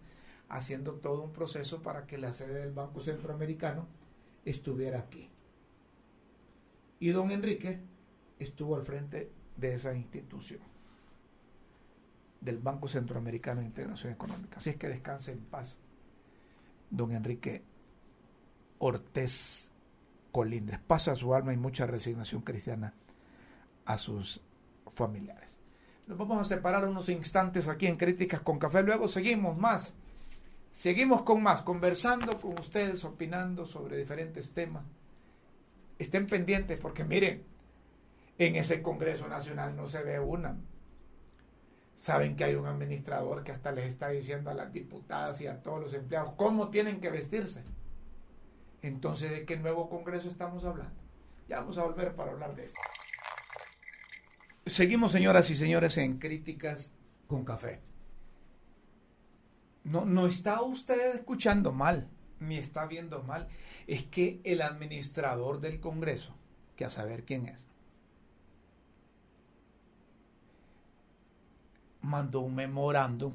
haciendo 0.50 0.94
todo 0.94 1.24
un 1.24 1.32
proceso 1.32 1.82
para 1.82 2.06
que 2.06 2.18
la 2.18 2.34
sede 2.34 2.60
del 2.60 2.74
Banco 2.74 3.02
Centroamericano 3.02 3.88
estuviera 4.46 5.00
aquí. 5.00 5.30
Y 7.00 7.10
don 7.10 7.32
Enrique 7.32 7.82
estuvo 8.40 8.76
al 8.76 8.84
frente 8.84 9.32
de 9.58 9.74
esa 9.74 9.94
institución, 9.94 10.62
del 12.42 12.60
Banco 12.60 12.88
Centroamericano 12.88 13.62
de 13.62 13.68
Integración 13.68 14.14
Económica. 14.14 14.58
Así 14.58 14.72
es 14.72 14.76
que 14.76 14.90
descanse 14.90 15.32
en 15.32 15.40
paz, 15.40 15.78
don 16.90 17.12
Enrique 17.12 17.64
Ortiz 18.80 19.72
Colindres. 20.32 20.80
Pasa 20.80 21.16
su 21.16 21.34
alma 21.34 21.54
y 21.54 21.58
mucha 21.58 21.86
resignación 21.86 22.42
cristiana 22.42 22.94
a 23.86 23.98
sus 23.98 24.42
familiares. 24.94 25.58
Nos 26.08 26.18
vamos 26.18 26.40
a 26.40 26.44
separar 26.44 26.88
unos 26.88 27.08
instantes 27.10 27.68
aquí 27.68 27.88
en 27.88 27.98
Críticas 27.98 28.42
con 28.42 28.60
Café, 28.60 28.84
luego 28.84 29.08
seguimos 29.08 29.58
más. 29.58 29.94
Seguimos 30.74 31.22
con 31.22 31.42
más, 31.42 31.62
conversando 31.62 32.42
con 32.42 32.60
ustedes, 32.60 33.06
opinando 33.06 33.66
sobre 33.66 33.96
diferentes 33.96 34.52
temas. 34.52 34.84
Estén 36.00 36.26
pendientes 36.26 36.80
porque 36.80 37.04
miren, 37.04 37.44
en 38.38 38.56
ese 38.56 38.82
Congreso 38.82 39.28
Nacional 39.28 39.76
no 39.76 39.88
se 39.88 40.04
ve 40.04 40.20
una. 40.20 40.58
Saben 41.96 42.36
que 42.36 42.44
hay 42.44 42.56
un 42.56 42.66
administrador 42.66 43.44
que 43.44 43.52
hasta 43.52 43.72
les 43.72 43.88
está 43.88 44.10
diciendo 44.10 44.50
a 44.50 44.54
las 44.54 44.74
diputadas 44.74 45.40
y 45.42 45.48
a 45.48 45.62
todos 45.62 45.80
los 45.80 45.94
empleados 45.94 46.34
cómo 46.36 46.70
tienen 46.70 47.00
que 47.00 47.10
vestirse. 47.10 47.64
Entonces, 48.82 49.32
¿de 49.32 49.46
qué 49.46 49.58
nuevo 49.58 49.90
Congreso 49.90 50.28
estamos 50.28 50.66
hablando? 50.66 51.00
Ya 51.48 51.60
vamos 51.60 51.78
a 51.78 51.84
volver 51.84 52.16
para 52.16 52.32
hablar 52.32 52.56
de 52.56 52.66
esto. 52.66 52.80
Seguimos, 54.66 55.12
señoras 55.12 55.50
y 55.50 55.56
señores, 55.56 55.98
en 55.98 56.20
Críticas 56.20 56.94
con 57.28 57.46
Café. 57.46 57.80
No, 59.84 60.06
no 60.06 60.28
está 60.28 60.62
usted 60.62 61.16
escuchando 61.16 61.72
mal, 61.72 62.10
ni 62.40 62.58
está 62.58 62.86
viendo 62.86 63.24
mal. 63.24 63.48
Es 63.88 64.04
que 64.04 64.42
el 64.44 64.62
administrador 64.62 65.60
del 65.60 65.80
Congreso, 65.80 66.36
que 66.76 66.86
a 66.86 66.90
saber 66.90 67.24
quién 67.24 67.48
es, 67.48 67.70
mandó 72.04 72.42
un 72.42 72.56
memorándum 72.56 73.34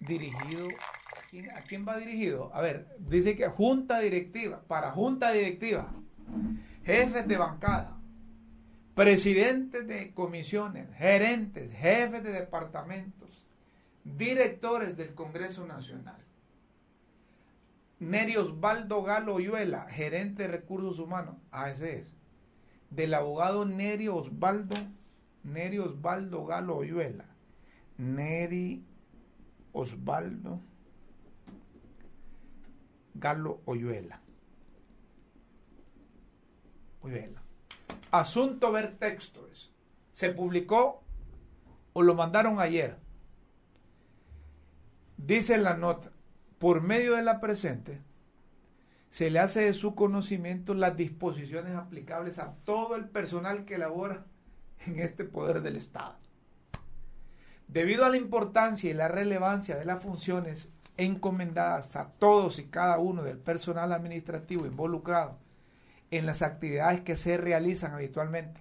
dirigido 0.00 0.68
¿A 1.54 1.62
quién 1.62 1.86
va 1.86 1.96
dirigido? 1.96 2.50
A 2.52 2.60
ver, 2.60 2.88
dice 2.98 3.36
que 3.36 3.46
junta 3.46 4.00
directiva, 4.00 4.62
para 4.66 4.90
junta 4.90 5.30
directiva, 5.30 5.92
jefes 6.84 7.28
de 7.28 7.36
bancada, 7.36 7.96
presidentes 8.96 9.86
de 9.86 10.12
comisiones, 10.12 10.88
gerentes, 10.96 11.72
jefes 11.72 12.24
de 12.24 12.32
departamentos, 12.32 13.46
directores 14.02 14.96
del 14.96 15.14
Congreso 15.14 15.66
Nacional. 15.66 16.20
Neri 18.00 18.36
Osvaldo 18.36 19.04
Galo 19.04 19.34
Oyuela, 19.34 19.86
gerente 19.88 20.44
de 20.44 20.48
recursos 20.48 20.98
humanos. 20.98 21.36
Ah, 21.52 21.70
ese 21.70 21.98
es. 21.98 22.14
Del 22.88 23.14
abogado 23.14 23.66
Neri 23.66 24.08
Osvaldo, 24.08 24.74
Neri 25.44 25.78
Osvaldo 25.78 26.44
Galo 26.46 26.76
Oyuela. 26.76 27.24
Neri 27.98 28.84
Osvaldo 29.72 30.60
Galo 33.14 33.60
Oyuela. 33.64 34.20
Oyuela. 37.02 37.42
Asunto 38.10 38.72
ver 38.72 38.96
texto 38.98 39.46
es. 39.50 39.72
Se 40.10 40.30
publicó 40.30 41.02
o 41.92 42.02
lo 42.02 42.14
mandaron 42.14 42.60
ayer. 42.60 42.98
Dice 45.16 45.58
la 45.58 45.76
nota, 45.76 46.12
por 46.58 46.80
medio 46.82 47.14
de 47.14 47.22
la 47.22 47.40
presente, 47.40 48.00
se 49.10 49.30
le 49.30 49.38
hace 49.38 49.60
de 49.60 49.74
su 49.74 49.94
conocimiento 49.94 50.72
las 50.72 50.96
disposiciones 50.96 51.74
aplicables 51.74 52.38
a 52.38 52.54
todo 52.64 52.96
el 52.96 53.08
personal 53.08 53.64
que 53.64 53.76
labora 53.76 54.26
en 54.86 54.98
este 54.98 55.24
poder 55.24 55.62
del 55.62 55.76
Estado. 55.76 56.16
Debido 57.68 58.04
a 58.04 58.08
la 58.08 58.16
importancia 58.16 58.90
y 58.90 58.94
la 58.94 59.08
relevancia 59.08 59.76
de 59.76 59.84
las 59.84 60.02
funciones 60.02 60.70
encomendadas 60.96 61.96
a 61.96 62.10
todos 62.18 62.58
y 62.58 62.64
cada 62.64 62.98
uno 62.98 63.22
del 63.22 63.38
personal 63.38 63.92
administrativo 63.92 64.66
involucrado 64.66 65.38
en 66.10 66.26
las 66.26 66.42
actividades 66.42 67.00
que 67.00 67.16
se 67.16 67.36
realizan 67.36 67.94
habitualmente, 67.94 68.60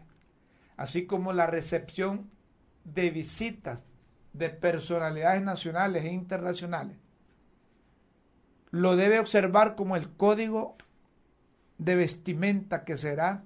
así 0.77 1.05
como 1.05 1.33
la 1.33 1.47
recepción 1.47 2.29
de 2.85 3.09
visitas 3.09 3.83
de 4.33 4.49
personalidades 4.49 5.41
nacionales 5.41 6.05
e 6.05 6.13
internacionales, 6.13 6.97
lo 8.71 8.95
debe 8.95 9.19
observar 9.19 9.75
como 9.75 9.95
el 9.95 10.11
código 10.11 10.77
de 11.79 11.95
vestimenta 11.95 12.83
que 12.83 12.97
será 12.97 13.43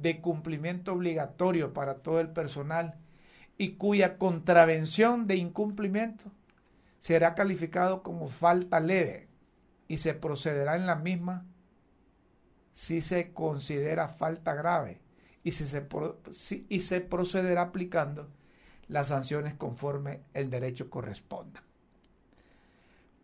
de 0.00 0.20
cumplimiento 0.20 0.92
obligatorio 0.92 1.72
para 1.72 1.96
todo 1.96 2.20
el 2.20 2.28
personal 2.30 2.94
y 3.58 3.72
cuya 3.72 4.18
contravención 4.18 5.26
de 5.26 5.36
incumplimiento 5.36 6.24
será 6.98 7.34
calificado 7.34 8.02
como 8.02 8.28
falta 8.28 8.80
leve 8.80 9.28
y 9.88 9.98
se 9.98 10.14
procederá 10.14 10.76
en 10.76 10.86
la 10.86 10.96
misma 10.96 11.46
si 12.72 13.00
se 13.00 13.32
considera 13.32 14.08
falta 14.08 14.54
grave 14.54 15.00
y, 15.42 15.52
si 15.52 15.66
se, 15.66 15.86
y 16.68 16.80
se 16.80 17.00
procederá 17.00 17.62
aplicando 17.62 18.28
las 18.88 19.08
sanciones 19.08 19.54
conforme 19.54 20.20
el 20.34 20.50
derecho 20.50 20.90
corresponda. 20.90 21.62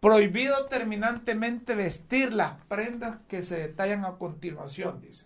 Prohibido 0.01 0.66
terminantemente 0.66 1.74
vestir 1.74 2.33
las 2.33 2.62
prendas 2.64 3.18
que 3.29 3.43
se 3.43 3.57
detallan 3.57 4.05
a 4.05 4.18
continuación, 4.18 5.01
dice. 5.01 5.26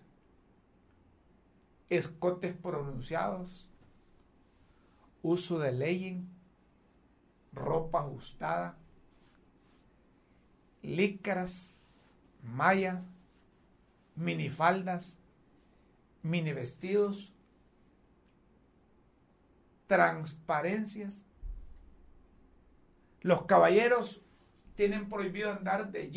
Escotes 1.91 2.55
pronunciados, 2.55 3.69
uso 5.21 5.59
de 5.59 5.73
legging, 5.73 6.25
ropa 7.51 7.99
ajustada, 7.99 8.77
lícaras, 10.81 11.75
mallas, 12.41 13.05
minifaldas, 14.15 15.17
mini 16.23 16.53
vestidos, 16.53 17.33
transparencias. 19.87 21.25
Los 23.19 23.43
caballeros 23.47 24.21
tienen 24.75 25.09
prohibido 25.09 25.51
andar 25.51 25.91
de 25.91 26.09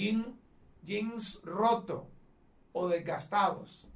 jeans 0.85 1.43
roto 1.43 2.09
o 2.72 2.87
desgastados, 2.87 3.89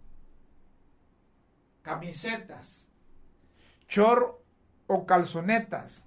camisetas, 1.89 2.91
chor 3.86 4.45
o 4.89 5.07
calzonetas. 5.07 6.05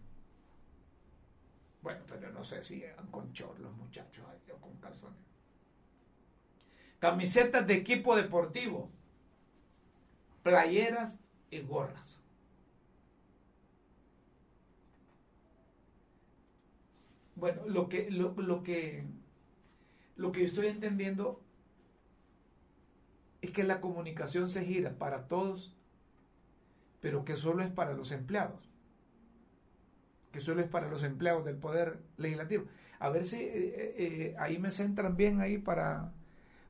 Bueno, 1.81 2.01
pero 2.07 2.31
no 2.31 2.43
sé 2.43 2.61
si 2.61 2.83
eran 2.83 3.07
con 3.07 3.33
chor 3.33 3.59
los 3.59 3.73
muchachos 3.73 4.23
o 4.53 4.57
con 4.61 4.77
calzones. 4.77 5.17
Camisetas 6.99 7.65
de 7.65 7.73
equipo 7.73 8.15
deportivo, 8.15 8.91
playeras 10.43 11.17
y 11.49 11.61
gorras. 11.61 12.21
Bueno, 17.33 17.63
lo 17.65 17.89
que, 17.89 18.11
lo, 18.11 18.35
que, 18.61 19.03
lo 20.15 20.31
que 20.31 20.41
yo 20.41 20.45
estoy 20.45 20.67
entendiendo 20.67 21.40
es 23.41 23.51
que 23.51 23.63
la 23.63 23.81
comunicación 23.81 24.49
se 24.49 24.63
gira 24.65 24.97
para 24.97 25.27
todos, 25.27 25.73
pero 26.99 27.25
que 27.25 27.35
solo 27.35 27.63
es 27.63 27.69
para 27.69 27.93
los 27.93 28.11
empleados. 28.11 28.69
Que 30.31 30.39
solo 30.39 30.61
es 30.61 30.67
para 30.67 30.87
los 30.87 31.03
empleados 31.03 31.43
del 31.43 31.57
Poder 31.57 31.99
Legislativo. 32.17 32.65
A 32.99 33.09
ver 33.09 33.25
si 33.25 33.37
eh, 33.37 33.51
eh, 33.53 33.95
eh, 33.97 34.35
ahí 34.37 34.59
me 34.59 34.71
centran 34.71 35.17
bien 35.17 35.41
ahí 35.41 35.57
para, 35.57 36.13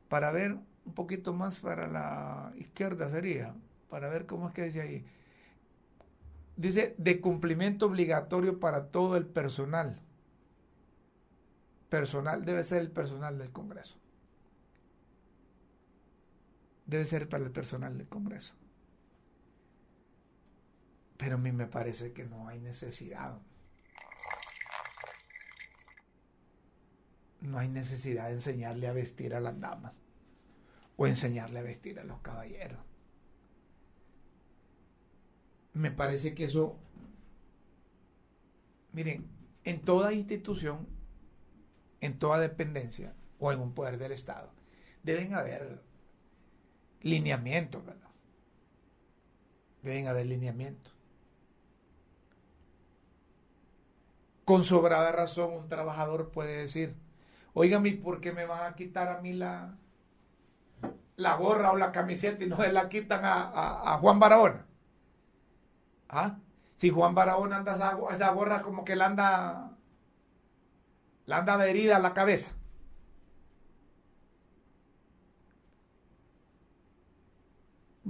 para 0.08 0.32
ver 0.32 0.58
un 0.86 0.94
poquito 0.94 1.34
más 1.34 1.60
para 1.60 1.88
la 1.88 2.54
izquierda 2.56 3.12
sería, 3.12 3.54
para 3.90 4.10
ver 4.10 4.26
cómo 4.26 4.48
es 4.48 4.54
que 4.54 4.64
dice 4.64 4.82
ahí. 4.82 5.06
Dice 6.56 6.96
de 6.98 7.20
cumplimiento 7.22 7.86
obligatorio 7.86 8.60
para 8.60 8.88
todo 8.88 9.18
el 9.18 9.26
personal 9.26 10.02
personal 11.92 12.46
debe 12.46 12.64
ser 12.64 12.80
el 12.80 12.90
personal 12.90 13.38
del 13.38 13.52
Congreso. 13.52 14.01
Debe 16.86 17.06
ser 17.06 17.30
para 17.30 17.44
el 17.44 17.52
personal 17.52 17.98
del 17.98 18.08
Congreso. 18.08 18.56
Pero 21.18 21.36
a 21.36 21.38
mí 21.38 21.52
me 21.52 21.68
parece 21.68 22.14
que 22.14 22.26
no 22.26 22.48
hay 22.48 22.60
necesidad. 22.60 23.40
No 27.42 27.58
hay 27.58 27.70
necesidad 27.70 28.28
de 28.28 28.34
enseñarle 28.34 28.88
a 28.88 28.94
vestir 28.94 29.34
a 29.36 29.40
las 29.40 29.60
damas 29.60 30.00
o 30.98 31.08
enseñarle 31.08 31.60
a 31.60 31.64
vestir 31.64 32.00
a 32.00 32.04
los 32.04 32.20
caballeros. 32.22 32.80
Me 35.74 35.90
parece 35.90 36.36
que 36.36 36.46
eso, 36.46 36.78
miren, 38.92 39.28
en 39.64 39.82
toda 39.82 40.14
institución 40.14 40.88
en 42.02 42.18
toda 42.18 42.40
dependencia 42.40 43.14
o 43.40 43.52
en 43.52 43.60
un 43.60 43.74
poder 43.74 43.98
del 43.98 44.12
Estado, 44.12 44.52
deben 45.04 45.34
haber 45.34 45.82
lineamientos, 47.02 47.86
¿verdad? 47.86 48.10
Deben 49.82 50.08
haber 50.08 50.28
lineamientos. 50.28 50.94
Con 54.46 54.64
sobrada 54.64 55.12
razón 55.12 55.54
un 55.54 55.68
trabajador 55.70 56.32
puede 56.32 56.58
decir, 56.58 56.96
oígame, 57.54 57.92
¿por 57.94 58.22
qué 58.22 58.32
me 58.32 58.46
van 58.46 58.72
a 58.72 58.76
quitar 58.76 59.08
a 59.08 59.22
mí 59.22 59.34
la, 59.34 59.76
la 61.16 61.36
gorra 61.36 61.72
o 61.72 61.78
la 61.78 61.92
camiseta 61.92 62.44
y 62.44 62.48
no 62.48 62.58
se 62.58 62.72
la 62.72 62.90
quitan 62.90 63.22
a, 63.24 63.98
Juan 64.02 64.20
Barahona? 64.20 64.66
¿Ah? 66.10 66.38
Si 66.78 66.90
Juan 66.90 67.16
Barahona 67.16 67.58
anda 67.58 67.76
esa, 67.76 67.98
esa 68.12 68.32
gorra 68.32 68.62
como 68.62 68.84
que 68.84 68.96
la 68.96 69.06
anda, 69.06 69.72
la 71.26 71.38
anda 71.38 71.58
de 71.58 71.70
herida 71.70 71.98
a 71.98 72.00
la 72.00 72.14
cabeza. 72.14 72.52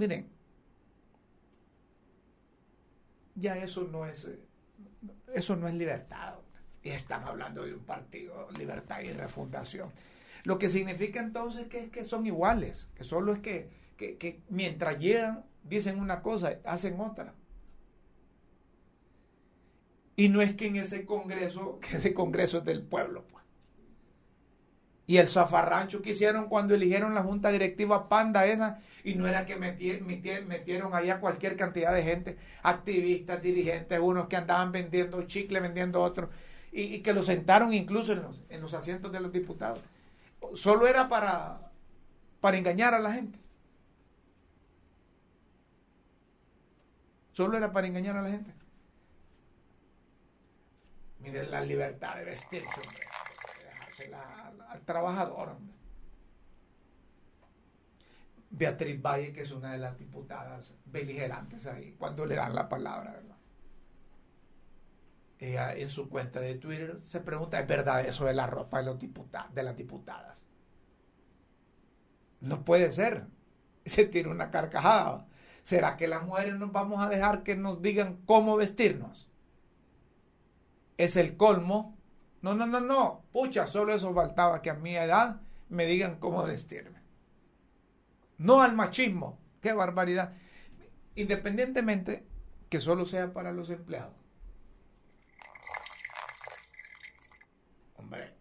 Miren, 0.02 0.28
ya 3.36 3.56
eso 3.56 3.84
no 3.84 4.04
es 4.04 4.28
eso 5.32 5.54
no 5.54 5.68
es 5.68 5.74
libertad. 5.74 6.34
Y 6.82 6.90
están 6.90 7.22
hablando 7.22 7.64
de 7.64 7.74
un 7.74 7.84
partido, 7.84 8.50
libertad 8.58 9.00
y 9.02 9.12
refundación. 9.12 9.92
Lo 10.42 10.58
que 10.58 10.68
significa 10.68 11.20
entonces 11.20 11.68
que 11.68 11.78
es 11.78 11.90
que 11.90 12.02
son 12.02 12.26
iguales, 12.26 12.88
que 12.96 13.04
solo 13.04 13.32
es 13.32 13.38
que, 13.38 13.70
que, 13.96 14.42
mientras 14.48 14.98
llegan 14.98 15.44
dicen 15.62 16.00
una 16.00 16.20
cosa, 16.20 16.58
hacen 16.64 16.98
otra. 16.98 17.34
Y 20.16 20.30
no 20.30 20.42
es 20.42 20.56
que 20.56 20.66
en 20.66 20.74
ese 20.74 21.06
congreso, 21.06 21.78
que 21.88 21.98
ese 21.98 22.12
congreso 22.12 22.58
es 22.58 22.64
del 22.64 22.82
pueblo, 22.82 23.24
pues. 23.30 23.44
Y 25.06 25.18
el 25.18 25.28
zafarrancho 25.28 26.02
que 26.02 26.10
hicieron 26.10 26.48
cuando 26.48 26.74
eligieron 26.74 27.14
la 27.14 27.22
junta 27.22 27.50
directiva 27.52 28.08
panda 28.08 28.46
esa, 28.46 28.80
y 29.04 29.14
no 29.14 29.26
era 29.26 29.44
que 29.44 29.56
metieron, 29.56 30.06
metieron 30.48 30.94
ahí 30.94 31.10
a 31.10 31.20
cualquier 31.20 31.56
cantidad 31.56 31.92
de 31.94 32.02
gente, 32.02 32.38
activistas, 32.62 33.42
dirigentes, 33.42 33.98
unos 34.00 34.28
que 34.28 34.36
andaban 34.36 34.72
vendiendo 34.72 35.22
chicle, 35.22 35.60
vendiendo 35.60 36.00
otros, 36.02 36.30
y, 36.70 37.00
que 37.00 37.12
lo 37.12 37.22
sentaron 37.22 37.72
incluso 37.72 38.12
en 38.12 38.22
los, 38.22 38.42
en 38.48 38.60
los 38.60 38.74
asientos 38.74 39.12
de 39.12 39.20
los 39.20 39.32
diputados. 39.32 39.80
Solo 40.54 40.86
era 40.86 41.08
para, 41.08 41.70
para 42.40 42.56
engañar 42.56 42.94
a 42.94 42.98
la 42.98 43.12
gente. 43.12 43.38
Solo 47.32 47.56
era 47.56 47.72
para 47.72 47.86
engañar 47.86 48.16
a 48.16 48.22
la 48.22 48.30
gente. 48.30 48.52
Miren 51.20 51.50
la 51.50 51.60
libertad 51.60 52.16
de 52.16 52.24
vestirse, 52.24 52.80
de 52.80 53.64
dejársela 53.64 54.52
al, 54.68 54.80
trabajador. 54.82 55.56
Beatriz 58.52 59.00
Valle, 59.00 59.32
que 59.32 59.40
es 59.40 59.50
una 59.50 59.72
de 59.72 59.78
las 59.78 59.98
diputadas 59.98 60.76
beligerantes 60.84 61.66
ahí, 61.66 61.96
cuando 61.98 62.26
le 62.26 62.34
dan 62.34 62.54
la 62.54 62.68
palabra, 62.68 63.12
¿verdad? 63.12 63.36
Ella 65.38 65.74
en 65.74 65.88
su 65.88 66.10
cuenta 66.10 66.38
de 66.38 66.56
Twitter 66.56 67.00
se 67.00 67.20
pregunta, 67.20 67.58
¿es 67.58 67.66
verdad 67.66 68.02
eso 68.02 68.26
de 68.26 68.34
la 68.34 68.46
ropa 68.46 68.78
de, 68.78 68.84
los 68.84 68.98
de 69.00 69.62
las 69.62 69.76
diputadas? 69.76 70.46
No 72.40 72.62
puede 72.64 72.92
ser. 72.92 73.26
Se 73.86 74.04
tiene 74.04 74.28
una 74.28 74.50
carcajada. 74.50 75.26
¿Será 75.62 75.96
que 75.96 76.06
las 76.06 76.22
mujeres 76.22 76.54
nos 76.54 76.70
vamos 76.70 77.02
a 77.02 77.08
dejar 77.08 77.42
que 77.42 77.56
nos 77.56 77.82
digan 77.82 78.20
cómo 78.26 78.56
vestirnos? 78.56 79.30
Es 80.98 81.16
el 81.16 81.36
colmo. 81.36 81.96
No, 82.42 82.54
no, 82.54 82.66
no, 82.66 82.80
no. 82.80 83.24
Pucha, 83.32 83.66
solo 83.66 83.94
eso 83.94 84.14
faltaba 84.14 84.62
que 84.62 84.70
a 84.70 84.74
mi 84.74 84.94
edad 84.94 85.40
me 85.68 85.86
digan 85.86 86.18
cómo 86.20 86.44
vestirme 86.44 87.01
no 88.38 88.62
al 88.62 88.74
machismo. 88.74 89.38
Qué 89.60 89.72
barbaridad. 89.72 90.34
Independientemente 91.14 92.26
que 92.68 92.80
solo 92.80 93.04
sea 93.04 93.32
para 93.32 93.52
los 93.52 93.70
empleados. 93.70 94.14
Hombre, 97.96 98.34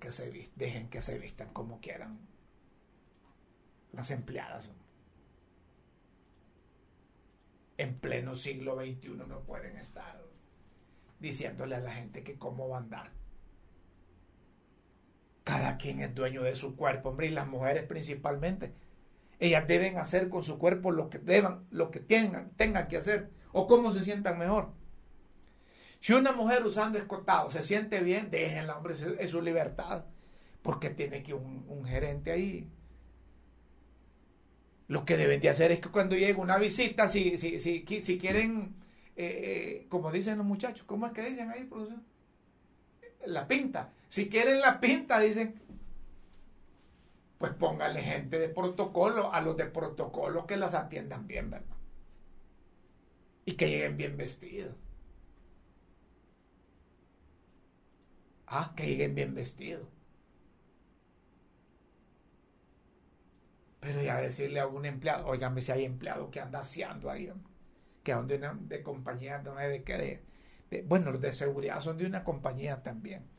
que 0.00 0.10
se, 0.10 0.50
dejen 0.56 0.88
que 0.88 1.02
se 1.02 1.18
vistan 1.18 1.52
como 1.52 1.80
quieran 1.80 2.18
las 3.92 4.10
empleadas. 4.10 4.70
En 7.76 7.98
pleno 7.98 8.34
siglo 8.34 8.76
XXI 8.76 9.10
no 9.26 9.40
pueden 9.40 9.76
estar 9.76 10.22
diciéndole 11.18 11.76
a 11.76 11.80
la 11.80 11.92
gente 11.92 12.22
que 12.22 12.38
cómo 12.38 12.68
va 12.68 12.78
a 12.78 12.80
andar. 12.80 13.19
Cada 15.50 15.78
quien 15.78 15.98
es 15.98 16.14
dueño 16.14 16.44
de 16.44 16.54
su 16.54 16.76
cuerpo, 16.76 17.08
hombre, 17.08 17.26
y 17.26 17.30
las 17.30 17.48
mujeres 17.48 17.82
principalmente. 17.82 18.72
Ellas 19.40 19.66
deben 19.66 19.98
hacer 19.98 20.28
con 20.28 20.44
su 20.44 20.58
cuerpo 20.58 20.92
lo 20.92 21.10
que 21.10 21.18
deban, 21.18 21.66
lo 21.72 21.90
que 21.90 21.98
tengan, 21.98 22.50
tengan 22.50 22.86
que 22.86 22.98
hacer, 22.98 23.30
o 23.50 23.66
cómo 23.66 23.90
se 23.90 24.04
sientan 24.04 24.38
mejor. 24.38 24.70
Si 25.98 26.12
una 26.12 26.30
mujer 26.30 26.64
usando 26.64 26.98
escotado 26.98 27.50
se 27.50 27.64
siente 27.64 27.98
bien, 27.98 28.30
déjenla, 28.30 28.76
hombre, 28.76 28.94
es 29.18 29.30
su 29.30 29.42
libertad, 29.42 30.04
porque 30.62 30.88
tiene 30.88 31.20
que 31.24 31.34
un, 31.34 31.64
un 31.66 31.84
gerente 31.84 32.30
ahí. 32.30 32.70
Lo 34.86 35.04
que 35.04 35.16
deben 35.16 35.40
de 35.40 35.48
hacer 35.48 35.72
es 35.72 35.80
que 35.80 35.88
cuando 35.88 36.14
llegue 36.14 36.34
una 36.34 36.58
visita, 36.58 37.08
si, 37.08 37.38
si, 37.38 37.58
si, 37.58 38.18
quieren, 38.20 38.76
eh, 39.16 39.26
eh, 39.26 39.86
como 39.88 40.12
dicen 40.12 40.38
los 40.38 40.46
muchachos, 40.46 40.86
¿cómo 40.86 41.08
es 41.08 41.12
que 41.12 41.28
dicen 41.28 41.50
ahí, 41.50 41.64
profesor? 41.64 41.98
La 43.26 43.48
pinta 43.48 43.90
si 44.10 44.28
quieren 44.28 44.60
la 44.60 44.78
pinta, 44.80 45.20
dicen, 45.20 45.54
pues 47.38 47.52
póngale 47.54 48.02
gente 48.02 48.38
de 48.38 48.48
protocolo, 48.48 49.32
a 49.34 49.40
los 49.40 49.56
de 49.56 49.66
protocolo 49.66 50.46
que 50.46 50.56
las 50.56 50.74
atiendan 50.74 51.26
bien, 51.26 51.50
¿verdad? 51.50 51.76
Y 53.44 53.52
que 53.52 53.68
lleguen 53.68 53.98
bien 53.98 54.16
vestidos. 54.16 54.74
Ah, 58.46 58.74
que 58.76 58.84
lleguen 58.86 59.14
bien 59.14 59.34
vestidos. 59.34 59.88
Pero 63.80 64.02
ya 64.02 64.20
decirle 64.20 64.60
a 64.60 64.66
un 64.66 64.84
empleado, 64.86 65.26
oígame 65.26 65.62
si 65.62 65.72
hay 65.72 65.84
empleado 65.84 66.30
que 66.30 66.40
anda 66.40 66.60
aseando 66.60 67.10
ahí, 67.10 67.32
que 68.04 68.12
son 68.12 68.28
de, 68.28 68.38
de 68.38 68.82
compañía, 68.84 69.38
de, 69.40 69.50
de, 69.80 70.22
de, 70.70 70.82
bueno, 70.84 71.12
los 71.12 71.20
de 71.22 71.32
seguridad 71.34 71.80
son 71.80 71.98
de 71.98 72.06
una 72.06 72.24
compañía 72.24 72.82
también 72.82 73.29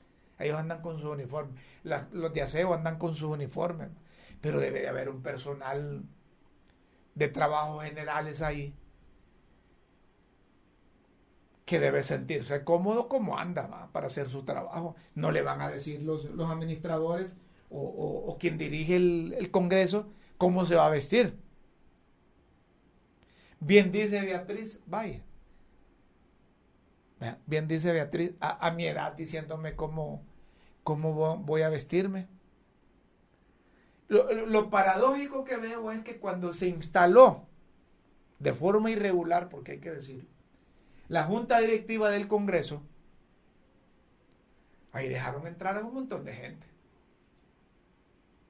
ellos 0.44 0.60
andan 0.60 0.82
con 0.82 1.00
su 1.00 1.10
uniforme. 1.10 1.60
los 1.84 2.34
de 2.34 2.42
aseo 2.42 2.74
andan 2.74 2.98
con 2.98 3.16
sus 3.16 3.30
uniformes. 3.32 3.90
Pero 4.42 4.60
debe 4.60 4.82
de 4.82 4.88
haber 4.88 5.10
un 5.10 5.22
personal 5.22 6.04
de 7.16 7.28
trabajos 7.28 7.84
generales 7.84 8.42
ahí 8.42 8.74
que 11.66 11.80
debe 11.80 12.04
sentirse 12.04 12.66
cómodo 12.66 13.08
como 13.08 13.38
anda 13.38 13.90
para 13.94 14.08
hacer 14.08 14.28
su 14.28 14.44
trabajo. 14.44 14.96
No 15.16 15.32
le 15.32 15.42
van 15.42 15.62
a 15.62 15.70
decir 15.70 16.02
los, 16.02 16.26
los 16.26 16.50
administradores 16.50 17.38
o, 17.70 18.38
quien 18.40 18.58
dirige 18.58 18.98
el, 18.98 19.50
Congreso 19.52 20.12
cómo 20.38 20.66
se 20.66 20.76
va 20.76 20.88
a 20.88 20.90
vestir. 20.90 21.40
Bien 23.62 23.92
dice 23.92 24.22
Beatriz, 24.22 24.84
vaya. 24.86 25.22
Bien 27.46 27.68
dice 27.68 27.94
Beatriz, 27.94 28.34
a 28.42 28.72
mi 28.72 28.88
edad 28.88 29.14
diciéndome 29.14 29.76
cómo, 29.76 30.26
¿Cómo 30.84 31.38
voy 31.38 31.62
a 31.62 31.70
vestirme? 31.70 32.28
Lo, 34.08 34.70
paradójico 34.70 35.46
que 35.46 35.56
veo 35.56 35.90
es 35.92 36.02
que 36.02 36.18
cuando 36.20 36.52
se 36.52 36.68
instaló 36.68 37.48
de 38.40 38.52
forma 38.52 38.92
irregular, 38.92 39.48
porque 39.48 39.74
hay 39.74 39.80
que 39.80 39.92
decirlo, 39.92 40.28
la 41.08 41.24
junta 41.24 41.60
directiva 41.60 42.10
del 42.10 42.28
Congreso, 42.28 42.82
ahí 44.92 45.08
dejaron 45.08 45.48
entrar 45.48 45.78
a 45.78 45.86
un 45.86 45.94
montón 45.94 46.26
de 46.26 46.34
gente. 46.34 46.68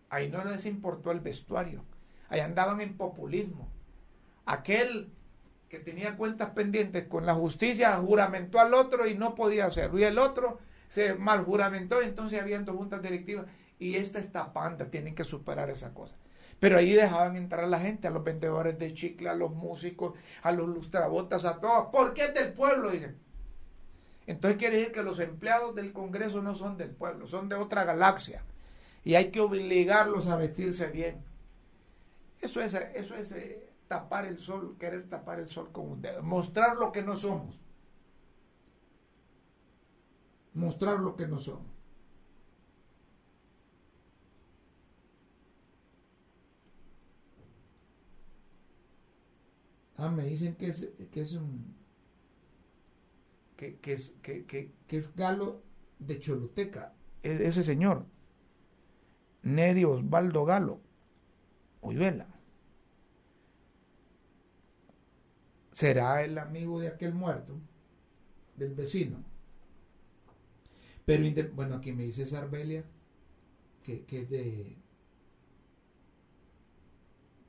Ahí 0.09 0.29
no 0.29 0.43
les 0.43 0.65
importó 0.65 1.11
el 1.11 1.19
vestuario. 1.19 1.83
Ahí 2.29 2.39
andaban 2.39 2.81
en 2.81 2.97
populismo. 2.97 3.69
Aquel 4.45 5.11
que 5.69 5.79
tenía 5.79 6.17
cuentas 6.17 6.49
pendientes 6.49 7.07
con 7.07 7.25
la 7.25 7.35
justicia 7.35 7.95
juramentó 7.97 8.59
al 8.59 8.73
otro 8.73 9.07
y 9.07 9.15
no 9.15 9.35
podía 9.35 9.67
hacerlo. 9.67 9.99
Y 9.99 10.03
el 10.05 10.17
otro 10.17 10.59
se 10.91 11.13
mal 11.13 11.45
juramentó, 11.45 12.01
entonces 12.01 12.41
habían 12.41 12.65
dos 12.65 12.75
juntas 12.75 13.01
directivas 13.01 13.45
y 13.79 13.95
esta 13.95 14.19
está 14.19 14.51
panda, 14.51 14.91
tienen 14.91 15.15
que 15.15 15.23
superar 15.23 15.69
esa 15.69 15.93
cosa. 15.93 16.17
Pero 16.59 16.77
ahí 16.77 16.91
dejaban 16.91 17.37
entrar 17.37 17.63
a 17.63 17.67
la 17.67 17.79
gente, 17.79 18.09
a 18.09 18.11
los 18.11 18.25
vendedores 18.25 18.77
de 18.77 18.93
chicle, 18.93 19.29
a 19.29 19.33
los 19.33 19.51
músicos, 19.51 20.15
a 20.43 20.51
los 20.51 20.67
lustrabotas, 20.67 21.45
a 21.45 21.61
todos, 21.61 21.87
porque 21.93 22.25
es 22.25 22.33
del 22.33 22.51
pueblo, 22.51 22.89
dicen. 22.89 23.17
Entonces 24.27 24.59
quiere 24.59 24.75
decir 24.75 24.91
que 24.91 25.01
los 25.01 25.19
empleados 25.19 25.73
del 25.75 25.93
Congreso 25.93 26.41
no 26.41 26.53
son 26.53 26.77
del 26.77 26.89
pueblo, 26.89 27.25
son 27.25 27.47
de 27.47 27.55
otra 27.55 27.85
galaxia. 27.85 28.43
Y 29.05 29.15
hay 29.15 29.31
que 29.31 29.39
obligarlos 29.39 30.27
a 30.27 30.35
vestirse 30.35 30.87
bien. 30.87 31.23
Eso 32.41 32.59
es, 32.59 32.73
eso 32.73 33.15
es 33.15 33.31
eh, 33.31 33.69
tapar 33.87 34.25
el 34.25 34.37
sol, 34.37 34.75
querer 34.77 35.07
tapar 35.07 35.39
el 35.39 35.47
sol 35.47 35.69
con 35.71 35.89
un 35.89 36.01
dedo, 36.01 36.21
mostrar 36.21 36.75
lo 36.75 36.91
que 36.91 37.01
no 37.01 37.15
somos 37.15 37.61
mostrar 40.53 40.99
lo 40.99 41.15
que 41.15 41.27
no 41.27 41.39
somos. 41.39 41.67
Ah, 49.97 50.09
me 50.09 50.25
dicen 50.25 50.55
que 50.55 50.67
es, 50.67 50.89
que 51.11 51.21
es 51.21 51.33
un... 51.33 51.75
Que, 53.55 53.77
que 53.79 53.93
es, 53.93 54.15
que, 54.23 54.45
que, 54.45 54.73
es 54.89 55.15
Galo 55.15 55.61
de 55.99 56.19
Choluteca. 56.19 56.93
e- 57.21 57.47
ese 57.47 57.63
señor, 57.63 58.05
Neri 59.43 59.83
Osvaldo 59.85 60.45
Galo, 60.45 60.79
Oyuela, 61.81 62.27
será 65.71 66.23
el 66.23 66.37
amigo 66.39 66.79
de 66.79 66.87
aquel 66.87 67.13
muerto, 67.13 67.59
del 68.55 68.73
vecino. 68.73 69.30
Pero, 71.05 71.23
bueno, 71.53 71.75
aquí 71.75 71.91
me 71.91 72.03
dice 72.03 72.25
Sarbelia, 72.25 72.83
que, 73.83 74.05
que 74.05 74.19
es 74.19 74.29
de... 74.29 74.77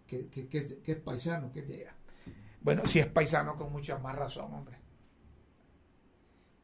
Que, 0.07 0.29
que, 0.29 0.83
es, 0.85 0.97
paisano, 0.97 1.53
que 1.53 1.61
es 1.61 1.69
de 1.69 1.75
allá. 1.75 1.95
Bueno, 2.61 2.87
si 2.87 2.99
es 2.99 3.07
paisano 3.07 3.57
con 3.57 3.73
mucha 3.73 3.97
más 3.99 4.15
razón, 4.15 4.53
hombre. 4.53 4.79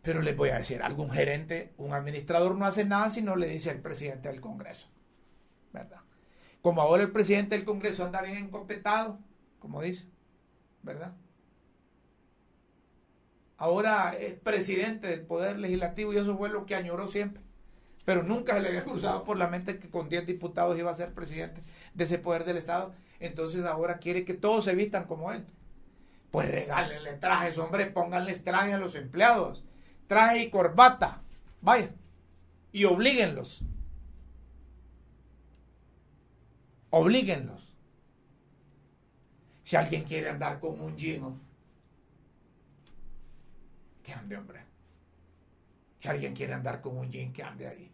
Pero 0.03 0.20
les 0.20 0.36
voy 0.36 0.51
a 0.51 0.59
decir, 0.59 0.82
algún 0.82 1.11
gerente, 1.11 1.72
un 1.78 1.95
administrador 1.95 2.57
no 2.57 2.66
hace 2.66 2.84
nada 2.84 3.09
si 3.09 3.22
no 3.22 3.36
le 3.36 3.49
dice 3.49 3.70
al 3.70 3.80
presidente 3.80 4.28
del 4.28 4.43
Congreso. 4.43 4.89
¿Verdad? 5.72 6.01
Como 6.61 6.82
ahora 6.82 7.03
el 7.05 7.11
presidente 7.11 7.57
del 7.57 7.64
Congreso 7.64 8.05
anda 8.05 8.20
bien 8.20 8.36
encopetado, 8.36 9.18
como 9.59 9.80
dice, 9.80 10.05
¿verdad? 10.82 11.14
Ahora 13.59 14.14
es 14.18 14.34
presidente 14.34 15.09
del 15.09 15.22
Poder 15.22 15.59
Legislativo 15.59 16.12
y 16.12 16.16
eso 16.16 16.38
fue 16.38 16.48
lo 16.48 16.64
que 16.64 16.76
añoró 16.76 17.09
siempre. 17.09 17.42
Pero 18.04 18.22
nunca 18.22 18.54
se 18.54 18.61
le 18.61 18.68
había 18.68 18.84
cruzado 18.84 19.24
por 19.24 19.36
la 19.36 19.48
mente 19.48 19.80
que 19.80 19.90
con 19.90 20.09
10 20.09 20.26
diputados 20.26 20.78
iba 20.78 20.90
a 20.90 20.94
ser 20.94 21.12
presidente 21.12 21.62
de 21.92 22.04
ese 22.04 22.18
poder 22.18 22.44
del 22.44 22.56
Estado. 22.56 22.94
Entonces 23.18 23.64
ahora 23.64 23.98
quiere 23.98 24.24
que 24.24 24.34
todos 24.34 24.64
se 24.64 24.76
vistan 24.76 25.04
como 25.04 25.32
él. 25.32 25.44
Pues 26.30 26.48
regálenle 26.48 27.14
trajes, 27.14 27.59
hombre, 27.59 27.86
pónganles 27.86 28.44
traje 28.44 28.72
a 28.74 28.78
los 28.78 28.94
empleados. 28.94 29.64
Traje 30.06 30.42
y 30.42 30.50
corbata. 30.50 31.22
Vaya. 31.61 31.90
Y 32.70 32.84
oblíguenlos. 32.84 33.64
Oblíguenlos. 36.90 37.74
Si 39.64 39.76
alguien 39.76 40.04
quiere 40.04 40.30
andar 40.30 40.61
con 40.61 40.80
un 40.80 40.96
jean, 40.96 41.40
que 44.09 44.14
ande, 44.14 44.36
hombre. 44.38 44.61
Si 46.00 46.09
alguien 46.09 46.34
quiere 46.34 46.54
andar 46.54 46.80
con 46.80 46.96
un 46.96 47.11
jean, 47.11 47.30
que 47.30 47.42
ande 47.42 47.66
ahí. 47.66 47.92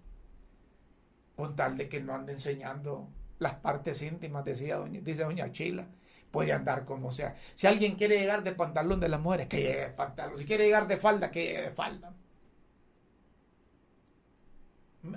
Con 1.34 1.56
tal 1.56 1.76
de 1.76 1.88
que 1.88 2.00
no 2.00 2.14
ande 2.14 2.34
enseñando 2.34 3.08
las 3.40 3.54
partes 3.54 4.00
íntimas, 4.00 4.44
decía 4.44 4.76
doña, 4.76 5.00
dice 5.00 5.24
doña 5.24 5.50
Chila. 5.50 5.88
Puede 6.30 6.52
andar 6.52 6.84
como 6.84 7.10
sea. 7.10 7.34
Si 7.56 7.66
alguien 7.66 7.96
quiere 7.96 8.18
llegar 8.20 8.44
de 8.44 8.52
pantalón 8.52 9.00
de 9.00 9.08
las 9.08 9.20
mujeres, 9.20 9.48
que 9.48 9.56
llegue 9.56 9.80
de 9.80 9.90
pantalón. 9.90 10.38
Si 10.38 10.44
quiere 10.44 10.66
llegar 10.66 10.86
de 10.86 10.98
falda, 10.98 11.32
que 11.32 11.46
llegue 11.46 11.62
de 11.62 11.70
falda. 11.70 12.14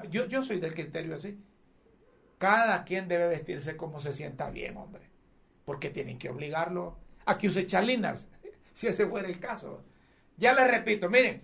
Yo, 0.09 0.25
yo 0.25 0.41
soy 0.41 0.59
del 0.59 0.73
criterio 0.73 1.15
así. 1.15 1.39
Cada 2.39 2.83
quien 2.85 3.07
debe 3.07 3.27
vestirse 3.27 3.77
como 3.77 3.99
se 3.99 4.13
sienta 4.13 4.49
bien, 4.49 4.77
hombre. 4.77 5.03
Porque 5.63 5.91
tienen 5.91 6.17
que 6.17 6.29
obligarlo 6.29 6.97
a 7.25 7.37
que 7.37 7.47
use 7.47 7.67
chalinas, 7.67 8.25
si 8.73 8.87
ese 8.87 9.05
fuera 9.05 9.27
el 9.27 9.39
caso. 9.39 9.83
Ya 10.37 10.53
les 10.53 10.69
repito, 10.69 11.09
miren, 11.09 11.41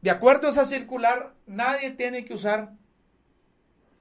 de 0.00 0.10
acuerdo 0.10 0.46
a 0.46 0.50
esa 0.50 0.64
circular, 0.64 1.34
nadie 1.46 1.90
tiene 1.90 2.24
que 2.24 2.34
usar, 2.34 2.72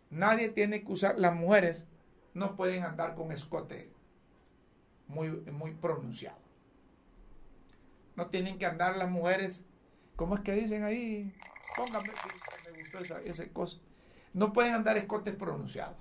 nadie 0.10 0.50
tiene 0.50 0.84
que 0.84 0.92
usar, 0.92 1.20
las 1.20 1.36
mujeres 1.36 1.86
no 2.34 2.56
pueden 2.56 2.84
andar 2.84 3.16
con 3.16 3.32
escote 3.32 3.92
muy, 5.08 5.30
muy 5.30 5.72
pronunciado. 5.72 6.38
No 8.16 8.28
tienen 8.28 8.60
que 8.60 8.66
andar 8.66 8.96
las 8.96 9.10
mujeres, 9.10 9.64
¿cómo 10.16 10.36
es 10.36 10.42
que 10.42 10.54
dicen 10.54 10.84
ahí? 10.84 11.34
Póngame, 11.76 12.12
me 12.72 12.84
gustó 12.84 13.00
esa, 13.00 13.22
esa 13.22 13.48
cosa. 13.48 13.80
No 14.34 14.54
pueden 14.54 14.76
andar 14.76 14.98
escotes 14.98 15.36
pronunciados. 15.36 15.98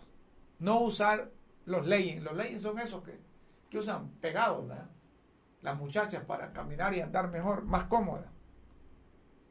No 0.58 0.80
usar 0.80 1.30
los 1.64 1.86
leggings. 1.86 2.22
Los 2.22 2.36
leggings 2.36 2.62
son 2.62 2.78
esos 2.78 3.02
que, 3.02 3.18
que 3.70 3.78
usan 3.78 4.10
pegados, 4.20 4.68
¿verdad? 4.68 4.90
Las 5.62 5.76
muchachas 5.76 6.24
para 6.24 6.52
caminar 6.52 6.94
y 6.94 7.00
andar 7.00 7.28
mejor, 7.30 7.64
más 7.64 7.84
cómodas. 7.84 8.26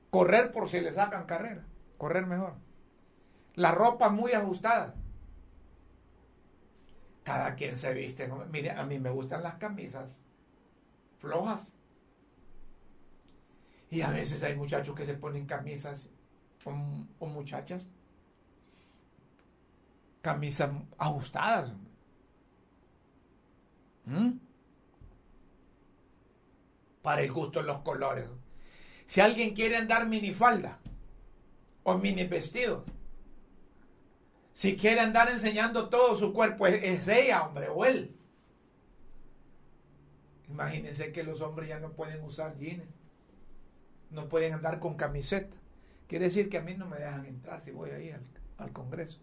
Correr 0.09 0.51
por 0.51 0.69
si 0.69 0.79
le 0.79 0.93
sacan 0.93 1.25
carrera. 1.25 1.65
Correr 1.97 2.25
mejor. 2.25 2.53
La 3.55 3.71
ropa 3.71 4.09
muy 4.09 4.31
ajustada. 4.31 4.95
Cada 7.23 7.55
quien 7.55 7.75
se 7.75 7.93
viste. 7.93 8.29
Mire, 8.51 8.71
a 8.71 8.85
mí 8.85 8.99
me 8.99 9.09
gustan 9.09 9.43
las 9.43 9.55
camisas 9.55 10.09
flojas. 11.19 11.73
Y 13.89 14.01
a 14.01 14.09
veces 14.09 14.43
hay 14.43 14.55
muchachos 14.55 14.95
que 14.95 15.05
se 15.05 15.13
ponen 15.13 15.45
camisas 15.45 16.09
o, 17.19 17.25
muchachas 17.25 17.89
camisas 20.21 20.71
ajustadas. 20.97 21.73
Para 27.07 27.21
el 27.21 27.31
gusto 27.31 27.61
de 27.61 27.65
los 27.67 27.83
colores. 27.83 28.25
Si 29.05 29.21
alguien 29.21 29.55
quiere 29.55 29.77
andar 29.77 30.09
minifalda 30.09 30.77
o 31.83 31.97
mini 31.97 32.25
vestido, 32.25 32.83
si 34.51 34.75
quiere 34.75 34.99
andar 34.99 35.29
enseñando 35.29 35.87
todo 35.87 36.17
su 36.17 36.33
cuerpo, 36.33 36.67
es, 36.67 37.07
ella, 37.07 37.43
hombre, 37.43 37.69
o 37.69 37.85
él. 37.85 38.13
Imagínense 40.49 41.13
que 41.13 41.23
los 41.23 41.39
hombres 41.39 41.69
ya 41.69 41.79
no 41.79 41.93
pueden 41.93 42.21
usar 42.25 42.57
jeans, 42.57 42.83
no 44.09 44.27
pueden 44.27 44.55
andar 44.55 44.81
con 44.81 44.97
camiseta. 44.97 45.55
Quiere 46.09 46.25
decir 46.25 46.49
que 46.49 46.57
a 46.57 46.61
mí 46.61 46.75
no 46.75 46.87
me 46.87 46.97
dejan 46.97 47.25
entrar 47.25 47.61
si 47.61 47.71
voy 47.71 47.91
ahí 47.91 48.11
al, 48.11 48.25
al 48.57 48.73
Congreso. 48.73 49.21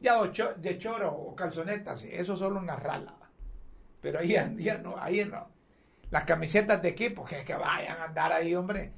Ya 0.00 0.20
de 0.20 0.78
choro 0.78 1.12
o 1.14 1.36
calzonetas, 1.36 2.02
eso 2.02 2.36
solo 2.36 2.58
una 2.58 2.74
rala. 2.74 3.14
Pero 4.00 4.18
ahí, 4.18 4.34
ya 4.56 4.78
no, 4.78 4.96
ahí 4.98 5.24
no. 5.24 5.61
Las 6.12 6.24
camisetas 6.24 6.82
de 6.82 6.90
equipo, 6.90 7.24
que, 7.24 7.42
que 7.42 7.54
vayan 7.54 7.98
a 7.98 8.04
andar 8.04 8.32
ahí, 8.32 8.54
hombre. 8.54 8.92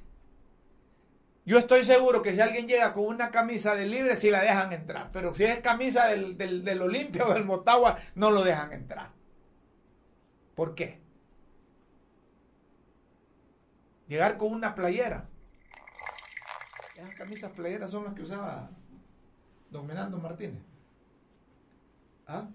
Yo 1.47 1.59
estoy 1.59 1.85
seguro 1.85 2.23
que 2.23 2.33
si 2.33 2.41
alguien 2.41 2.67
llega 2.67 2.93
con 2.93 3.05
una 3.05 3.31
camisa 3.31 3.77
de 3.77 3.87
libre, 3.87 4.17
sí 4.17 4.33
la 4.33 4.43
dejan 4.43 4.73
entrar. 4.73 5.11
Pero 5.13 5.33
si 5.33 5.45
es 5.45 5.61
camisa 5.61 6.09
del, 6.09 6.37
del, 6.37 6.65
del 6.65 6.83
Olimpia 6.83 7.25
o 7.25 7.33
del 7.33 7.45
Motagua, 7.45 8.01
no 8.17 8.33
lo 8.33 8.43
dejan 8.43 8.73
entrar. 8.73 9.11
¿Por 10.57 10.75
qué? 10.75 11.01
Llegar 14.09 14.37
con 14.37 14.53
una 14.53 14.75
playera. 14.75 15.29
Esas 16.97 17.15
camisas 17.15 17.53
playeras 17.53 17.93
son 17.93 18.05
las 18.05 18.15
que 18.15 18.23
usaba 18.23 18.71
don 19.71 19.87
Menando 19.87 20.19
Martínez. 20.19 20.63
¿Ah? 22.27 22.49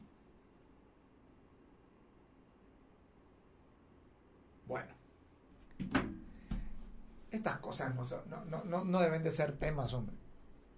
Bueno, 4.69 4.93
estas 7.31 7.59
cosas 7.59 7.95
no, 7.95 8.03
no, 8.45 8.63
no, 8.63 8.85
no, 8.85 8.99
deben 8.99 9.23
de 9.23 9.31
ser 9.31 9.57
temas, 9.57 9.93
hombre. 9.93 10.15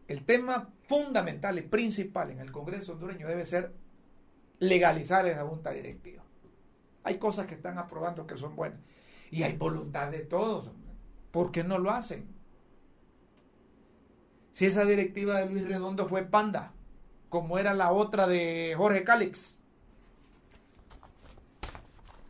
El 0.08 0.26
tema 0.26 0.70
fundamental 0.88 1.58
y 1.58 1.62
principal 1.62 2.32
en 2.32 2.40
el 2.40 2.52
Congreso 2.52 2.94
hondureño 2.94 3.28
debe 3.28 3.46
ser 3.46 3.74
legalizar 4.60 5.26
esa 5.26 5.46
junta 5.46 5.72
directiva. 5.72 6.24
Hay 7.04 7.18
cosas 7.18 7.48
que 7.48 7.56
están 7.56 7.78
aprobando 7.78 8.28
que 8.28 8.36
son 8.36 8.56
buenas 8.56 8.80
y 9.32 9.44
hay 9.44 9.56
voluntad 9.56 10.12
de 10.12 10.20
todos, 10.20 10.68
hombre. 10.68 10.92
¿Por 11.32 11.52
qué 11.52 11.64
no 11.64 11.80
lo 11.80 11.92
hacen? 11.92 12.28
Si 14.52 14.66
esa 14.66 14.84
directiva 14.86 15.40
de 15.40 15.46
Luis 15.46 15.66
Redondo 15.68 16.08
fue 16.08 16.24
panda, 16.24 16.74
como 17.30 17.58
era 17.58 17.74
la 17.74 17.94
otra 17.94 18.28
de 18.28 18.74
Jorge 18.78 19.06
Cálix. 19.06 19.58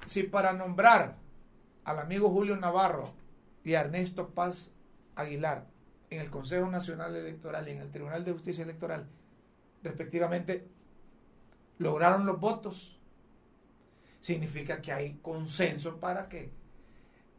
Si 0.05 0.23
para 0.23 0.53
nombrar 0.53 1.17
al 1.83 1.99
amigo 1.99 2.29
Julio 2.29 2.55
Navarro 2.55 3.20
y 3.63 3.73
Ernesto 3.73 4.29
Paz 4.29 4.71
Aguilar 5.15 5.67
en 6.09 6.21
el 6.21 6.29
Consejo 6.29 6.69
Nacional 6.69 7.15
Electoral 7.15 7.67
y 7.67 7.71
en 7.71 7.79
el 7.79 7.91
Tribunal 7.91 8.25
de 8.25 8.33
Justicia 8.33 8.63
Electoral, 8.63 9.07
respectivamente, 9.83 10.67
lograron 11.77 12.25
los 12.25 12.39
votos, 12.39 12.99
significa 14.19 14.81
que 14.81 14.91
hay 14.91 15.19
consenso 15.21 15.99
para 15.99 16.27
que 16.29 16.51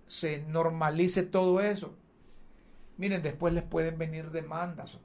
se 0.06 0.42
normalice 0.42 1.22
todo 1.22 1.60
eso. 1.60 1.94
Miren, 2.96 3.22
después 3.22 3.52
les 3.54 3.62
pueden 3.62 3.98
venir 3.98 4.30
demandas. 4.30 4.98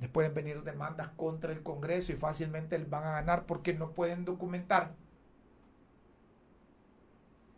Les 0.00 0.10
pueden 0.10 0.34
venir 0.34 0.62
demandas 0.62 1.08
contra 1.16 1.52
el 1.52 1.62
Congreso 1.62 2.12
y 2.12 2.16
fácilmente 2.16 2.78
les 2.78 2.90
van 2.90 3.04
a 3.04 3.12
ganar 3.12 3.46
porque 3.46 3.72
no 3.72 3.92
pueden 3.92 4.24
documentar 4.24 4.94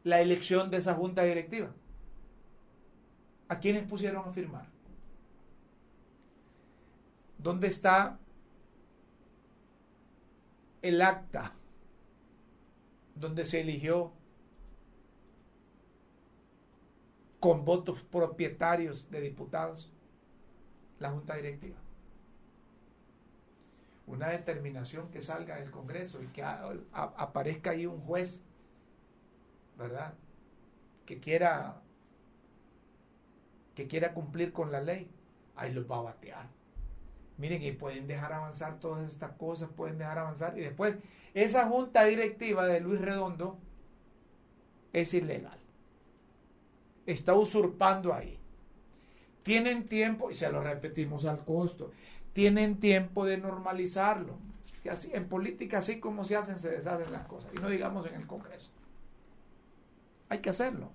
la 0.02 0.20
elección 0.20 0.70
de 0.70 0.76
esa 0.76 0.94
junta 0.94 1.22
directiva. 1.22 1.70
¿A 3.48 3.58
quiénes 3.58 3.84
pusieron 3.84 4.26
a 4.26 4.32
firmar? 4.32 4.66
¿Dónde 7.38 7.68
está 7.68 8.18
el 10.82 11.00
acta 11.00 11.52
donde 13.14 13.46
se 13.46 13.60
eligió 13.60 14.12
con 17.40 17.64
votos 17.64 18.02
propietarios 18.02 19.10
de 19.10 19.20
diputados 19.20 19.90
la 20.98 21.10
junta 21.10 21.34
directiva. 21.36 21.76
Una 24.06 24.28
determinación 24.28 25.10
que 25.10 25.20
salga 25.20 25.56
del 25.56 25.70
Congreso 25.70 26.22
y 26.22 26.26
que 26.28 26.42
aparezca 26.42 27.70
ahí 27.70 27.84
un 27.84 28.00
juez, 28.00 28.42
¿verdad? 29.78 30.14
Que 31.06 31.20
quiera 31.20 31.82
que 33.74 33.86
quiera 33.86 34.14
cumplir 34.14 34.52
con 34.52 34.70
la 34.72 34.80
ley, 34.80 35.10
ahí 35.56 35.72
los 35.72 35.90
va 35.90 35.98
a 35.98 36.02
batear. 36.02 36.48
Miren, 37.36 37.62
y 37.62 37.72
pueden 37.72 38.06
dejar 38.06 38.32
avanzar 38.32 38.78
todas 38.78 39.08
estas 39.08 39.32
cosas, 39.32 39.68
pueden 39.74 39.98
dejar 39.98 40.18
avanzar. 40.18 40.56
Y 40.56 40.60
después, 40.60 40.96
esa 41.34 41.66
junta 41.68 42.04
directiva 42.04 42.66
de 42.66 42.80
Luis 42.80 43.00
Redondo 43.00 43.58
es 44.92 45.12
ilegal. 45.14 45.58
Está 47.06 47.34
usurpando 47.34 48.14
ahí. 48.14 48.38
Tienen 49.42 49.88
tiempo, 49.88 50.30
y 50.30 50.34
se 50.36 50.50
lo 50.50 50.62
repetimos 50.62 51.26
al 51.26 51.44
costo, 51.44 51.90
tienen 52.32 52.80
tiempo 52.80 53.26
de 53.26 53.36
normalizarlo. 53.36 54.38
Así, 54.90 55.10
en 55.12 55.28
política, 55.28 55.78
así 55.78 55.98
como 55.98 56.24
se 56.24 56.36
hacen, 56.36 56.58
se 56.58 56.70
deshacen 56.70 57.12
las 57.12 57.26
cosas. 57.26 57.52
Y 57.54 57.58
no 57.58 57.68
digamos 57.68 58.06
en 58.06 58.14
el 58.14 58.26
Congreso. 58.26 58.70
Hay 60.28 60.38
que 60.38 60.50
hacerlo. 60.50 60.92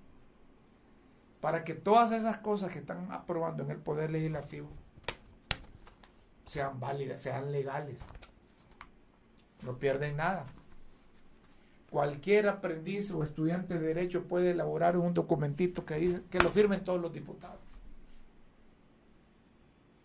Para 1.40 1.64
que 1.64 1.74
todas 1.74 2.12
esas 2.12 2.38
cosas 2.38 2.72
que 2.72 2.80
están 2.80 3.10
aprobando 3.12 3.62
en 3.62 3.70
el 3.70 3.78
Poder 3.78 4.10
Legislativo 4.10 4.68
sean 6.44 6.80
válidas, 6.80 7.22
sean 7.22 7.52
legales. 7.52 7.98
No 9.62 9.78
pierden 9.78 10.16
nada. 10.16 10.46
Cualquier 11.90 12.48
aprendiz 12.48 13.10
o 13.10 13.22
estudiante 13.22 13.78
de 13.78 13.86
derecho 13.86 14.24
puede 14.24 14.50
elaborar 14.50 14.96
un 14.96 15.14
documentito 15.14 15.84
que 15.84 15.94
dice 15.94 16.22
que 16.30 16.38
lo 16.38 16.50
firmen 16.50 16.84
todos 16.84 17.00
los 17.00 17.12
diputados. 17.12 17.58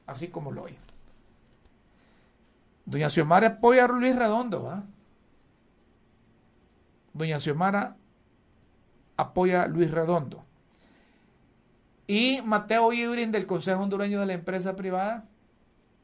Así 0.06 0.30
como 0.30 0.52
lo 0.52 0.64
oyen. 0.64 0.80
Doña 2.86 3.10
Xiomara 3.10 3.48
apoya 3.48 3.86
a 3.86 3.88
Luis 3.88 4.16
Redondo, 4.16 4.64
¿va? 4.64 4.84
Doña 7.14 7.40
Xiomara 7.40 7.98
apoya 9.18 9.64
a 9.64 9.68
Luis 9.68 9.90
Redondo. 9.90 10.45
Y 12.08 12.42
Mateo 12.44 12.94
Ibrin 12.94 13.32
del 13.32 13.48
Consejo 13.48 13.82
Hondureño 13.82 14.20
de 14.20 14.26
la 14.26 14.34
Empresa 14.34 14.76
Privada 14.76 15.26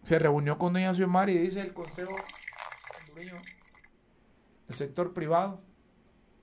se 0.04 0.18
reunió 0.18 0.58
con 0.58 0.74
doña 0.74 0.94
Xiomara 0.94 1.32
y 1.32 1.38
dice 1.38 1.62
el 1.62 1.74
Consejo 1.74 2.16
Hondureño, 3.02 3.40
el 4.68 4.76
sector 4.76 5.14
privado, 5.14 5.62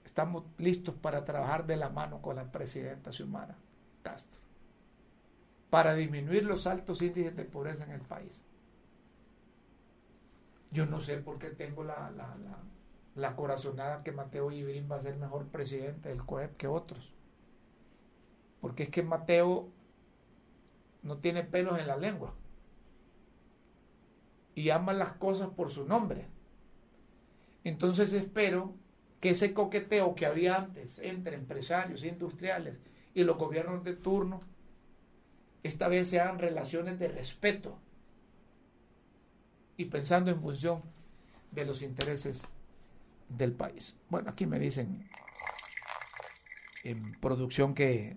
estamos 0.05 0.45
listos 0.59 0.95
para 0.95 1.25
trabajar 1.25 1.67
de 1.67 1.77
la 1.77 1.89
mano 1.89 2.23
con 2.23 2.37
la 2.37 2.53
presidenta 2.53 3.11
Xiomara 3.11 3.57
Castro 4.03 4.39
para 5.71 5.95
disminuir 5.95 6.45
los 6.45 6.67
altos 6.67 7.03
índices 7.03 7.37
de 7.37 7.45
pobreza 7.45 7.85
en 7.85 7.91
el 7.91 8.01
país. 8.01 8.45
Yo 10.71 10.87
no 10.87 11.01
sé 11.01 11.19
por 11.19 11.39
qué 11.39 11.51
tengo 11.51 11.85
la, 11.85 12.11
la, 13.15 13.37
corazonada 13.37 14.03
que 14.03 14.13
Mateo 14.13 14.51
Ibrin 14.51 14.89
va 14.91 14.97
a 14.97 15.01
ser 15.01 15.17
mejor 15.17 15.47
presidente 15.49 16.11
del 16.11 16.25
COEP 16.25 16.57
que 16.57 16.67
otros. 16.69 17.15
Porque 18.61 18.85
es 18.85 18.89
que 18.91 19.03
Mateo 19.03 19.69
no 21.03 21.19
tiene 21.19 21.45
pelos 21.45 21.79
en 21.79 21.87
la 21.87 21.97
lengua 21.97 22.35
y 24.55 24.71
ama 24.71 24.93
las 24.93 25.13
cosas 25.13 25.49
por 25.51 25.71
su 25.71 25.85
nombre. 25.85 26.27
Entonces 27.65 28.13
espero 28.13 28.75
que 29.21 29.31
ese 29.31 29.53
coqueteo 29.53 30.15
que 30.15 30.27
había 30.27 30.57
antes 30.57 30.99
entre 30.99 31.37
empresarios 31.37 32.05
industriales 32.05 32.81
y 33.15 33.25
los 33.25 33.37
gobiernos 33.37 33.85
de 33.85 33.95
turno, 33.95 34.41
esta 35.63 35.89
vez 35.89 36.09
sean 36.09 36.39
relaciones 36.39 36.99
de 36.99 37.09
respeto 37.09 37.79
y 39.77 39.87
pensando 39.87 40.31
en 40.31 40.41
función 40.41 40.83
de 41.53 41.65
los 41.65 41.83
intereses 41.83 42.47
del 43.29 43.53
país. 43.53 43.97
Bueno, 44.09 44.31
aquí 44.31 44.47
me 44.47 44.59
dicen 44.59 45.09
en 46.85 47.19
producción 47.21 47.75
que, 47.75 48.17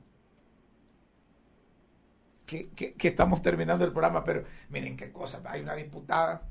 que, 2.52 3.08
estamos 3.08 3.42
terminando 3.42 3.86
el 3.86 3.92
programa, 3.92 4.24
pero 4.24 4.44
miren 4.70 4.98
qué 4.98 5.12
cosa. 5.12 5.42
Hay 5.46 5.62
una 5.62 5.76
diputada, 5.76 6.44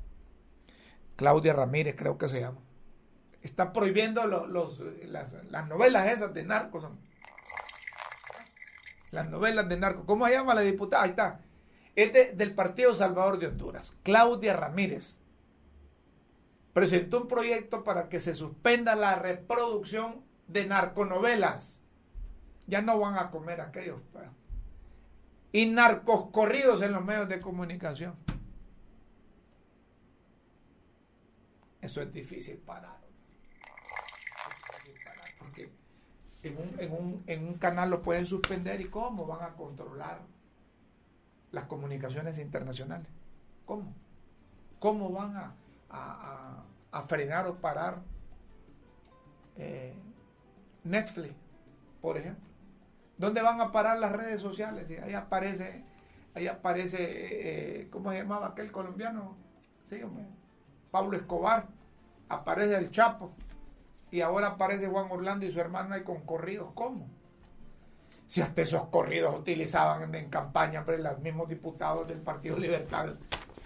Claudia 1.15 1.53
Ramírez 1.53 1.95
creo 1.95 2.17
que 2.17 2.27
se 2.27 2.39
llama, 2.39 2.59
está 3.41 3.71
prohibiendo 3.71 4.25
los, 4.25 4.79
las, 5.05 5.33
las, 5.49 5.67
novelas 5.67 6.09
esas 6.09 6.33
de 6.33 6.43
narcos. 6.43 6.87
Las 9.11 9.29
novelas 9.29 9.67
de 9.67 9.77
narcos. 9.77 10.05
¿Cómo 10.05 10.25
se 10.25 10.33
llama 10.33 10.55
la 10.55 10.61
diputada? 10.61 11.03
Ahí 11.03 11.09
está. 11.11 11.41
Es 11.95 12.37
del 12.37 12.55
Partido 12.55 12.95
Salvador 12.95 13.37
de 13.37 13.47
Honduras. 13.47 13.93
Claudia 14.03 14.55
Ramírez 14.55 15.19
presentó 16.73 17.21
un 17.21 17.27
proyecto 17.27 17.83
para 17.83 18.07
que 18.07 18.21
se 18.21 18.33
suspenda 18.33 18.95
la 18.95 19.15
reproducción 19.15 20.23
de 20.47 20.65
narconovelas. 20.65 21.81
Ya 22.67 22.81
no 22.81 22.97
van 22.97 23.17
a 23.17 23.29
comer 23.29 23.59
aquellos. 23.59 23.99
Pues 24.13 24.25
y 25.51 25.65
narcos 25.65 26.29
corridos 26.31 26.81
en 26.81 26.93
los 26.93 27.03
medios 27.03 27.27
de 27.27 27.39
comunicación. 27.39 28.15
Eso 31.81 32.01
es 32.01 32.13
difícil 32.13 32.57
parar. 32.57 32.99
Porque 35.39 35.71
en 36.43 36.57
un, 36.57 36.79
en, 36.79 36.91
un, 36.91 37.23
en 37.27 37.47
un, 37.47 37.53
canal 37.55 37.89
lo 37.89 38.01
pueden 38.01 38.25
suspender 38.25 38.79
y 38.81 38.85
cómo 38.85 39.25
van 39.25 39.43
a 39.43 39.55
controlar 39.55 40.21
las 41.51 41.65
comunicaciones 41.65 42.37
internacionales. 42.37 43.07
¿Cómo? 43.65 43.93
¿Cómo 44.79 45.11
van 45.11 45.35
a, 45.35 45.55
a, 45.89 47.01
frenar 47.03 47.47
o 47.47 47.55
parar 47.55 48.01
eh, 49.57 49.93
Netflix, 50.83 51.35
por 52.01 52.17
ejemplo? 52.17 52.50
¿Dónde 53.21 53.43
van 53.43 53.61
a 53.61 53.71
parar 53.71 53.99
las 53.99 54.11
redes 54.11 54.41
sociales? 54.41 54.89
Y 54.89 54.95
ahí 54.95 55.13
aparece, 55.13 55.83
ahí 56.33 56.47
aparece, 56.47 56.97
eh, 57.81 57.87
¿cómo 57.91 58.11
se 58.11 58.17
llamaba 58.17 58.47
aquel 58.47 58.71
colombiano? 58.71 59.37
Sí, 59.83 60.01
Pablo 60.89 61.15
Escobar, 61.15 61.67
aparece 62.29 62.75
el 62.77 62.89
Chapo, 62.89 63.31
y 64.09 64.21
ahora 64.21 64.47
aparece 64.47 64.87
Juan 64.87 65.05
Orlando 65.11 65.45
y 65.45 65.51
su 65.51 65.59
hermano 65.59 65.93
ahí 65.93 66.01
con 66.01 66.21
corridos. 66.21 66.69
¿Cómo? 66.73 67.07
Si 68.25 68.41
hasta 68.41 68.63
esos 68.63 68.87
corridos 68.87 69.37
utilizaban 69.37 70.15
en, 70.15 70.27
campaña 70.31 70.83
pero 70.83 70.97
los 70.97 71.19
mismos 71.19 71.47
diputados 71.47 72.07
del 72.07 72.21
Partido 72.21 72.57
Libertad 72.57 73.13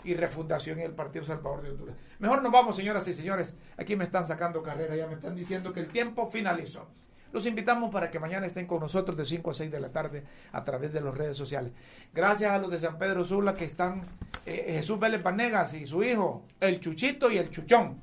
y 0.04 0.16
Refundación 0.16 0.80
y 0.80 0.82
el 0.82 0.92
Partido 0.92 1.24
Salvador 1.24 1.62
de 1.62 1.70
Honduras. 1.70 1.96
Mejor 2.20 2.44
nos 2.44 2.52
vamos, 2.52 2.76
señoras 2.76 3.08
y 3.08 3.14
señores. 3.14 3.54
Aquí 3.78 3.96
me 3.96 4.04
están 4.04 4.28
sacando 4.28 4.62
carrera, 4.62 4.98
ya 4.98 5.08
me 5.08 5.14
están 5.14 5.34
diciendo 5.34 5.72
que 5.72 5.80
el 5.80 5.88
tiempo 5.88 6.30
finalizó. 6.30 6.90
Los 7.32 7.46
invitamos 7.46 7.92
para 7.92 8.10
que 8.10 8.20
mañana 8.20 8.46
estén 8.46 8.66
con 8.66 8.80
nosotros 8.80 9.18
de 9.18 9.26
5 9.26 9.52
a 9.52 9.54
6 9.54 9.72
de 9.72 9.80
la 9.80 9.90
tarde 9.90 10.24
a 10.52 10.64
través 10.64 10.94
de 10.94 11.02
las 11.02 11.14
redes 11.14 11.36
sociales. 11.36 11.74
Gracias 12.14 12.52
a 12.52 12.60
los 12.60 12.72
de 12.72 12.80
San 12.80 12.98
Pedro 12.98 13.26
Sula 13.26 13.56
que 13.56 13.66
están, 13.66 14.04
eh, 14.46 14.74
Jesús 14.78 15.00
Vélez 15.00 15.22
Panegas 15.22 15.74
y 15.74 15.86
su 15.86 16.04
hijo, 16.04 16.46
el 16.60 16.80
Chuchito 16.80 17.30
y 17.30 17.38
el 17.38 17.50
Chuchón. 17.50 18.00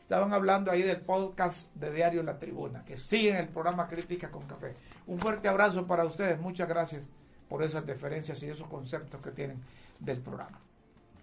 Estaban 0.00 0.32
hablando 0.32 0.70
ahí 0.70 0.82
del 0.82 1.00
podcast 1.00 1.74
de 1.74 1.90
Diario 1.90 2.22
La 2.22 2.38
Tribuna, 2.38 2.84
que 2.84 2.96
siguen 2.96 3.36
el 3.36 3.48
programa 3.48 3.88
Crítica 3.88 4.30
con 4.30 4.42
Café. 4.42 4.74
Un 5.06 5.18
fuerte 5.18 5.48
abrazo 5.48 5.86
para 5.86 6.04
ustedes, 6.04 6.38
muchas 6.38 6.68
gracias 6.68 7.10
por 7.48 7.62
esas 7.62 7.86
deferencias 7.86 8.42
y 8.42 8.48
esos 8.48 8.68
conceptos 8.68 9.20
que 9.20 9.30
tienen 9.30 9.62
del 10.00 10.20
programa. 10.20 10.60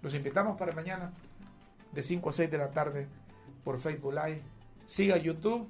Los 0.02 0.14
invitamos 0.16 0.58
para 0.58 0.74
mañana 0.74 1.14
de 1.92 2.04
5 2.04 2.30
a 2.30 2.34
6 2.34 2.52
de 2.52 2.58
la 2.58 2.72
tarde 2.72 3.08
por 3.64 3.78
Facebook 3.78 4.14
Live. 4.14 4.42
Siga 4.86 5.18
YouTube 5.18 5.70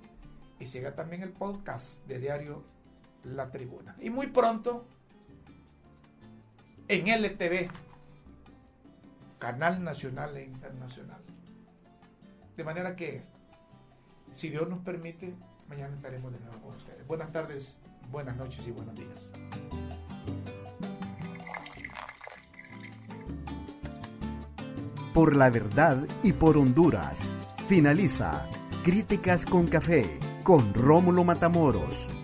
y 0.61 0.67
siga 0.67 0.93
también 0.93 1.23
el 1.23 1.31
podcast 1.31 2.05
de 2.05 2.19
Diario 2.19 2.63
La 3.23 3.49
Tribuna. 3.49 3.95
Y 3.99 4.11
muy 4.11 4.27
pronto 4.27 4.85
en 6.87 7.07
LTV, 7.07 7.67
Canal 9.39 9.83
Nacional 9.83 10.37
e 10.37 10.43
Internacional. 10.43 11.19
De 12.55 12.63
manera 12.63 12.95
que, 12.95 13.23
si 14.29 14.49
Dios 14.49 14.69
nos 14.69 14.79
permite, 14.79 15.33
mañana 15.67 15.95
estaremos 15.95 16.31
de 16.31 16.39
nuevo 16.41 16.61
con 16.61 16.75
ustedes. 16.75 17.07
Buenas 17.07 17.31
tardes, 17.31 17.79
buenas 18.11 18.37
noches 18.37 18.65
y 18.67 18.71
buenos 18.71 18.93
días. 18.93 19.31
Por 25.11 25.35
la 25.35 25.49
verdad 25.49 26.05
y 26.21 26.33
por 26.33 26.55
Honduras. 26.55 27.33
Finaliza 27.67 28.47
Críticas 28.83 29.45
con 29.45 29.65
Café 29.67 30.30
con 30.43 30.73
Rómulo 30.73 31.23
Matamoros. 31.23 32.20